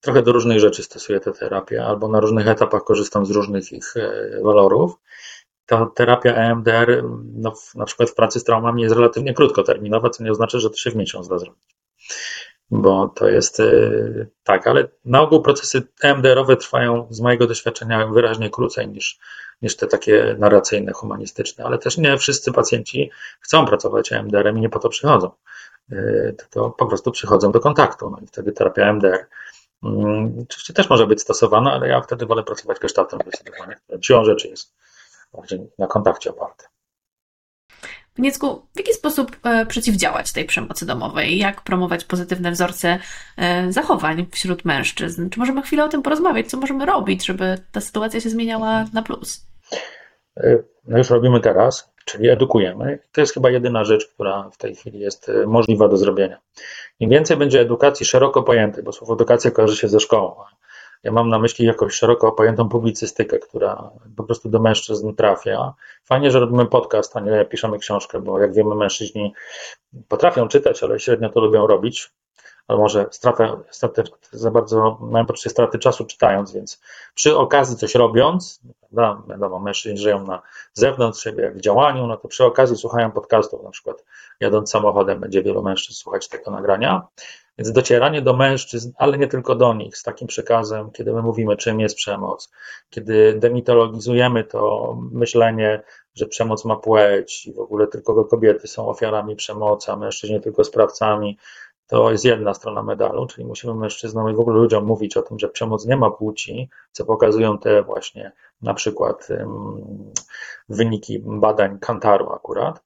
Trochę 0.00 0.22
do 0.22 0.32
różnych 0.32 0.60
rzeczy 0.60 0.82
stosuję 0.82 1.20
tę 1.20 1.32
terapię, 1.32 1.84
albo 1.84 2.08
na 2.08 2.20
różnych 2.20 2.48
etapach 2.48 2.84
korzystam 2.84 3.26
z 3.26 3.30
różnych 3.30 3.72
ich 3.72 3.94
walorów 4.42 4.92
ta 5.70 5.86
terapia 5.86 6.34
EMDR 6.34 7.04
no, 7.34 7.54
na 7.74 7.84
przykład 7.84 8.10
w 8.10 8.14
pracy 8.14 8.40
z 8.40 8.44
traumami 8.44 8.82
jest 8.82 8.94
relatywnie 8.94 9.34
krótkoterminowa, 9.34 10.10
co 10.10 10.24
nie 10.24 10.30
oznacza, 10.30 10.58
że 10.58 10.70
to 10.70 10.76
się 10.76 10.90
w 10.90 10.96
miesiąc 10.96 11.28
da 11.28 11.38
zrobić. 11.38 11.76
Bo 12.70 13.08
to 13.08 13.28
jest 13.28 13.58
yy, 13.58 14.28
tak, 14.44 14.66
ale 14.66 14.88
na 15.04 15.20
ogół 15.20 15.42
procesy 15.42 15.82
EMDR-owe 16.02 16.56
trwają 16.56 17.06
z 17.10 17.20
mojego 17.20 17.46
doświadczenia 17.46 18.06
wyraźnie 18.06 18.50
krócej 18.50 18.88
niż, 18.88 19.18
niż 19.62 19.76
te 19.76 19.86
takie 19.86 20.36
narracyjne, 20.38 20.92
humanistyczne, 20.92 21.64
ale 21.64 21.78
też 21.78 21.98
nie 21.98 22.18
wszyscy 22.18 22.52
pacjenci 22.52 23.10
chcą 23.40 23.66
pracować 23.66 24.12
EMDR-em 24.12 24.58
i 24.58 24.60
nie 24.60 24.68
po 24.68 24.78
to 24.78 24.88
przychodzą. 24.88 25.30
Yy, 25.88 26.36
to 26.50 26.70
po 26.70 26.86
prostu 26.86 27.10
przychodzą 27.10 27.52
do 27.52 27.60
kontaktu, 27.60 28.10
no 28.10 28.18
i 28.22 28.26
wtedy 28.26 28.52
terapia 28.52 28.82
EMDR 28.82 29.26
yy, 29.82 29.90
oczywiście 30.42 30.72
też 30.72 30.90
może 30.90 31.06
być 31.06 31.20
stosowana, 31.20 31.72
ale 31.72 31.88
ja 31.88 32.00
wtedy 32.00 32.26
wolę 32.26 32.42
pracować 32.42 32.78
gestaltem 32.78 33.20
zdecydowanie, 33.26 33.76
siłą 34.02 34.24
rzeczy 34.24 34.48
jest 34.48 34.79
bardziej 35.32 35.70
na 35.78 35.86
kontakcie 35.86 36.30
oparte. 36.30 36.64
Niecku, 38.20 38.66
w 38.74 38.78
jaki 38.78 38.94
sposób 38.94 39.36
e, 39.44 39.66
przeciwdziałać 39.66 40.32
tej 40.32 40.44
przemocy 40.44 40.86
domowej? 40.86 41.38
Jak 41.38 41.62
promować 41.62 42.04
pozytywne 42.04 42.50
wzorce 42.50 42.98
e, 43.36 43.72
zachowań 43.72 44.26
wśród 44.30 44.64
mężczyzn? 44.64 45.30
Czy 45.30 45.38
możemy 45.38 45.62
chwilę 45.62 45.84
o 45.84 45.88
tym 45.88 46.02
porozmawiać? 46.02 46.46
Co 46.46 46.56
możemy 46.56 46.86
robić, 46.86 47.26
żeby 47.26 47.58
ta 47.72 47.80
sytuacja 47.80 48.20
się 48.20 48.30
zmieniała 48.30 48.84
na 48.92 49.02
plus? 49.02 49.46
E, 50.36 50.58
no 50.88 50.98
już 50.98 51.10
robimy 51.10 51.40
teraz, 51.40 51.92
czyli 52.04 52.28
edukujemy. 52.28 52.98
To 53.12 53.20
jest 53.20 53.34
chyba 53.34 53.50
jedyna 53.50 53.84
rzecz, 53.84 54.06
która 54.06 54.50
w 54.52 54.56
tej 54.56 54.74
chwili 54.74 55.00
jest 55.00 55.30
możliwa 55.46 55.88
do 55.88 55.96
zrobienia. 55.96 56.40
Im 57.00 57.10
więcej 57.10 57.36
będzie 57.36 57.60
edukacji 57.60 58.06
szeroko 58.06 58.42
pojętej, 58.42 58.84
bo 58.84 58.92
słowo 58.92 59.14
edukacja 59.14 59.50
kojarzy 59.50 59.76
się 59.76 59.88
ze 59.88 60.00
szkołą, 60.00 60.34
ja 61.02 61.12
mam 61.12 61.28
na 61.28 61.38
myśli 61.38 61.66
jakąś 61.66 61.94
szeroko 61.94 62.32
pojętą 62.32 62.68
publicystykę, 62.68 63.38
która 63.38 63.90
po 64.16 64.24
prostu 64.24 64.48
do 64.48 64.60
mężczyzn 64.60 65.14
trafia. 65.14 65.74
Fajnie, 66.04 66.30
że 66.30 66.40
robimy 66.40 66.66
podcast, 66.66 67.16
a 67.16 67.20
nie 67.20 67.44
piszemy 67.44 67.78
książkę, 67.78 68.20
bo 68.20 68.38
jak 68.38 68.54
wiemy, 68.54 68.74
mężczyźni 68.74 69.34
potrafią 70.08 70.48
czytać, 70.48 70.82
ale 70.82 71.00
średnio 71.00 71.28
to 71.28 71.40
lubią 71.40 71.66
robić. 71.66 72.10
Ale 72.70 72.78
może 72.78 73.06
stratę, 73.10 73.56
stratę, 73.70 74.02
za 74.32 74.50
bardzo 74.50 74.98
mają 75.00 75.26
poczucie 75.26 75.50
straty 75.50 75.78
czasu 75.78 76.04
czytając, 76.04 76.52
więc 76.52 76.80
przy 77.14 77.36
okazji 77.36 77.76
coś 77.76 77.94
robiąc, 77.94 78.60
prawda, 78.94 79.22
wiadomo, 79.28 79.58
mężczyźni 79.58 79.98
żyją 79.98 80.26
na 80.26 80.42
zewnątrz 80.72 81.22
siebie, 81.22 81.50
w 81.50 81.60
działaniu, 81.60 82.06
no 82.06 82.16
to 82.16 82.28
przy 82.28 82.44
okazji 82.44 82.76
słuchają 82.76 83.10
podcastów, 83.10 83.62
na 83.62 83.70
przykład 83.70 84.04
jadąc 84.40 84.70
samochodem 84.70 85.20
będzie 85.20 85.42
wielu 85.42 85.62
mężczyzn 85.62 85.98
słuchać 85.98 86.28
tego 86.28 86.50
nagrania, 86.50 87.06
więc 87.58 87.72
docieranie 87.72 88.22
do 88.22 88.36
mężczyzn, 88.36 88.92
ale 88.98 89.18
nie 89.18 89.26
tylko 89.26 89.54
do 89.54 89.74
nich, 89.74 89.96
z 89.96 90.02
takim 90.02 90.28
przekazem, 90.28 90.90
kiedy 90.90 91.12
my 91.12 91.22
mówimy, 91.22 91.56
czym 91.56 91.80
jest 91.80 91.96
przemoc, 91.96 92.50
kiedy 92.90 93.34
demitologizujemy 93.38 94.44
to 94.44 94.96
myślenie, 95.12 95.82
że 96.14 96.26
przemoc 96.26 96.64
ma 96.64 96.76
płeć 96.76 97.46
i 97.46 97.52
w 97.52 97.58
ogóle 97.58 97.86
tylko 97.86 98.24
kobiety 98.24 98.68
są 98.68 98.88
ofiarami 98.88 99.36
przemocy, 99.36 99.92
a 99.92 99.96
mężczyźni 99.96 100.40
tylko 100.40 100.64
sprawcami, 100.64 101.38
to 101.90 102.12
jest 102.12 102.24
jedna 102.24 102.54
strona 102.54 102.82
medalu, 102.82 103.26
czyli 103.26 103.46
musimy 103.46 103.74
mężczyznom 103.74 104.30
i 104.30 104.34
w 104.34 104.40
ogóle 104.40 104.56
ludziom 104.56 104.84
mówić 104.84 105.16
o 105.16 105.22
tym, 105.22 105.38
że 105.38 105.48
przemoc 105.48 105.86
nie 105.86 105.96
ma 105.96 106.10
płci, 106.10 106.68
co 106.92 107.04
pokazują 107.04 107.58
te 107.58 107.82
właśnie 107.82 108.32
na 108.62 108.74
przykład 108.74 109.28
wyniki 110.68 111.22
badań 111.24 111.78
Kantaru 111.78 112.32
akurat, 112.32 112.82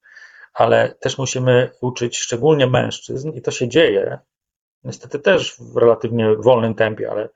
ale 0.53 0.95
też 0.99 1.17
musimy 1.17 1.71
uczyć 1.81 2.17
szczególnie 2.17 2.67
mężczyzn 2.67 3.29
i 3.29 3.41
to 3.41 3.51
się 3.51 3.67
dzieje 3.67 4.19
niestety 4.83 5.19
też 5.19 5.55
w 5.59 5.77
relatywnie 5.77 6.35
wolnym 6.35 6.75
tempie, 6.75 7.11
ale, 7.11 7.29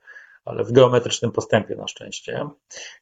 ale 0.50 0.64
w 0.64 0.72
geometrycznym 0.72 1.32
postępie 1.32 1.76
na 1.76 1.88
szczęście, 1.88 2.46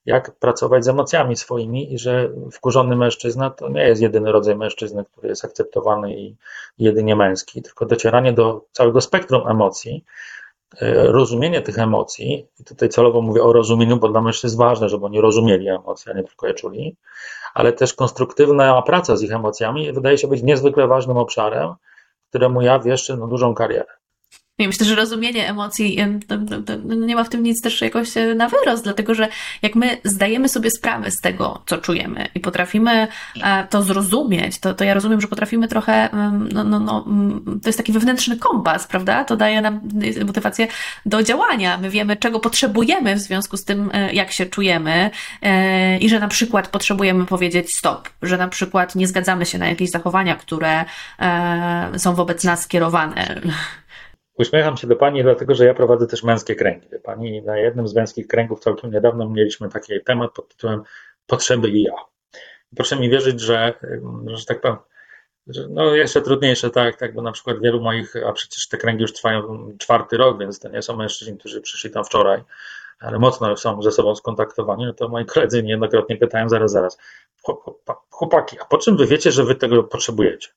jak 0.06 0.38
pracować 0.38 0.84
z 0.84 0.88
emocjami 0.88 1.36
swoimi 1.36 1.94
i 1.94 1.98
że 1.98 2.30
wkurzony 2.52 2.96
mężczyzna 2.96 3.50
to 3.50 3.68
nie 3.68 3.88
jest 3.88 4.02
jedyny 4.02 4.32
rodzaj 4.32 4.56
mężczyzny, 4.56 5.04
który 5.04 5.28
jest 5.28 5.44
akceptowany 5.44 6.14
i 6.14 6.36
jedynie 6.78 7.16
męski, 7.16 7.62
tylko 7.62 7.86
docieranie 7.86 8.32
do 8.32 8.64
całego 8.72 9.00
spektrum 9.00 9.48
emocji, 9.48 10.04
e, 10.80 10.94
rozumienie 11.12 11.62
tych 11.62 11.78
emocji, 11.78 12.46
i 12.60 12.64
tutaj 12.64 12.88
celowo 12.88 13.22
mówię 13.22 13.42
o 13.42 13.52
rozumieniu, 13.52 13.96
bo 13.96 14.08
dla 14.08 14.20
mężczyzn 14.20 14.58
ważne, 14.58 14.88
żeby 14.88 15.06
oni 15.06 15.20
rozumieli 15.20 15.68
emocje, 15.68 16.12
a 16.12 16.16
nie 16.16 16.24
tylko 16.24 16.46
je 16.46 16.54
czuli, 16.54 16.96
ale 17.54 17.72
też 17.72 17.94
konstruktywna 17.94 18.82
praca 18.82 19.16
z 19.16 19.22
ich 19.22 19.32
emocjami 19.32 19.92
wydaje 19.92 20.18
się 20.18 20.28
być 20.28 20.42
niezwykle 20.42 20.86
ważnym 20.86 21.16
obszarem, 21.16 21.74
któremu 22.28 22.62
ja 22.62 22.78
wieszczę 22.78 23.16
no, 23.16 23.26
dużą 23.26 23.54
karierę. 23.54 23.97
Myślę, 24.66 24.86
że 24.86 24.94
rozumienie 24.94 25.48
emocji 25.48 25.98
nie 26.84 27.16
ma 27.16 27.24
w 27.24 27.28
tym 27.28 27.42
nic 27.42 27.62
też 27.62 27.80
jakoś 27.80 28.16
e, 28.16 28.34
na 28.34 28.48
wyrost, 28.48 28.84
dlatego 28.84 29.14
że 29.14 29.28
jak 29.62 29.74
my 29.74 29.98
zdajemy 30.04 30.48
sobie 30.48 30.70
sprawę 30.70 31.10
z 31.10 31.20
tego, 31.20 31.62
co 31.66 31.78
czujemy 31.78 32.28
i 32.34 32.40
potrafimy 32.40 33.08
e, 33.42 33.66
to 33.70 33.82
zrozumieć, 33.82 34.58
to, 34.58 34.74
to 34.74 34.84
ja 34.84 34.94
rozumiem, 34.94 35.20
że 35.20 35.28
potrafimy 35.28 35.68
trochę, 35.68 36.08
no, 36.52 36.64
no, 36.64 36.80
no, 36.80 37.04
to 37.62 37.68
jest 37.68 37.78
taki 37.78 37.92
wewnętrzny 37.92 38.36
kompas, 38.36 38.86
prawda? 38.86 39.24
To 39.24 39.36
daje 39.36 39.60
nam 39.60 39.80
motywację 40.26 40.68
do 41.06 41.22
działania. 41.22 41.78
My 41.78 41.90
wiemy, 41.90 42.16
czego 42.16 42.40
potrzebujemy 42.40 43.14
w 43.14 43.18
związku 43.18 43.56
z 43.56 43.64
tym, 43.64 43.90
e, 43.92 44.12
jak 44.12 44.32
się 44.32 44.46
czujemy 44.46 45.10
i 46.00 46.08
że 46.08 46.20
na 46.20 46.28
przykład 46.28 46.68
potrzebujemy 46.68 47.26
powiedzieć 47.26 47.76
stop, 47.76 48.08
że 48.22 48.36
na 48.36 48.48
przykład 48.48 48.94
nie 48.94 49.06
zgadzamy 49.06 49.46
się 49.46 49.58
na 49.58 49.68
jakieś 49.68 49.90
zachowania, 49.90 50.36
które 50.36 50.84
są 51.96 52.14
wobec 52.14 52.44
nas 52.44 52.62
skierowane 52.62 53.40
Uśmiecham 54.38 54.76
się 54.76 54.86
do 54.86 54.96
Pani, 54.96 55.22
dlatego 55.22 55.54
że 55.54 55.64
ja 55.64 55.74
prowadzę 55.74 56.06
też 56.06 56.22
męskie 56.22 56.54
kręgi. 56.54 56.88
Pani, 57.02 57.42
na 57.42 57.58
jednym 57.58 57.88
z 57.88 57.94
męskich 57.94 58.26
kręgów 58.26 58.60
całkiem 58.60 58.90
niedawno 58.90 59.28
mieliśmy 59.30 59.68
taki 59.68 59.92
temat 60.04 60.32
pod 60.32 60.48
tytułem 60.48 60.82
Potrzeby 61.26 61.68
i 61.68 61.82
ja. 61.82 61.92
Proszę 62.76 62.96
mi 62.96 63.10
wierzyć, 63.10 63.40
że, 63.40 63.74
że 64.26 64.46
tak 64.46 64.60
powiem, 64.60 64.76
no 65.68 65.94
jeszcze 65.94 66.22
trudniejsze, 66.22 66.70
tak, 66.70 66.96
tak, 66.96 67.14
bo 67.14 67.22
na 67.22 67.32
przykład 67.32 67.60
wielu 67.60 67.80
moich, 67.80 68.14
a 68.26 68.32
przecież 68.32 68.68
te 68.68 68.76
kręgi 68.76 69.02
już 69.02 69.12
trwają 69.12 69.68
czwarty 69.78 70.16
rok, 70.16 70.38
więc 70.38 70.60
to 70.60 70.68
nie 70.68 70.82
są 70.82 70.96
mężczyźni, 70.96 71.38
którzy 71.38 71.60
przyszli 71.60 71.90
tam 71.90 72.04
wczoraj, 72.04 72.42
ale 73.00 73.18
mocno 73.18 73.56
są 73.56 73.82
ze 73.82 73.92
sobą 73.92 74.14
skontaktowani, 74.16 74.86
no 74.86 74.92
to 74.92 75.08
moi 75.08 75.26
koledzy 75.26 75.62
niejednokrotnie 75.62 76.16
pytają, 76.16 76.48
zaraz, 76.48 76.72
zaraz, 76.72 76.98
chłopaki, 78.10 78.56
a 78.60 78.64
po 78.64 78.78
czym 78.78 78.96
wy 78.96 79.06
wiecie, 79.06 79.32
że 79.32 79.44
wy 79.44 79.54
tego 79.54 79.84
potrzebujecie? 79.84 80.48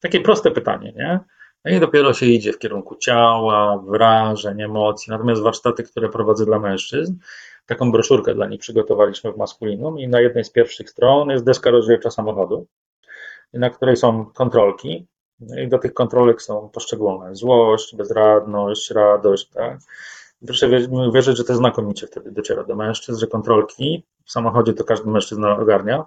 Takie 0.00 0.20
proste 0.20 0.50
pytanie, 0.50 0.92
nie? 0.96 1.20
No 1.64 1.70
i 1.70 1.80
dopiero 1.80 2.14
się 2.14 2.26
idzie 2.26 2.52
w 2.52 2.58
kierunku 2.58 2.96
ciała, 2.96 3.78
wrażeń, 3.78 4.62
emocji. 4.62 5.10
Natomiast 5.10 5.42
warsztaty, 5.42 5.82
które 5.82 6.08
prowadzę 6.08 6.44
dla 6.44 6.58
mężczyzn, 6.58 7.14
taką 7.66 7.92
broszurkę 7.92 8.34
dla 8.34 8.46
nich 8.46 8.60
przygotowaliśmy 8.60 9.32
w 9.32 9.36
Maskulinum 9.36 9.98
i 9.98 10.08
na 10.08 10.20
jednej 10.20 10.44
z 10.44 10.50
pierwszych 10.50 10.90
stron 10.90 11.30
jest 11.30 11.44
deska 11.44 11.70
rozdzielcza 11.70 12.10
samochodu, 12.10 12.66
na 13.52 13.70
której 13.70 13.96
są 13.96 14.26
kontrolki 14.26 15.06
i 15.64 15.68
do 15.68 15.78
tych 15.78 15.94
kontrolek 15.94 16.42
są 16.42 16.68
poszczególne 16.68 17.34
złość, 17.34 17.96
bezradność, 17.96 18.90
radość, 18.90 19.48
tak? 19.48 19.78
Proszę 20.46 20.68
wierzyć, 21.14 21.36
że 21.36 21.44
to 21.44 21.54
znakomicie 21.54 22.06
wtedy 22.06 22.32
dociera 22.32 22.64
do 22.64 22.76
mężczyzn, 22.76 23.20
że 23.20 23.26
kontrolki 23.26 24.04
w 24.28 24.32
samochodzie 24.32 24.72
to 24.72 24.84
każdy 24.84 25.10
mężczyzna 25.10 25.56
ogarnia, 25.56 26.04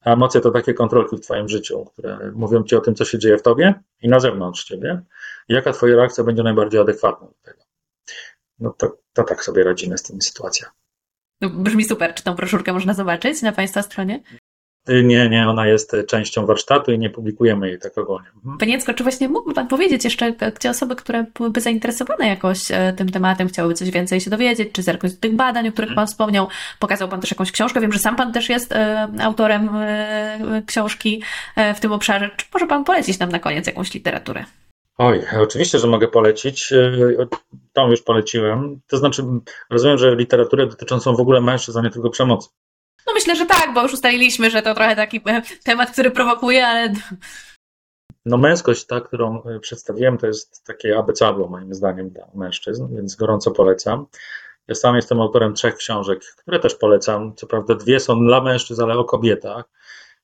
a 0.00 0.12
emocje 0.12 0.40
to 0.40 0.50
takie 0.50 0.74
kontrolki 0.74 1.16
w 1.16 1.20
Twoim 1.20 1.48
życiu, 1.48 1.84
które 1.84 2.32
mówią 2.34 2.64
Ci 2.64 2.76
o 2.76 2.80
tym, 2.80 2.94
co 2.94 3.04
się 3.04 3.18
dzieje 3.18 3.38
w 3.38 3.42
Tobie 3.42 3.74
i 4.02 4.08
na 4.08 4.20
zewnątrz 4.20 4.64
Ciebie. 4.64 5.02
Jaka 5.48 5.72
Twoja 5.72 5.96
reakcja 5.96 6.24
będzie 6.24 6.42
najbardziej 6.42 6.80
adekwatna 6.80 7.26
do 7.26 7.34
tego. 7.42 7.64
No 8.58 8.74
to, 8.78 8.96
to 9.12 9.24
tak 9.24 9.44
sobie 9.44 9.64
radzimy 9.64 9.98
z 9.98 10.02
tymi 10.02 10.22
sytuacjami. 10.22 10.72
No, 11.40 11.50
brzmi 11.50 11.84
super. 11.84 12.14
Czy 12.14 12.24
tą 12.24 12.34
broszurkę 12.34 12.72
można 12.72 12.94
zobaczyć 12.94 13.42
na 13.42 13.52
Państwa 13.52 13.82
stronie? 13.82 14.22
Nie, 14.88 15.28
nie, 15.28 15.48
ona 15.48 15.66
jest 15.66 15.96
częścią 16.08 16.46
warsztatu 16.46 16.92
i 16.92 16.98
nie 16.98 17.10
publikujemy 17.10 17.68
jej 17.68 17.78
tak 17.78 17.98
ogólnie. 17.98 18.28
Mhm. 18.36 18.58
Panie 18.58 18.72
Jacko, 18.72 18.94
czy 18.94 19.02
właśnie 19.02 19.28
mógłby 19.28 19.54
Pan 19.54 19.68
powiedzieć 19.68 20.04
jeszcze, 20.04 20.32
gdzie 20.32 20.70
osoby, 20.70 20.96
które 20.96 21.24
byłyby 21.38 21.60
zainteresowane 21.60 22.28
jakoś 22.28 22.70
e, 22.70 22.92
tym 22.96 23.08
tematem, 23.08 23.48
chciałyby 23.48 23.74
coś 23.74 23.90
więcej 23.90 24.20
się 24.20 24.30
dowiedzieć, 24.30 24.72
czy 24.72 24.82
zerknąć 24.82 25.14
do 25.14 25.20
tych 25.20 25.36
badań, 25.36 25.68
o 25.68 25.72
których 25.72 25.90
mhm. 25.90 25.96
Pan 25.96 26.06
wspomniał, 26.06 26.48
pokazał 26.78 27.08
Pan 27.08 27.20
też 27.20 27.30
jakąś 27.30 27.52
książkę, 27.52 27.80
wiem, 27.80 27.92
że 27.92 27.98
sam 27.98 28.16
Pan 28.16 28.32
też 28.32 28.48
jest 28.48 28.72
e, 28.72 29.08
autorem 29.22 29.70
e, 29.74 30.62
książki 30.66 31.22
w 31.74 31.80
tym 31.80 31.92
obszarze. 31.92 32.30
Czy 32.36 32.46
może 32.54 32.66
Pan 32.66 32.84
polecić 32.84 33.18
nam 33.18 33.28
na 33.28 33.38
koniec 33.38 33.66
jakąś 33.66 33.94
literaturę? 33.94 34.44
Oj, 34.98 35.22
oczywiście, 35.42 35.78
że 35.78 35.86
mogę 35.86 36.08
polecić. 36.08 36.72
Tą 37.72 37.90
już 37.90 38.02
poleciłem. 38.02 38.80
To 38.86 38.96
znaczy, 38.96 39.22
rozumiem, 39.70 39.98
że 39.98 40.16
literaturę 40.16 40.66
dotyczącą 40.66 41.16
w 41.16 41.20
ogóle 41.20 41.40
mężczyzn, 41.40 41.78
a 41.78 41.82
nie 41.82 41.90
tylko 41.90 42.10
przemocy. 42.10 42.48
No 43.06 43.12
myślę, 43.14 43.36
że 43.36 43.46
tak, 43.46 43.74
bo 43.74 43.82
już 43.82 43.92
ustaliliśmy, 43.92 44.50
że 44.50 44.62
to 44.62 44.74
trochę 44.74 44.96
taki 44.96 45.20
e, 45.26 45.42
temat, 45.64 45.90
który 45.90 46.10
prowokuje, 46.10 46.66
ale... 46.66 46.92
No 48.26 48.36
męskość, 48.36 48.86
ta, 48.86 49.00
którą 49.00 49.42
e, 49.42 49.60
przedstawiłem, 49.60 50.18
to 50.18 50.26
jest 50.26 50.64
takie 50.64 50.98
abecadło 50.98 51.48
moim 51.48 51.74
zdaniem 51.74 52.10
dla 52.10 52.26
mężczyzn, 52.34 52.96
więc 52.96 53.14
gorąco 53.16 53.50
polecam. 53.50 54.06
Ja 54.68 54.74
sam 54.74 54.96
jestem 54.96 55.20
autorem 55.20 55.54
trzech 55.54 55.76
książek, 55.76 56.24
które 56.24 56.60
też 56.60 56.74
polecam. 56.74 57.34
Co 57.36 57.46
prawda 57.46 57.74
dwie 57.74 58.00
są 58.00 58.26
dla 58.26 58.40
mężczyzn, 58.40 58.82
ale 58.82 58.98
o 58.98 59.04
kobietach. 59.04 59.64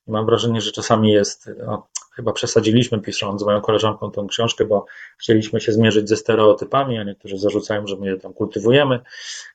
I 0.07 0.11
mam 0.11 0.25
wrażenie, 0.25 0.61
że 0.61 0.71
czasami 0.71 1.11
jest, 1.11 1.49
no, 1.65 1.87
chyba 2.11 2.33
przesadziliśmy 2.33 2.99
pisząc 2.99 3.41
z 3.41 3.43
moją 3.43 3.61
koleżanką 3.61 4.11
tą 4.11 4.27
książkę, 4.27 4.65
bo 4.65 4.85
chcieliśmy 5.17 5.61
się 5.61 5.71
zmierzyć 5.71 6.09
ze 6.09 6.17
stereotypami, 6.17 6.97
a 6.97 7.03
niektórzy 7.03 7.37
zarzucają, 7.37 7.87
że 7.87 7.95
my 7.95 8.07
je 8.07 8.17
tam 8.17 8.33
kultywujemy, 8.33 8.99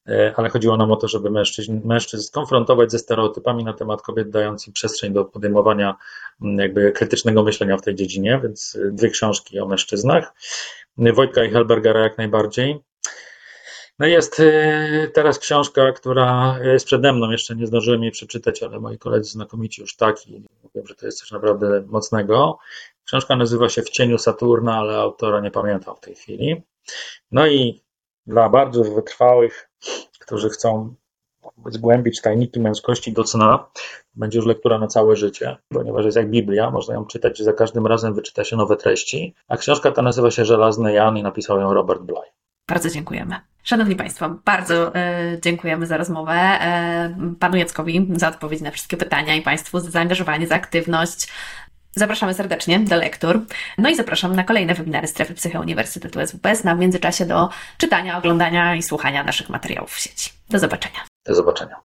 e, 0.09 0.34
ale 0.36 0.48
chodziło 0.48 0.76
nam 0.76 0.92
o 0.92 0.96
to, 0.96 1.09
żeby 1.09 1.30
mężczyzn, 1.30 1.80
mężczyzn 1.84 2.22
skonfrontować 2.22 2.92
ze 2.92 2.98
stereotypami 2.98 3.64
na 3.64 3.72
temat 3.72 4.02
kobiet, 4.02 4.30
dając 4.30 4.66
im 4.66 4.72
przestrzeń 4.72 5.12
do 5.12 5.24
podejmowania 5.24 5.96
mm, 6.42 6.59
jakby 6.59 6.92
krytycznego 6.92 7.42
myślenia 7.42 7.76
w 7.76 7.82
tej 7.82 7.94
dziedzinie, 7.94 8.40
więc 8.42 8.78
e, 8.82 8.90
dwie 8.90 9.11
książki 9.11 9.61
o 9.61 9.66
mężczyznach. 9.66 10.32
Wojtka 10.98 11.44
i 11.44 11.50
Helbergera 11.50 12.00
jak 12.00 12.18
najbardziej. 12.18 12.80
No 13.99 14.07
jest 14.07 14.40
y, 14.40 15.11
teraz 15.14 15.38
książka, 15.38 15.92
która 15.92 16.59
jest 16.62 16.86
przede 16.86 17.12
mną, 17.12 17.30
jeszcze 17.30 17.57
nie 17.57 17.66
zdążyłem 17.66 18.03
jej 18.03 18.12
przeczytać, 18.12 18.62
ale 18.62 18.80
moi 18.80 18.99
koledzy 18.99 19.30
znakomici 19.30 19.80
już 19.80 19.97
tak 19.97 20.28
i 20.28 20.44
mówią, 20.62 20.86
że 20.86 20.94
to 20.94 21.07
jest 21.07 21.18
coś 21.18 21.30
naprawdę 21.30 21.82
mocnego. 21.86 22.59
Książka 23.05 23.36
nazywa 23.36 23.68
się 23.68 23.82
W 23.82 23.90
cieniu 23.90 24.18
Saturna, 24.18 24.78
ale 24.78 24.97
autora 24.97 25.40
nie 25.40 25.51
pamiętam 25.51 25.97
w 25.97 26.01
tej 26.01 26.14
chwili. 26.14 26.62
No 27.32 27.47
i 27.47 27.82
dla 28.26 28.49
bardzo 28.49 28.84
wytrwałych, 28.84 29.70
którzy 30.20 30.51
chcą 30.51 30.94
zgłębić 31.66 32.20
tajniki 32.20 32.61
męskości 32.61 33.12
do 33.12 33.24
cna, 33.24 33.70
będzie 34.14 34.38
już 34.38 34.47
lektura 34.47 34.78
na 34.78 34.86
całe 34.86 35.16
życie, 35.16 35.57
ponieważ 35.68 36.05
jest 36.05 36.16
jak 36.16 36.30
Biblia, 36.30 36.70
można 36.70 36.94
ją 36.94 37.05
czytać, 37.05 37.42
za 37.42 37.53
każdym 37.53 37.86
razem 37.86 38.14
wyczyta 38.14 38.44
się 38.44 38.57
nowe 38.57 38.76
treści, 38.76 39.34
a 39.49 39.57
książka 39.57 39.92
ta 39.92 40.03
nazywa 40.03 40.30
się 40.30 40.44
Żelazny 40.44 40.92
Jan 40.92 41.16
i 41.16 41.22
napisał 41.22 41.61
ją 41.61 41.74
Robert 41.74 42.03
Bly. 42.03 42.22
Bardzo 42.68 42.90
dziękujemy. 42.90 43.40
Szanowni 43.66 43.96
Państwo, 43.96 44.30
bardzo 44.44 44.96
y, 44.96 45.40
dziękujemy 45.42 45.86
za 45.86 45.96
rozmowę. 45.96 46.58
Y, 47.32 47.34
panu 47.34 47.56
Jackowi 47.56 48.08
za 48.12 48.28
odpowiedź 48.28 48.60
na 48.60 48.70
wszystkie 48.70 48.96
pytania 48.96 49.34
i 49.34 49.42
Państwu 49.42 49.80
za 49.80 49.90
zaangażowanie, 49.90 50.46
za 50.46 50.54
aktywność. 50.54 51.28
Zapraszamy 51.92 52.34
serdecznie 52.34 52.80
do 52.80 52.96
lektur. 52.96 53.40
No 53.78 53.88
i 53.88 53.96
zapraszam 53.96 54.36
na 54.36 54.44
kolejne 54.44 54.74
webinary 54.74 55.06
Strefy 55.06 55.34
Psyche 55.34 55.60
Uniwersytetu 55.60 56.26
SWPS, 56.26 56.64
na 56.64 56.74
w 56.74 56.78
międzyczasie 56.78 57.26
do 57.26 57.48
czytania, 57.78 58.18
oglądania 58.18 58.74
i 58.74 58.82
słuchania 58.82 59.24
naszych 59.24 59.48
materiałów 59.48 59.90
w 59.90 59.98
sieci. 59.98 60.30
Do 60.50 60.58
zobaczenia. 60.58 61.00
Do 61.26 61.34
zobaczenia. 61.34 61.86